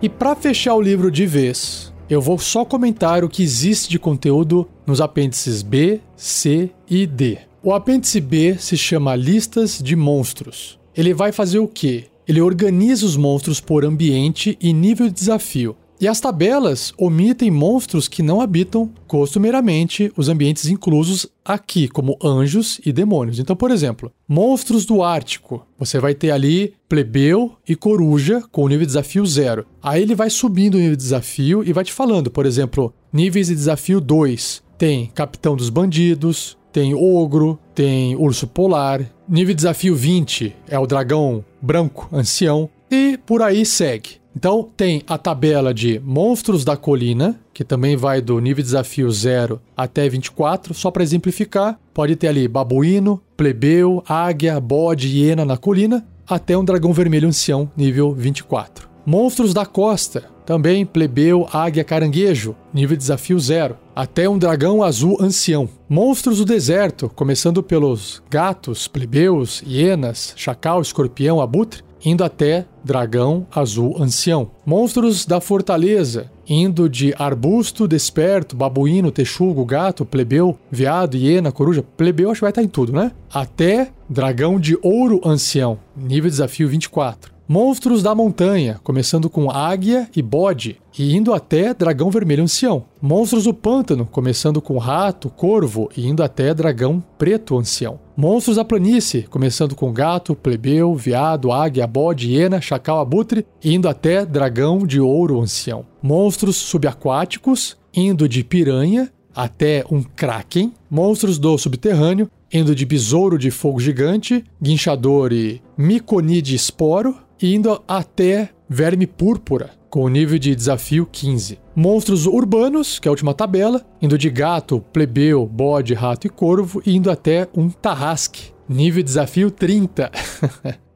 E 0.01 0.09
para 0.09 0.37
fechar 0.37 0.75
o 0.75 0.81
livro 0.81 1.11
de 1.11 1.27
vez, 1.27 1.93
eu 2.09 2.21
vou 2.21 2.39
só 2.39 2.65
comentar 2.65 3.25
o 3.25 3.29
que 3.29 3.43
existe 3.43 3.91
de 3.91 3.99
conteúdo 3.99 4.69
nos 4.87 5.01
apêndices 5.01 5.61
B, 5.61 6.01
C 6.17 6.71
e 6.89 7.07
D. 7.07 7.39
O 7.63 7.75
apêndice 7.75 8.21
B 8.21 8.57
se 8.59 8.77
chama 8.77 9.17
listas 9.17 9.81
de 9.83 9.97
monstros. 9.97 10.79
Ele 10.97 11.13
vai 11.13 11.33
fazer 11.33 11.59
o 11.59 11.67
quê? 11.67 12.07
Ele 12.29 12.43
organiza 12.43 13.07
os 13.07 13.17
monstros 13.17 13.59
por 13.59 13.85
ambiente 13.87 14.59
e 14.61 14.73
nível 14.73 15.09
de 15.09 15.15
desafio. 15.15 15.75
E 16.01 16.07
as 16.07 16.21
tabelas 16.21 16.93
omitem 16.97 17.51
monstros 17.51 18.07
que 18.07 18.23
não 18.23 18.41
habitam 18.41 18.89
costumeiramente 19.09 20.13
os 20.17 20.29
ambientes 20.29 20.67
inclusos 20.67 21.27
aqui, 21.45 21.89
como 21.89 22.17
anjos 22.23 22.81
e 22.87 22.93
demônios. 22.93 23.41
Então, 23.41 23.57
por 23.57 23.73
exemplo, 23.73 24.13
monstros 24.29 24.85
do 24.85 25.03
Ártico. 25.03 25.67
Você 25.77 25.99
vai 25.99 26.15
ter 26.15 26.31
ali 26.31 26.75
plebeu 26.89 27.57
e 27.69 27.75
coruja 27.75 28.41
com 28.53 28.63
o 28.63 28.69
nível 28.69 28.83
de 28.83 28.89
desafio 28.89 29.27
zero. 29.27 29.67
Aí 29.83 30.03
ele 30.03 30.15
vai 30.15 30.31
subindo 30.31 30.75
o 30.75 30.79
nível 30.79 30.95
de 30.95 31.03
desafio 31.03 31.65
e 31.65 31.73
vai 31.73 31.83
te 31.83 31.93
falando, 31.93 32.31
por 32.31 32.47
exemplo, 32.47 32.95
níveis 33.13 33.49
de 33.49 33.57
desafio 33.57 34.01
2. 34.01 34.63
Tem 34.79 35.07
capitão 35.07 35.57
dos 35.57 35.69
bandidos, 35.69 36.57
tem 36.73 36.95
ogro, 36.95 37.59
tem 37.79 38.17
urso 38.17 38.49
polar. 38.49 39.03
Nível 39.29 39.55
de 39.55 39.59
desafio 39.59 39.95
20 39.95 40.53
é 40.67 40.77
o 40.77 40.85
dragão 40.85 41.45
branco 41.63 42.09
ancião. 42.13 42.69
E 42.91 43.17
por 43.25 43.41
aí 43.41 43.65
segue. 43.65 44.17
Então 44.35 44.69
tem 44.77 45.05
a 45.07 45.17
tabela 45.17 45.73
de 45.73 46.01
monstros 46.05 46.65
da 46.65 46.77
colina, 46.77 47.39
que 47.55 47.63
também 47.63 47.97
vai 47.97 48.21
do 48.21 48.41
nível 48.41 48.65
de 48.65 48.71
desafio 48.71 49.09
0 49.09 49.61
até 49.77 50.09
24, 50.09 50.75
só 50.75 50.91
para 50.91 51.05
exemplificar. 51.05 51.79
Pode 51.95 52.17
ter 52.17 52.27
ali 52.27 52.49
babuíno, 52.49 53.23
plebeu, 53.37 54.03
águia, 54.09 54.59
bode, 54.59 55.07
hiena 55.07 55.45
na 55.45 55.57
colina, 55.57 56.05
até 56.27 56.59
um 56.59 56.65
dragão 56.65 56.93
vermelho 56.93 57.29
ancião 57.29 57.71
nível 57.77 58.13
24. 58.13 58.88
Monstros 59.11 59.55
da 59.55 59.65
costa, 59.65 60.25
também 60.45 60.85
plebeu, 60.85 61.49
águia, 61.51 61.83
caranguejo, 61.83 62.55
nível 62.75 62.95
de 62.95 63.01
desafio 63.01 63.41
0, 63.41 63.75
até 63.97 64.29
um 64.29 64.37
dragão 64.37 64.83
azul 64.83 65.17
ancião. 65.19 65.67
Monstros 65.89 66.37
do 66.37 66.45
deserto, 66.45 67.11
começando 67.17 67.63
pelos 67.63 68.23
gatos, 68.29 68.87
plebeus, 68.87 69.63
hienas, 69.67 70.35
chacal, 70.37 70.83
escorpião, 70.83 71.41
abutre, 71.41 71.83
indo 72.05 72.23
até 72.23 72.67
dragão 72.85 73.47
azul 73.51 73.97
ancião. 73.99 74.51
Monstros 74.67 75.25
da 75.25 75.41
fortaleza, 75.41 76.31
indo 76.47 76.87
de 76.87 77.15
arbusto, 77.19 77.89
desperto, 77.89 78.55
babuíno, 78.55 79.11
texugo, 79.11 79.65
gato, 79.65 80.05
plebeu, 80.05 80.59
veado, 80.71 81.17
hiena, 81.17 81.51
coruja, 81.51 81.83
plebeu 81.97 82.31
acho 82.31 82.41
que 82.41 82.45
vai 82.45 82.51
estar 82.51 82.63
em 82.63 82.69
tudo, 82.69 82.93
né? 82.93 83.13
Até 83.33 83.89
dragão 84.07 84.61
de 84.61 84.79
ouro 84.83 85.19
ancião, 85.25 85.79
nível 85.97 86.29
desafio 86.29 86.69
24. 86.69 87.38
Monstros 87.51 88.03
da 88.03 88.15
montanha, 88.15 88.79
começando 88.85 89.31
com 89.31 89.51
águia 89.51 90.07
e 90.15 90.21
bode, 90.21 90.79
e 90.99 91.17
indo 91.17 91.33
até 91.33 91.73
dragão 91.73 92.11
vermelho 92.11 92.43
ancião. 92.43 92.85
Monstros 93.01 93.45
do 93.45 93.55
pântano, 93.55 94.05
começando 94.05 94.61
com 94.61 94.77
rato, 94.77 95.31
corvo 95.31 95.89
e 95.97 96.07
indo 96.07 96.23
até 96.23 96.53
dragão 96.53 97.03
preto 97.17 97.57
ancião. 97.57 97.99
Monstros 98.15 98.57
da 98.57 98.67
planície, 98.67 99.23
começando 99.23 99.75
com 99.75 99.91
gato, 99.91 100.35
plebeu, 100.35 100.95
veado, 100.95 101.51
águia, 101.51 101.87
bode, 101.87 102.31
hiena, 102.31 102.61
chacal, 102.61 103.01
abutre, 103.01 103.47
indo 103.65 103.89
até 103.89 104.27
dragão 104.27 104.87
de 104.87 105.01
ouro 105.01 105.41
ancião. 105.41 105.87
Monstros 106.03 106.57
subaquáticos, 106.57 107.79
indo 107.95 108.29
de 108.29 108.45
piranha 108.45 109.11
até 109.35 109.87
um 109.91 110.03
kraken. 110.03 110.75
Monstros 110.91 111.39
do 111.39 111.57
subterrâneo, 111.57 112.29
indo 112.53 112.75
de 112.75 112.85
besouro 112.85 113.39
de 113.39 113.51
fogo 113.51 113.81
gigante, 113.81 114.45
guinchador 114.61 115.33
e 115.33 115.63
miconide 115.79 116.55
esporo, 116.55 117.17
indo 117.41 117.83
até 117.87 118.51
verme 118.69 119.07
púrpura, 119.07 119.71
com 119.89 120.03
o 120.03 120.09
nível 120.09 120.39
de 120.39 120.55
desafio 120.55 121.09
15. 121.11 121.59
Monstros 121.75 122.27
urbanos, 122.27 122.99
que 122.99 123.09
é 123.09 123.11
a 123.11 123.13
última 123.13 123.33
tabela, 123.33 123.85
indo 124.03 124.19
de 124.19 124.29
gato, 124.29 124.85
plebeu, 124.93 125.47
bode, 125.47 125.95
rato 125.95 126.27
e 126.27 126.31
corvo, 126.31 126.83
indo 126.85 127.11
até 127.11 127.49
um 127.57 127.71
tarrasque, 127.71 128.53
nível 128.69 129.03
de 129.03 129.07
desafio 129.07 129.51
30. 129.51 130.11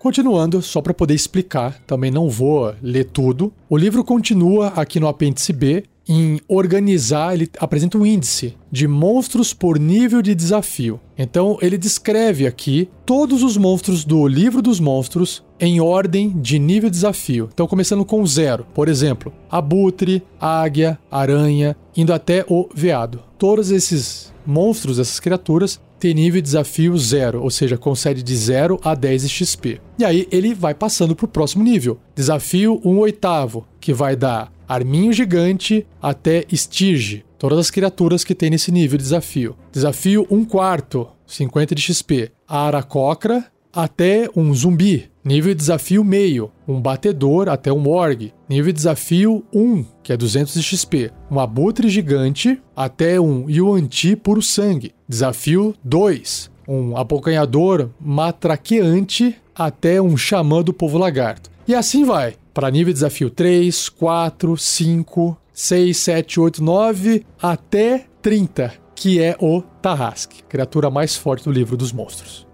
Continuando, 0.00 0.62
só 0.62 0.80
para 0.80 0.94
poder 0.94 1.12
explicar, 1.12 1.78
também 1.86 2.10
não 2.10 2.26
vou 2.26 2.74
ler 2.80 3.04
tudo. 3.04 3.52
O 3.68 3.76
livro 3.76 4.02
continua 4.02 4.68
aqui 4.68 4.98
no 4.98 5.06
apêndice 5.06 5.52
B 5.52 5.84
em 6.12 6.40
organizar, 6.48 7.34
ele 7.34 7.48
apresenta 7.60 7.96
um 7.96 8.04
índice 8.04 8.56
de 8.68 8.88
monstros 8.88 9.54
por 9.54 9.78
nível 9.78 10.20
de 10.20 10.34
desafio. 10.34 10.98
Então 11.16 11.56
ele 11.62 11.78
descreve 11.78 12.48
aqui 12.48 12.88
todos 13.06 13.44
os 13.44 13.56
monstros 13.56 14.04
do 14.04 14.26
livro 14.26 14.60
dos 14.60 14.80
monstros 14.80 15.44
em 15.60 15.80
ordem 15.80 16.30
de 16.40 16.58
nível 16.58 16.90
de 16.90 16.96
desafio. 16.96 17.48
Então 17.54 17.68
começando 17.68 18.04
com 18.04 18.26
zero, 18.26 18.66
por 18.74 18.88
exemplo, 18.88 19.32
abutre, 19.48 20.20
águia, 20.40 20.98
aranha, 21.08 21.76
indo 21.96 22.12
até 22.12 22.44
o 22.48 22.68
veado. 22.74 23.22
Todos 23.38 23.70
esses 23.70 24.32
monstros, 24.44 24.98
essas 24.98 25.20
criaturas, 25.20 25.80
têm 26.00 26.14
nível 26.14 26.40
de 26.40 26.46
desafio 26.46 26.98
zero, 26.98 27.40
ou 27.40 27.50
seja, 27.50 27.76
concede 27.76 28.22
de 28.22 28.34
0 28.34 28.80
a 28.82 28.94
10 28.94 29.30
XP. 29.30 29.80
E 29.98 30.04
aí 30.04 30.26
ele 30.32 30.54
vai 30.54 30.74
passando 30.74 31.14
para 31.14 31.26
o 31.26 31.28
próximo 31.28 31.62
nível. 31.62 32.00
Desafio 32.16 32.80
1 32.82 32.90
um 32.90 32.98
oitavo, 32.98 33.66
que 33.78 33.92
vai 33.92 34.16
dar 34.16 34.50
Arminho 34.70 35.12
Gigante 35.12 35.84
até 36.00 36.46
Stirge. 36.54 37.24
Todas 37.36 37.58
as 37.58 37.72
criaturas 37.72 38.22
que 38.22 38.36
tem 38.36 38.50
nesse 38.50 38.70
nível 38.70 38.96
de 38.96 39.02
desafio. 39.02 39.56
Desafio 39.72 40.24
1 40.30 40.36
um 40.36 40.44
quarto, 40.44 41.08
50 41.26 41.74
de 41.74 41.82
XP. 41.82 42.30
Aracocra 42.46 43.46
até 43.72 44.28
um 44.36 44.54
zumbi. 44.54 45.10
Nível 45.24 45.54
de 45.54 45.58
desafio 45.58 46.04
meio, 46.04 46.52
um 46.68 46.80
batedor 46.80 47.48
até 47.48 47.72
um 47.72 47.80
morgue. 47.80 48.32
Nível 48.48 48.72
de 48.72 48.76
desafio 48.76 49.44
1, 49.52 49.84
que 50.04 50.12
é 50.12 50.16
200 50.16 50.54
de 50.54 50.62
XP. 50.62 51.10
Um 51.28 51.40
abutre 51.40 51.88
gigante 51.88 52.62
até 52.76 53.20
um 53.20 53.50
Yuan-Ti 53.50 54.14
puro 54.14 54.40
sangue. 54.40 54.94
Desafio 55.08 55.74
2, 55.82 56.48
um 56.68 56.96
abocanhador 56.96 57.90
matraqueante 58.00 59.36
até 59.52 60.00
um 60.00 60.16
xamã 60.16 60.62
do 60.62 60.72
povo 60.72 60.96
lagarto. 60.96 61.50
E 61.66 61.74
assim 61.74 62.04
vai 62.04 62.36
para 62.60 62.70
nível 62.70 62.92
de 62.92 62.98
desafio 62.98 63.30
3, 63.30 63.88
4, 63.88 64.54
5, 64.54 65.38
6, 65.50 65.96
7, 65.96 66.40
8, 66.40 66.62
9 66.62 67.26
até 67.40 68.06
30, 68.20 68.74
que 68.94 69.18
é 69.18 69.34
o 69.40 69.62
Tarrasque, 69.62 70.42
criatura 70.42 70.90
mais 70.90 71.16
forte 71.16 71.44
do 71.44 71.50
livro 71.50 71.74
dos 71.74 71.90
monstros. 71.90 72.46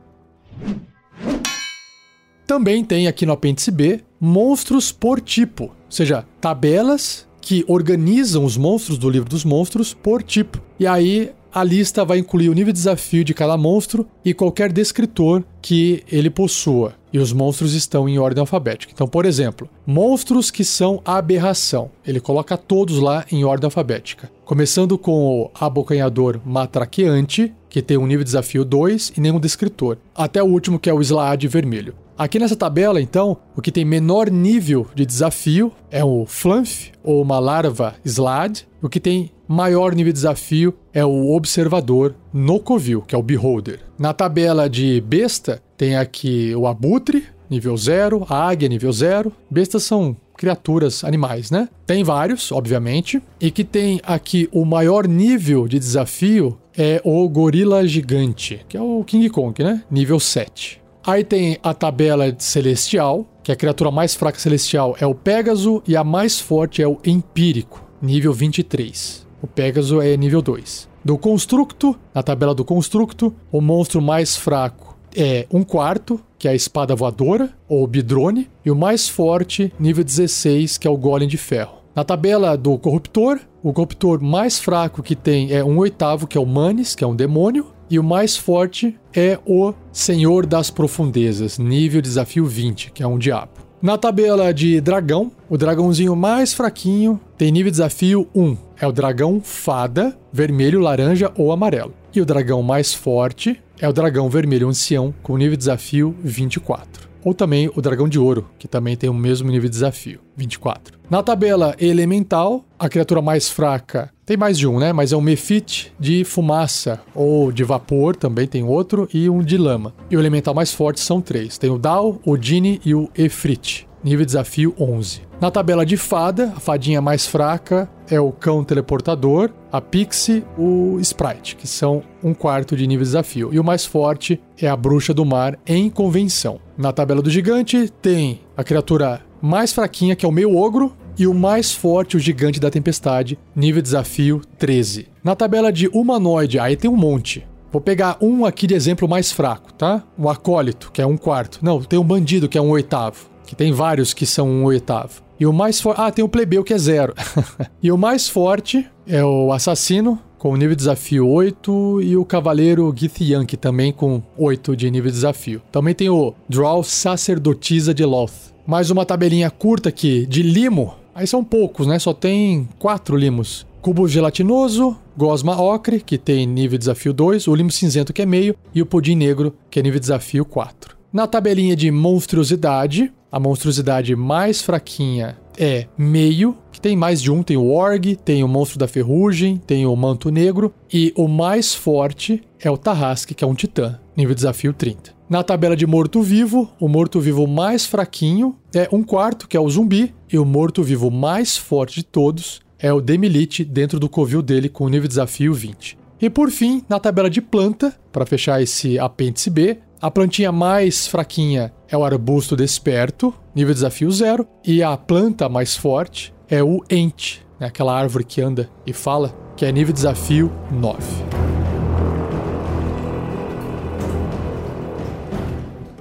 Também 2.47 2.85
tem 2.85 3.09
aqui 3.09 3.27
no 3.27 3.33
apêndice 3.33 3.73
B 3.73 4.01
monstros 4.21 4.93
por 4.93 5.21
tipo, 5.21 5.65
ou 5.65 5.73
seja, 5.91 6.25
tabelas 6.41 7.27
que 7.41 7.65
organizam 7.67 8.45
os 8.45 8.57
monstros 8.57 8.99
do 8.99 9.11
livro 9.11 9.29
dos 9.29 9.45
monstros 9.45 9.93
por 9.93 10.23
tipo. 10.23 10.63
E 10.79 10.87
aí 10.87 11.33
a 11.53 11.65
lista 11.65 12.05
vai 12.05 12.19
incluir 12.19 12.49
o 12.49 12.53
nível 12.53 12.73
de 12.73 12.79
desafio 12.79 13.25
de 13.25 13.35
cada 13.35 13.57
monstro 13.57 14.07
e 14.25 14.33
qualquer 14.33 14.71
descritor 14.71 15.43
que 15.61 16.05
ele 16.07 16.31
possua. 16.31 16.95
E 17.17 17.19
os 17.19 17.33
monstros 17.33 17.73
estão 17.73 18.07
em 18.07 18.19
ordem 18.19 18.43
alfabética. 18.43 18.93
Então, 18.95 19.09
por 19.09 19.25
exemplo, 19.25 19.67
monstros 19.87 20.51
que 20.51 20.63
são 20.63 21.01
aberração. 21.03 21.91
Ele 22.07 22.21
coloca 22.21 22.59
todos 22.59 22.99
lá 22.99 23.25
em 23.33 23.43
ordem 23.43 23.65
alfabética. 23.65 24.31
Começando 24.45 24.99
com 24.99 25.25
o 25.25 25.51
abocanhador 25.59 26.39
matraqueante, 26.45 27.55
que 27.71 27.81
tem 27.81 27.97
um 27.97 28.07
nível 28.07 28.23
de 28.23 28.27
desafio 28.27 28.67
2 28.67 29.15
e 29.17 29.21
nenhum 29.23 29.41
descritor. 29.41 29.97
Até 30.15 30.43
o 30.43 30.47
último, 30.47 30.79
que 30.79 30.91
é 30.91 30.93
o 30.93 31.01
Slaad 31.01 31.49
vermelho. 31.49 31.95
Aqui 32.19 32.39
nessa 32.39 32.55
tabela, 32.55 33.01
então, 33.01 33.39
o 33.57 33.63
que 33.63 33.73
tem 33.73 33.85
menor 33.85 34.31
nível 34.31 34.87
de 34.95 35.07
desafio 35.07 35.73
é 35.91 36.05
o 36.05 36.27
Flanf, 36.27 36.89
ou 37.03 37.23
uma 37.23 37.39
larva 37.39 37.95
Slad. 38.05 38.61
O 38.83 38.91
que 38.91 39.01
tem 39.01 39.31
maior 39.49 39.95
nível 39.95 40.13
de 40.13 40.19
desafio 40.19 40.75
é 40.93 41.05
o 41.05 41.35
Observador 41.35 42.15
Nocovil, 42.33 43.01
que 43.01 43.15
é 43.15 43.19
o 43.19 43.23
Beholder. 43.23 43.81
Na 43.99 44.13
tabela 44.13 44.69
de 44.69 45.01
besta, 45.01 45.63
tem 45.77 45.97
aqui 45.97 46.55
o 46.55 46.67
Abutre, 46.67 47.25
nível 47.51 47.77
0, 47.77 48.27
a 48.29 48.49
Águia, 48.49 48.69
nível 48.69 48.93
0. 48.93 49.33
Bestas 49.51 49.85
são 49.85 50.17
criaturas, 50.37 51.05
animais, 51.05 51.51
né? 51.51 51.69
Tem 51.87 52.05
vários, 52.05 52.53
obviamente, 52.53 53.23
e 53.41 53.51
que 53.51 53.65
tem 53.65 54.01
aqui 54.05 54.49
o 54.53 54.65
maior 54.65 55.07
nível 55.07 55.67
de 55.67 55.79
desafio 55.79 56.59
é 56.77 57.01
o 57.05 57.27
Gorila 57.29 57.87
Gigante, 57.87 58.65
que 58.69 58.77
é 58.77 58.81
o 58.81 59.03
King 59.05 59.31
Kong, 59.31 59.63
né? 59.63 59.83
Nível 59.91 60.21
7. 60.21 60.83
Aí 61.07 61.25
tem 61.25 61.59
a 61.63 61.73
tabela 61.73 62.35
celestial, 62.39 63.27
que 63.43 63.53
a 63.53 63.57
criatura 63.57 63.91
mais 63.91 64.15
fraca 64.15 64.39
celestial 64.39 64.97
é 65.01 65.07
o 65.07 65.15
Pégaso 65.15 65.83
e 65.87 65.97
a 65.97 66.03
mais 66.03 66.41
forte 66.41 66.83
é 66.83 66.89
o 66.89 66.99
Empírico, 67.05 67.83
nível 68.03 68.33
23. 68.33 69.27
O 69.41 69.47
Pégaso 69.47 70.01
é 70.01 70.17
nível 70.17 70.43
2. 70.43 70.89
Do 71.05 71.17
Constructo, 71.17 71.97
na 72.13 72.23
tabela 72.23 72.55
do 72.55 72.65
Constructo, 72.65 73.33
o 73.53 73.61
monstro 73.61 74.03
mais 74.03 74.37
fraco 74.37 74.86
é 75.17 75.47
um 75.51 75.63
quarto, 75.63 76.21
que 76.39 76.47
é 76.47 76.51
a 76.51 76.55
espada 76.55 76.95
voadora, 76.95 77.51
ou 77.69 77.87
Bidrone, 77.87 78.51
e 78.65 78.71
o 78.71 78.77
mais 78.77 79.09
forte, 79.09 79.73
nível 79.81 80.05
16, 80.05 80.79
que 80.79 80.87
é 80.87 80.91
o 80.91 80.97
Golem 80.97 81.29
de 81.29 81.39
Ferro. 81.39 81.77
Na 81.95 82.05
tabela 82.05 82.57
do 82.57 82.77
Corruptor, 82.77 83.41
o 83.63 83.73
Corruptor 83.73 84.23
mais 84.23 84.59
fraco 84.59 85.03
que 85.03 85.17
tem 85.17 85.53
é 85.53 85.65
um 85.65 85.79
oitavo, 85.79 86.27
que 86.27 86.37
é 86.37 86.41
o 86.41 86.45
Manes, 86.45 86.95
que 86.95 87.03
é 87.03 87.07
um 87.07 87.17
demônio, 87.17 87.69
e 87.89 87.99
o 87.99 88.05
mais 88.05 88.37
forte 88.37 88.99
é 89.15 89.39
o 89.47 89.73
Senhor 89.93 90.45
das 90.45 90.71
Profundezas, 90.71 91.59
nível 91.59 92.03
desafio 92.03 92.45
20, 92.45 92.93
que 92.93 93.03
é 93.03 93.07
um 93.07 93.19
diabo. 93.19 93.53
Na 93.81 93.97
tabela 93.97 94.53
de 94.53 94.81
dragão, 94.81 95.31
o 95.49 95.57
dragãozinho 95.57 96.17
mais 96.17 96.53
fraquinho 96.53 97.21
tem 97.39 97.53
nível 97.53 97.71
desafio 97.71 98.29
1, 98.35 98.57
é 98.81 98.87
o 98.87 98.93
dragão 98.93 99.41
fada, 99.43 100.17
vermelho, 100.33 100.81
laranja 100.81 101.31
ou 101.37 101.53
amarelo. 101.53 101.95
E 102.15 102.21
o 102.21 102.27
dragão 102.27 102.63
mais 102.63 102.93
forte 102.93 103.63
é 103.81 103.89
o 103.89 103.93
dragão 103.93 104.29
vermelho 104.29 104.69
ancião, 104.69 105.15
com 105.23 105.37
nível 105.37 105.53
de 105.53 105.59
desafio 105.59 106.15
24. 106.23 107.09
Ou 107.25 107.35
também 107.35 107.71
o 107.75 107.83
dragão 107.83 108.09
de 108.09 108.19
ouro, 108.19 108.49
que 108.59 108.69
também 108.69 108.97
tem 108.97 109.11
o 109.11 109.15
mesmo 109.15 109.51
nível 109.51 109.69
de 109.69 109.75
desafio, 109.75 110.21
24. 110.37 110.97
Na 111.11 111.23
tabela 111.23 111.75
elemental, 111.79 112.65
a 112.79 112.89
criatura 112.89 113.21
mais 113.21 113.49
fraca 113.49 114.11
tem 114.25 114.37
mais 114.37 114.59
de 114.59 114.67
um, 114.67 114.79
né? 114.79 114.93
Mas 114.93 115.13
é 115.13 115.17
um 115.17 115.21
Mephit 115.21 115.93
de 115.99 116.25
fumaça 116.25 117.01
ou 117.15 117.53
de 117.53 117.63
vapor, 117.63 118.17
também 118.17 118.47
tem 118.47 118.65
outro, 118.65 119.09
e 119.15 119.31
um 119.31 119.41
de 119.41 119.57
lama. 119.57 119.95
E 120.11 120.17
o 120.17 120.21
elemental 120.21 120.53
mais 120.53 120.73
forte 120.73 121.01
são 121.01 121.21
três: 121.21 121.59
tem 121.59 121.71
o 121.71 121.79
Dao, 121.79 122.21
o 122.25 122.37
Dini 122.37 122.81
e 122.85 122.93
o 122.93 123.09
Efrit. 123.17 123.86
Nível 124.07 124.25
de 124.25 124.27
desafio 124.27 124.73
11. 124.79 125.23
Na 125.41 125.51
tabela 125.51 125.85
de 125.85 125.97
fada, 125.97 126.53
a 126.55 126.61
fadinha 126.61 127.03
mais 127.03 127.27
fraca 127.27 127.91
é 128.09 128.21
o 128.21 128.31
cão 128.31 128.63
teleportador, 128.63 129.51
a 129.73 129.81
Pixie, 129.81 130.45
o 130.57 130.97
Sprite, 131.01 131.57
que 131.57 131.67
são 131.67 132.05
um 132.23 132.33
quarto 132.33 132.77
de 132.77 132.87
nível 132.87 133.03
de 133.03 133.09
desafio. 133.09 133.51
E 133.53 133.59
o 133.59 133.65
mais 133.65 133.85
forte 133.85 134.41
é 134.63 134.69
a 134.69 134.77
bruxa 134.77 135.13
do 135.13 135.25
mar 135.25 135.59
em 135.67 135.91
convenção. 135.91 136.61
Na 136.79 136.93
tabela 136.93 137.21
do 137.21 137.29
gigante 137.29 137.89
tem 138.01 138.43
a 138.57 138.63
criatura 138.63 139.23
mais 139.43 139.73
fraquinha, 139.73 140.15
que 140.15 140.25
é 140.25 140.29
o 140.29 140.33
meio 140.33 140.57
ogro, 140.57 140.97
e 141.19 141.27
o 141.27 141.35
mais 141.35 141.73
forte, 141.73 142.17
o 142.17 142.21
gigante 142.21 142.61
da 142.61 142.71
tempestade, 142.71 143.37
nível 143.57 143.83
de 143.83 143.87
desafio 143.87 144.41
13. 144.57 145.09
Na 145.25 145.35
tabela 145.35 145.73
de 145.73 145.89
humanoide, 145.89 146.61
aí 146.61 146.77
tem 146.77 146.89
um 146.89 146.97
monte. 146.97 147.45
Vou 147.73 147.81
pegar 147.81 148.19
um 148.21 148.45
aqui 148.45 148.69
de 148.69 148.75
exemplo 148.75 149.09
mais 149.09 149.33
fraco, 149.33 149.73
tá? 149.73 150.05
O 150.17 150.29
acólito, 150.29 150.93
que 150.93 151.03
é 151.03 151.07
um 151.07 151.17
quarto. 151.17 151.59
Não, 151.61 151.83
tem 151.83 151.99
um 151.99 152.05
bandido, 152.05 152.49
que 152.49 152.57
é 152.57 152.63
um 152.63 152.71
oitavo 152.71 153.35
que 153.47 153.55
tem 153.55 153.73
vários 153.73 154.13
que 154.13 154.27
são 154.27 154.49
um 154.49 154.65
oitavo. 154.65 155.23
E 155.39 155.47
o 155.47 155.53
mais 155.53 155.81
forte. 155.81 156.01
Ah, 156.01 156.11
tem 156.11 156.25
o 156.25 156.29
plebeu 156.29 156.65
que 156.65 156.75
é 156.75 156.79
zero. 156.79 157.15
e 157.83 157.93
o 157.93 157.99
mais 157.99 158.29
forte 158.29 158.87
é 159.07 159.25
o 159.25 159.53
assassino, 159.53 160.19
com 160.39 160.57
nível 160.57 160.71
de 160.71 160.77
desafio 160.77 161.29
8, 161.29 162.01
e 162.03 162.17
o 162.17 162.25
cavaleiro 162.25 162.93
Githyank 162.95 163.57
também 163.57 163.93
com 163.93 164.23
8 164.37 164.77
de 164.77 164.91
nível 164.91 165.11
de 165.11 165.17
desafio. 165.17 165.63
Também 165.71 165.95
tem 165.95 166.09
o 166.09 166.35
Draw 166.49 166.83
Sacerdotisa 166.83 167.93
de 167.93 168.05
Loth. 168.05 168.55
Mais 168.67 168.91
uma 168.91 169.05
tabelinha 169.05 169.51
curta 169.51 169.91
aqui 169.91 170.27
de 170.27 170.43
limo. 170.43 170.95
Aí 171.15 171.27
são 171.27 171.45
poucos, 171.45 171.87
né? 171.87 171.99
Só 171.99 172.13
tem 172.13 172.69
4 172.79 173.17
limos. 173.17 173.67
Cubo 173.81 174.09
gelatinoso, 174.09 174.97
gosma 175.17 175.61
ocre, 175.61 176.01
que 176.01 176.19
tem 176.19 176.47
nível 176.47 176.77
de 176.77 176.79
desafio 176.79 177.13
2, 177.13 177.47
o 177.47 177.55
limo 177.55 177.71
cinzento, 177.71 178.13
que 178.13 178.23
é 178.23 178.27
meio, 178.27 178.57
e 178.75 178.83
o 178.83 178.87
pudim 178.87 179.15
negro, 179.15 179.55
que 179.71 179.79
é 179.79 179.83
nível 179.83 180.01
de 180.01 180.05
desafio 180.05 180.45
4. 180.45 180.96
Na 181.17 181.27
tabelinha 181.27 181.75
de 181.75 181.91
monstruosidade, 181.91 183.11
a 183.33 183.41
monstruosidade 183.41 184.15
mais 184.15 184.61
fraquinha 184.61 185.39
é 185.57 185.87
meio, 185.97 186.55
que 186.71 186.79
tem 186.79 186.95
mais 186.95 187.23
de 187.23 187.31
um, 187.31 187.43
tem 187.43 187.57
o 187.57 187.71
Org, 187.71 188.17
tem 188.17 188.45
o 188.45 188.49
Monstro 188.49 188.79
da 188.79 188.87
Ferrugem, 188.87 189.57
tem 189.57 189.87
o 189.87 189.97
Manto 189.97 190.29
Negro, 190.29 190.75
e 190.93 191.15
o 191.17 191.27
mais 191.27 191.75
forte 191.75 192.43
é 192.61 192.71
o 192.71 192.77
Tarrasque, 192.77 193.33
que 193.33 193.43
é 193.43 193.47
um 193.47 193.55
titã, 193.55 193.99
nível 194.15 194.35
desafio 194.35 194.75
30. 194.75 195.15
Na 195.27 195.43
tabela 195.43 195.75
de 195.75 195.87
morto-vivo, 195.87 196.71
o 196.79 196.87
morto-vivo 196.87 197.47
mais 197.47 197.87
fraquinho 197.87 198.55
é 198.75 198.87
um 198.93 199.03
quarto, 199.03 199.49
que 199.49 199.57
é 199.57 199.61
o 199.61 199.71
zumbi, 199.71 200.15
e 200.31 200.39
o 200.39 200.45
morto-vivo 200.45 201.11
mais 201.11 201.57
forte 201.57 202.01
de 202.01 202.03
todos 202.05 202.61
é 202.79 202.93
o 202.93 203.01
Demilite, 203.01 203.65
dentro 203.65 203.99
do 203.99 204.07
covil 204.07 204.43
dele, 204.43 204.69
com 204.69 204.87
nível 204.87 205.09
desafio 205.09 205.55
20. 205.55 205.97
E 206.21 206.31
por 206.31 206.51
fim, 206.51 206.83
na 206.89 206.99
tabela 206.99 207.29
de 207.29 207.43
planta, 207.43 207.95
para 208.11 208.25
fechar 208.25 208.63
esse 208.63 208.99
apêndice 208.99 209.51
B, 209.51 209.79
a 210.07 210.11
plantinha 210.13 210.53
mais 210.53 211.09
fraquinha 211.09 211.73
é 211.89 211.97
o 211.97 212.05
arbusto 212.05 212.55
desperto, 212.55 213.35
nível 213.53 213.75
desafio 213.75 214.09
zero, 214.13 214.47
e 214.65 214.81
a 214.81 214.97
planta 214.97 215.49
mais 215.49 215.77
forte 215.77 216.33
é 216.49 216.63
o 216.63 216.81
ente, 216.89 217.45
né, 217.59 217.67
aquela 217.67 217.93
árvore 217.93 218.23
que 218.23 218.41
anda 218.41 218.71
e 218.87 218.93
fala, 218.93 219.37
que 219.57 219.67
é 219.67 219.73
nível 219.73 219.93
desafio 219.93 220.53
9. 220.71 220.97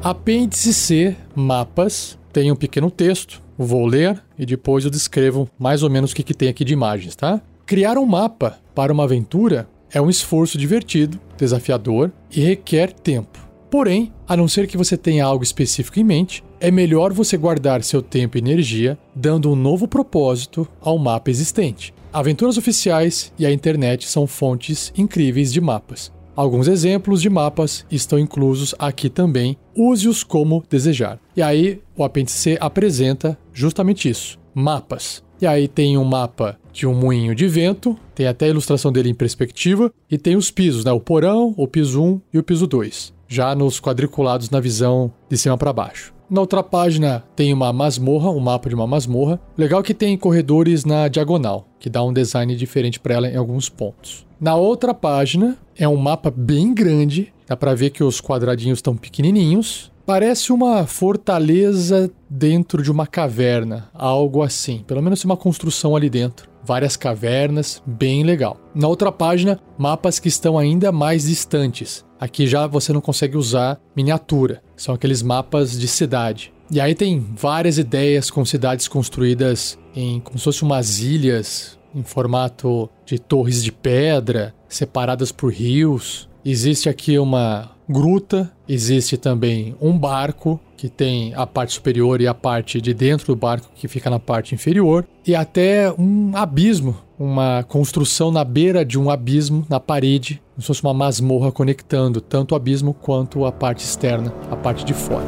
Apêndice 0.03 0.71
C, 0.71 1.15
mapas, 1.33 2.15
tem 2.31 2.51
um 2.51 2.55
pequeno 2.55 2.91
texto, 2.91 3.41
vou 3.57 3.87
ler 3.87 4.21
e 4.37 4.45
depois 4.45 4.85
eu 4.85 4.91
descrevo 4.91 5.49
mais 5.57 5.81
ou 5.81 5.89
menos 5.89 6.11
o 6.11 6.15
que, 6.15 6.21
que 6.21 6.35
tem 6.35 6.49
aqui 6.49 6.63
de 6.63 6.73
imagens, 6.73 7.15
tá? 7.15 7.41
Criar 7.65 7.97
um 7.97 8.05
mapa 8.05 8.59
para 8.75 8.93
uma 8.93 9.05
aventura 9.05 9.67
é 9.91 9.99
um 9.99 10.11
esforço 10.11 10.59
divertido, 10.59 11.19
desafiador 11.39 12.11
e 12.29 12.41
requer 12.41 12.93
tempo. 12.93 13.44
Porém, 13.69 14.13
a 14.27 14.37
não 14.37 14.47
ser 14.47 14.67
que 14.67 14.77
você 14.77 14.95
tenha 14.95 15.25
algo 15.25 15.43
específico 15.43 15.99
em 15.99 16.03
mente, 16.03 16.43
é 16.59 16.71
melhor 16.71 17.11
você 17.11 17.37
guardar 17.37 17.83
seu 17.83 18.01
tempo 18.01 18.37
e 18.37 18.41
energia 18.41 18.97
dando 19.15 19.51
um 19.51 19.55
novo 19.55 19.87
propósito 19.87 20.67
ao 20.79 20.97
mapa 20.97 21.29
existente. 21.29 21.93
Aventuras 22.13 22.57
oficiais 22.57 23.33
e 23.37 23.45
a 23.45 23.51
internet 23.51 24.07
são 24.07 24.25
fontes 24.25 24.93
incríveis 24.97 25.51
de 25.51 25.59
mapas. 25.59 26.11
Alguns 26.35 26.67
exemplos 26.67 27.21
de 27.21 27.29
mapas 27.29 27.85
estão 27.89 28.19
inclusos 28.19 28.75
aqui 28.77 29.09
também. 29.09 29.57
Use-os 29.75 30.23
como 30.23 30.63
desejar. 30.69 31.19
E 31.35 31.41
aí, 31.41 31.81
o 31.95 32.03
apêndice 32.03 32.37
C 32.37 32.57
apresenta 32.59 33.37
justamente 33.53 34.09
isso: 34.09 34.37
mapas. 34.53 35.23
E 35.41 35.47
aí 35.47 35.67
tem 35.67 35.97
um 35.97 36.03
mapa 36.03 36.57
de 36.75 36.85
um 36.85 36.93
moinho 36.93 37.33
de 37.33 37.47
vento, 37.47 37.97
tem 38.13 38.27
até 38.27 38.45
a 38.45 38.49
ilustração 38.49 38.91
dele 38.91 39.09
em 39.09 39.15
perspectiva, 39.15 39.91
e 40.11 40.17
tem 40.17 40.35
os 40.35 40.51
pisos, 40.51 40.83
né? 40.83 40.91
O 40.91 40.99
porão, 40.99 41.55
o 41.57 41.67
piso 41.67 42.03
1 42.03 42.21
e 42.33 42.37
o 42.37 42.43
piso 42.43 42.67
2 42.67 43.15
já 43.27 43.55
nos 43.55 43.79
quadriculados 43.79 44.49
na 44.49 44.59
visão 44.59 45.11
de 45.27 45.37
cima 45.37 45.57
para 45.57 45.73
baixo. 45.73 46.13
Na 46.29 46.41
outra 46.41 46.63
página 46.63 47.23
tem 47.35 47.53
uma 47.53 47.71
masmorra, 47.71 48.29
um 48.29 48.39
mapa 48.39 48.69
de 48.69 48.75
uma 48.75 48.87
masmorra. 48.87 49.39
Legal 49.57 49.83
que 49.83 49.93
tem 49.93 50.17
corredores 50.17 50.83
na 50.83 51.07
diagonal, 51.07 51.67
que 51.79 51.89
dá 51.89 52.03
um 52.03 52.13
design 52.13 52.55
diferente 52.55 52.99
para 52.99 53.15
ela 53.15 53.27
em 53.27 53.35
alguns 53.35 53.69
pontos. 53.69 54.25
Na 54.39 54.55
outra 54.55 54.93
página 54.93 55.57
é 55.77 55.87
um 55.87 55.95
mapa 55.95 56.31
bem 56.31 56.73
grande, 56.73 57.33
dá 57.47 57.55
para 57.55 57.75
ver 57.75 57.91
que 57.91 58.03
os 58.03 58.19
quadradinhos 58.19 58.79
estão 58.79 58.95
pequenininhos. 58.95 59.91
Parece 60.05 60.51
uma 60.51 60.85
fortaleza 60.85 62.11
dentro 62.29 62.81
de 62.83 62.91
uma 62.91 63.07
caverna, 63.07 63.89
algo 63.93 64.41
assim. 64.43 64.83
Pelo 64.85 65.01
menos 65.01 65.23
uma 65.23 65.37
construção 65.37 65.95
ali 65.95 66.09
dentro 66.09 66.54
várias 66.65 66.97
cavernas, 66.97 67.81
bem 67.85 68.23
legal. 68.23 68.57
Na 68.73 68.87
outra 68.87 69.11
página, 69.11 69.59
mapas 69.77 70.19
que 70.19 70.27
estão 70.27 70.57
ainda 70.57 70.91
mais 70.91 71.25
distantes. 71.25 72.03
Aqui 72.19 72.47
já 72.47 72.65
você 72.65 72.91
não 72.91 73.01
consegue 73.01 73.37
usar 73.37 73.79
miniatura, 73.95 74.61
são 74.75 74.95
aqueles 74.95 75.21
mapas 75.21 75.77
de 75.77 75.87
cidade. 75.87 76.53
E 76.71 76.81
aí 76.81 76.95
tem 76.95 77.19
várias 77.19 77.77
ideias 77.77 78.31
com 78.31 78.43
cidades 78.43 78.87
construídas 78.87 79.77
em 79.95 80.19
como 80.19 80.37
se 80.39 80.45
fossem 80.45 80.67
umas 80.67 80.99
ilhas 80.99 81.77
em 81.93 82.03
formato 82.03 82.89
de 83.05 83.19
torres 83.19 83.63
de 83.63 83.71
pedra, 83.71 84.53
separadas 84.67 85.31
por 85.31 85.53
rios. 85.53 86.27
Existe 86.43 86.89
aqui 86.89 87.17
uma 87.19 87.71
gruta, 87.87 88.51
existe 88.67 89.15
também 89.15 89.75
um 89.79 89.97
barco 89.97 90.59
que 90.77 90.89
tem 90.89 91.33
a 91.35 91.47
parte 91.47 91.73
superior 91.73 92.21
e 92.21 92.27
a 92.27 92.33
parte 92.33 92.79
de 92.81 92.93
dentro 92.93 93.27
do 93.27 93.35
barco 93.35 93.69
que 93.75 93.87
fica 93.87 94.09
na 94.09 94.19
parte 94.19 94.53
inferior, 94.53 95.05
e 95.25 95.35
até 95.35 95.91
um 95.97 96.31
abismo, 96.35 96.97
uma 97.17 97.63
construção 97.63 98.31
na 98.31 98.43
beira 98.43 98.83
de 98.83 98.99
um 98.99 99.09
abismo 99.09 99.65
na 99.69 99.79
parede, 99.79 100.41
como 100.53 100.61
se 100.61 100.67
fosse 100.67 100.83
uma 100.83 100.93
masmorra 100.93 101.51
conectando 101.51 102.19
tanto 102.21 102.51
o 102.51 102.55
abismo 102.55 102.93
quanto 102.93 103.45
a 103.45 103.51
parte 103.51 103.83
externa, 103.83 104.33
a 104.51 104.55
parte 104.55 104.83
de 104.83 104.93
fora. 104.93 105.25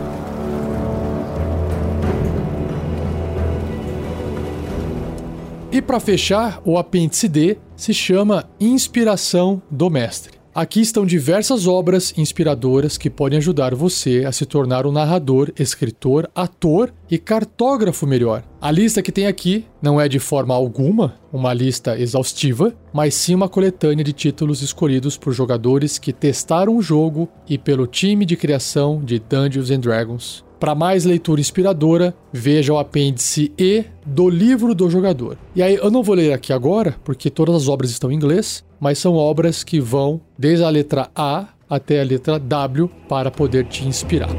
E 5.72 5.82
para 5.82 6.00
fechar, 6.00 6.62
o 6.66 6.78
apêndice 6.78 7.28
D 7.28 7.58
se 7.76 7.94
chama 7.94 8.46
Inspiração 8.60 9.62
do 9.70 9.90
Mestre. 9.90 10.37
Aqui 10.58 10.82
estão 10.82 11.06
diversas 11.06 11.68
obras 11.68 12.12
inspiradoras 12.18 12.98
que 12.98 13.12
podem 13.12 13.38
ajudar 13.38 13.76
você 13.76 14.26
a 14.26 14.32
se 14.32 14.44
tornar 14.44 14.88
um 14.88 14.92
narrador, 14.92 15.52
escritor, 15.56 16.28
ator 16.34 16.92
e 17.12 17.20
cartógrafo 17.20 18.08
melhor. 18.08 18.42
A 18.60 18.72
lista 18.72 19.04
que 19.04 19.12
tem 19.12 19.28
aqui 19.28 19.66
não 19.80 20.02
é 20.02 20.10
de 20.10 20.18
forma 20.18 20.56
alguma 20.56 21.14
uma 21.32 21.54
lista 21.54 21.96
exaustiva, 22.00 22.74
mas 22.92 23.14
sim 23.14 23.36
uma 23.36 23.48
coletânea 23.48 24.04
de 24.04 24.12
títulos 24.12 24.64
escolhidos 24.64 25.16
por 25.16 25.32
jogadores 25.32 26.00
que 26.00 26.12
testaram 26.12 26.76
o 26.76 26.82
jogo 26.82 27.30
e 27.48 27.56
pelo 27.60 27.86
time 27.86 28.26
de 28.26 28.36
criação 28.36 29.00
de 29.06 29.20
Dungeons 29.20 29.70
and 29.70 29.82
Dragons 29.82 30.47
para 30.60 30.76
mais 30.76 31.06
leitura 31.06 31.42
inspiradora, 31.42 32.16
veja 32.32 32.74
o 32.74 32.78
apêndice 32.78 33.52
E 33.58 33.86
do 34.06 34.30
livro 34.30 34.74
do 34.74 34.90
jogador. 34.90 35.38
E 35.56 35.62
aí 35.62 35.76
eu 35.76 35.92
não 35.92 36.04
vou 36.04 36.16
ler 36.16 36.34
aqui 36.34 36.54
agora, 36.54 36.96
porque 37.04 37.30
todas 37.30 37.56
as 37.56 37.68
obras 37.68 37.92
estão 37.92 38.12
em 38.12 38.16
inglês, 38.16 38.64
mas 38.80 39.00
são 39.00 39.16
obras 39.16 39.64
que 39.64 39.80
vão 39.80 40.22
desde 40.38 40.64
a 40.64 40.70
letra 40.70 41.10
A 41.16 41.48
até 41.70 42.00
a 42.00 42.04
letra 42.04 42.40
W 42.40 42.90
para 43.08 43.30
poder 43.30 43.66
te 43.66 43.86
inspirar. 43.86 44.30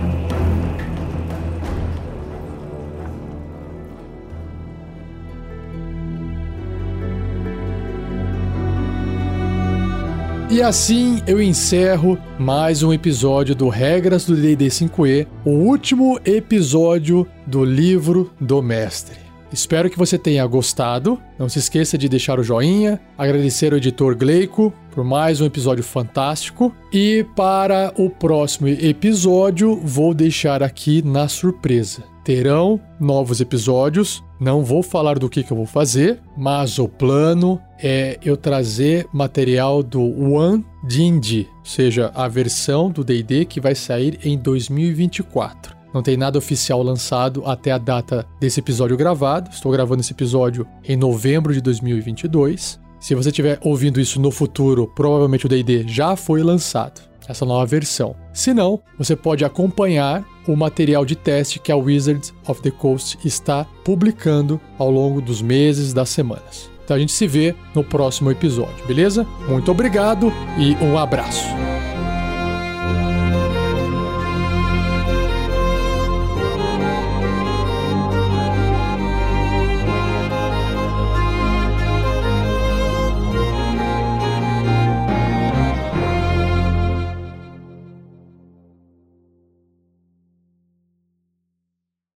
E 10.50 10.62
assim 10.62 11.22
eu 11.26 11.42
encerro 11.42 12.18
mais 12.38 12.82
um 12.82 12.90
episódio 12.90 13.54
do 13.54 13.68
Regras 13.68 14.24
do 14.24 14.34
D&D 14.34 14.68
5e, 14.68 15.26
o 15.44 15.50
último 15.50 16.18
episódio 16.24 17.26
do 17.46 17.62
livro 17.62 18.32
do 18.40 18.62
mestre. 18.62 19.18
Espero 19.52 19.90
que 19.90 19.98
você 19.98 20.16
tenha 20.16 20.46
gostado. 20.46 21.20
Não 21.38 21.50
se 21.50 21.58
esqueça 21.58 21.98
de 21.98 22.08
deixar 22.08 22.38
o 22.38 22.42
joinha, 22.42 22.98
agradecer 23.16 23.72
ao 23.72 23.78
editor 23.78 24.16
Gleico 24.16 24.72
por 24.90 25.04
mais 25.04 25.38
um 25.42 25.44
episódio 25.44 25.84
fantástico. 25.84 26.74
E 26.90 27.26
para 27.36 27.92
o 27.98 28.08
próximo 28.08 28.68
episódio, 28.68 29.76
vou 29.76 30.14
deixar 30.14 30.62
aqui 30.62 31.02
na 31.02 31.28
surpresa. 31.28 32.04
Terão 32.24 32.80
novos 32.98 33.42
episódios. 33.42 34.22
Não 34.40 34.64
vou 34.64 34.82
falar 34.82 35.18
do 35.18 35.28
que, 35.28 35.42
que 35.42 35.50
eu 35.50 35.56
vou 35.56 35.66
fazer, 35.66 36.20
mas 36.36 36.78
o 36.78 36.88
plano 36.88 37.60
é 37.82 38.18
eu 38.22 38.36
trazer 38.36 39.06
material 39.12 39.82
do 39.82 40.02
One 40.02 40.64
D&D, 40.82 41.46
ou 41.58 41.64
seja, 41.64 42.10
a 42.14 42.28
versão 42.28 42.90
do 42.90 43.04
D&D 43.04 43.44
que 43.44 43.60
vai 43.60 43.74
sair 43.74 44.18
em 44.22 44.36
2024. 44.36 45.76
Não 45.92 46.02
tem 46.02 46.16
nada 46.16 46.38
oficial 46.38 46.82
lançado 46.82 47.42
até 47.46 47.72
a 47.72 47.78
data 47.78 48.26
desse 48.38 48.60
episódio 48.60 48.96
gravado. 48.96 49.50
Estou 49.50 49.72
gravando 49.72 50.00
esse 50.00 50.12
episódio 50.12 50.66
em 50.84 50.96
novembro 50.96 51.54
de 51.54 51.60
2022. 51.60 52.78
Se 53.00 53.14
você 53.14 53.30
estiver 53.30 53.58
ouvindo 53.62 54.00
isso 54.00 54.20
no 54.20 54.30
futuro, 54.30 54.86
provavelmente 54.94 55.46
o 55.46 55.48
D&D 55.48 55.86
já 55.86 56.16
foi 56.16 56.42
lançado, 56.42 57.00
essa 57.26 57.46
nova 57.46 57.64
versão. 57.64 58.14
Se 58.32 58.52
não, 58.52 58.80
você 58.98 59.14
pode 59.14 59.44
acompanhar 59.44 60.24
o 60.46 60.56
material 60.56 61.04
de 61.04 61.14
teste 61.14 61.58
que 61.58 61.70
a 61.70 61.76
Wizards 61.76 62.34
of 62.46 62.60
the 62.60 62.70
Coast 62.70 63.18
está 63.24 63.64
publicando 63.84 64.60
ao 64.78 64.90
longo 64.90 65.20
dos 65.20 65.40
meses, 65.40 65.92
das 65.92 66.08
semanas. 66.08 66.70
Então 66.88 66.96
a 66.96 67.00
gente 67.00 67.12
se 67.12 67.26
vê 67.26 67.54
no 67.74 67.84
próximo 67.84 68.30
episódio, 68.30 68.86
beleza? 68.86 69.26
Muito 69.46 69.70
obrigado 69.70 70.32
e 70.56 70.74
um 70.82 70.96
abraço. 70.96 71.44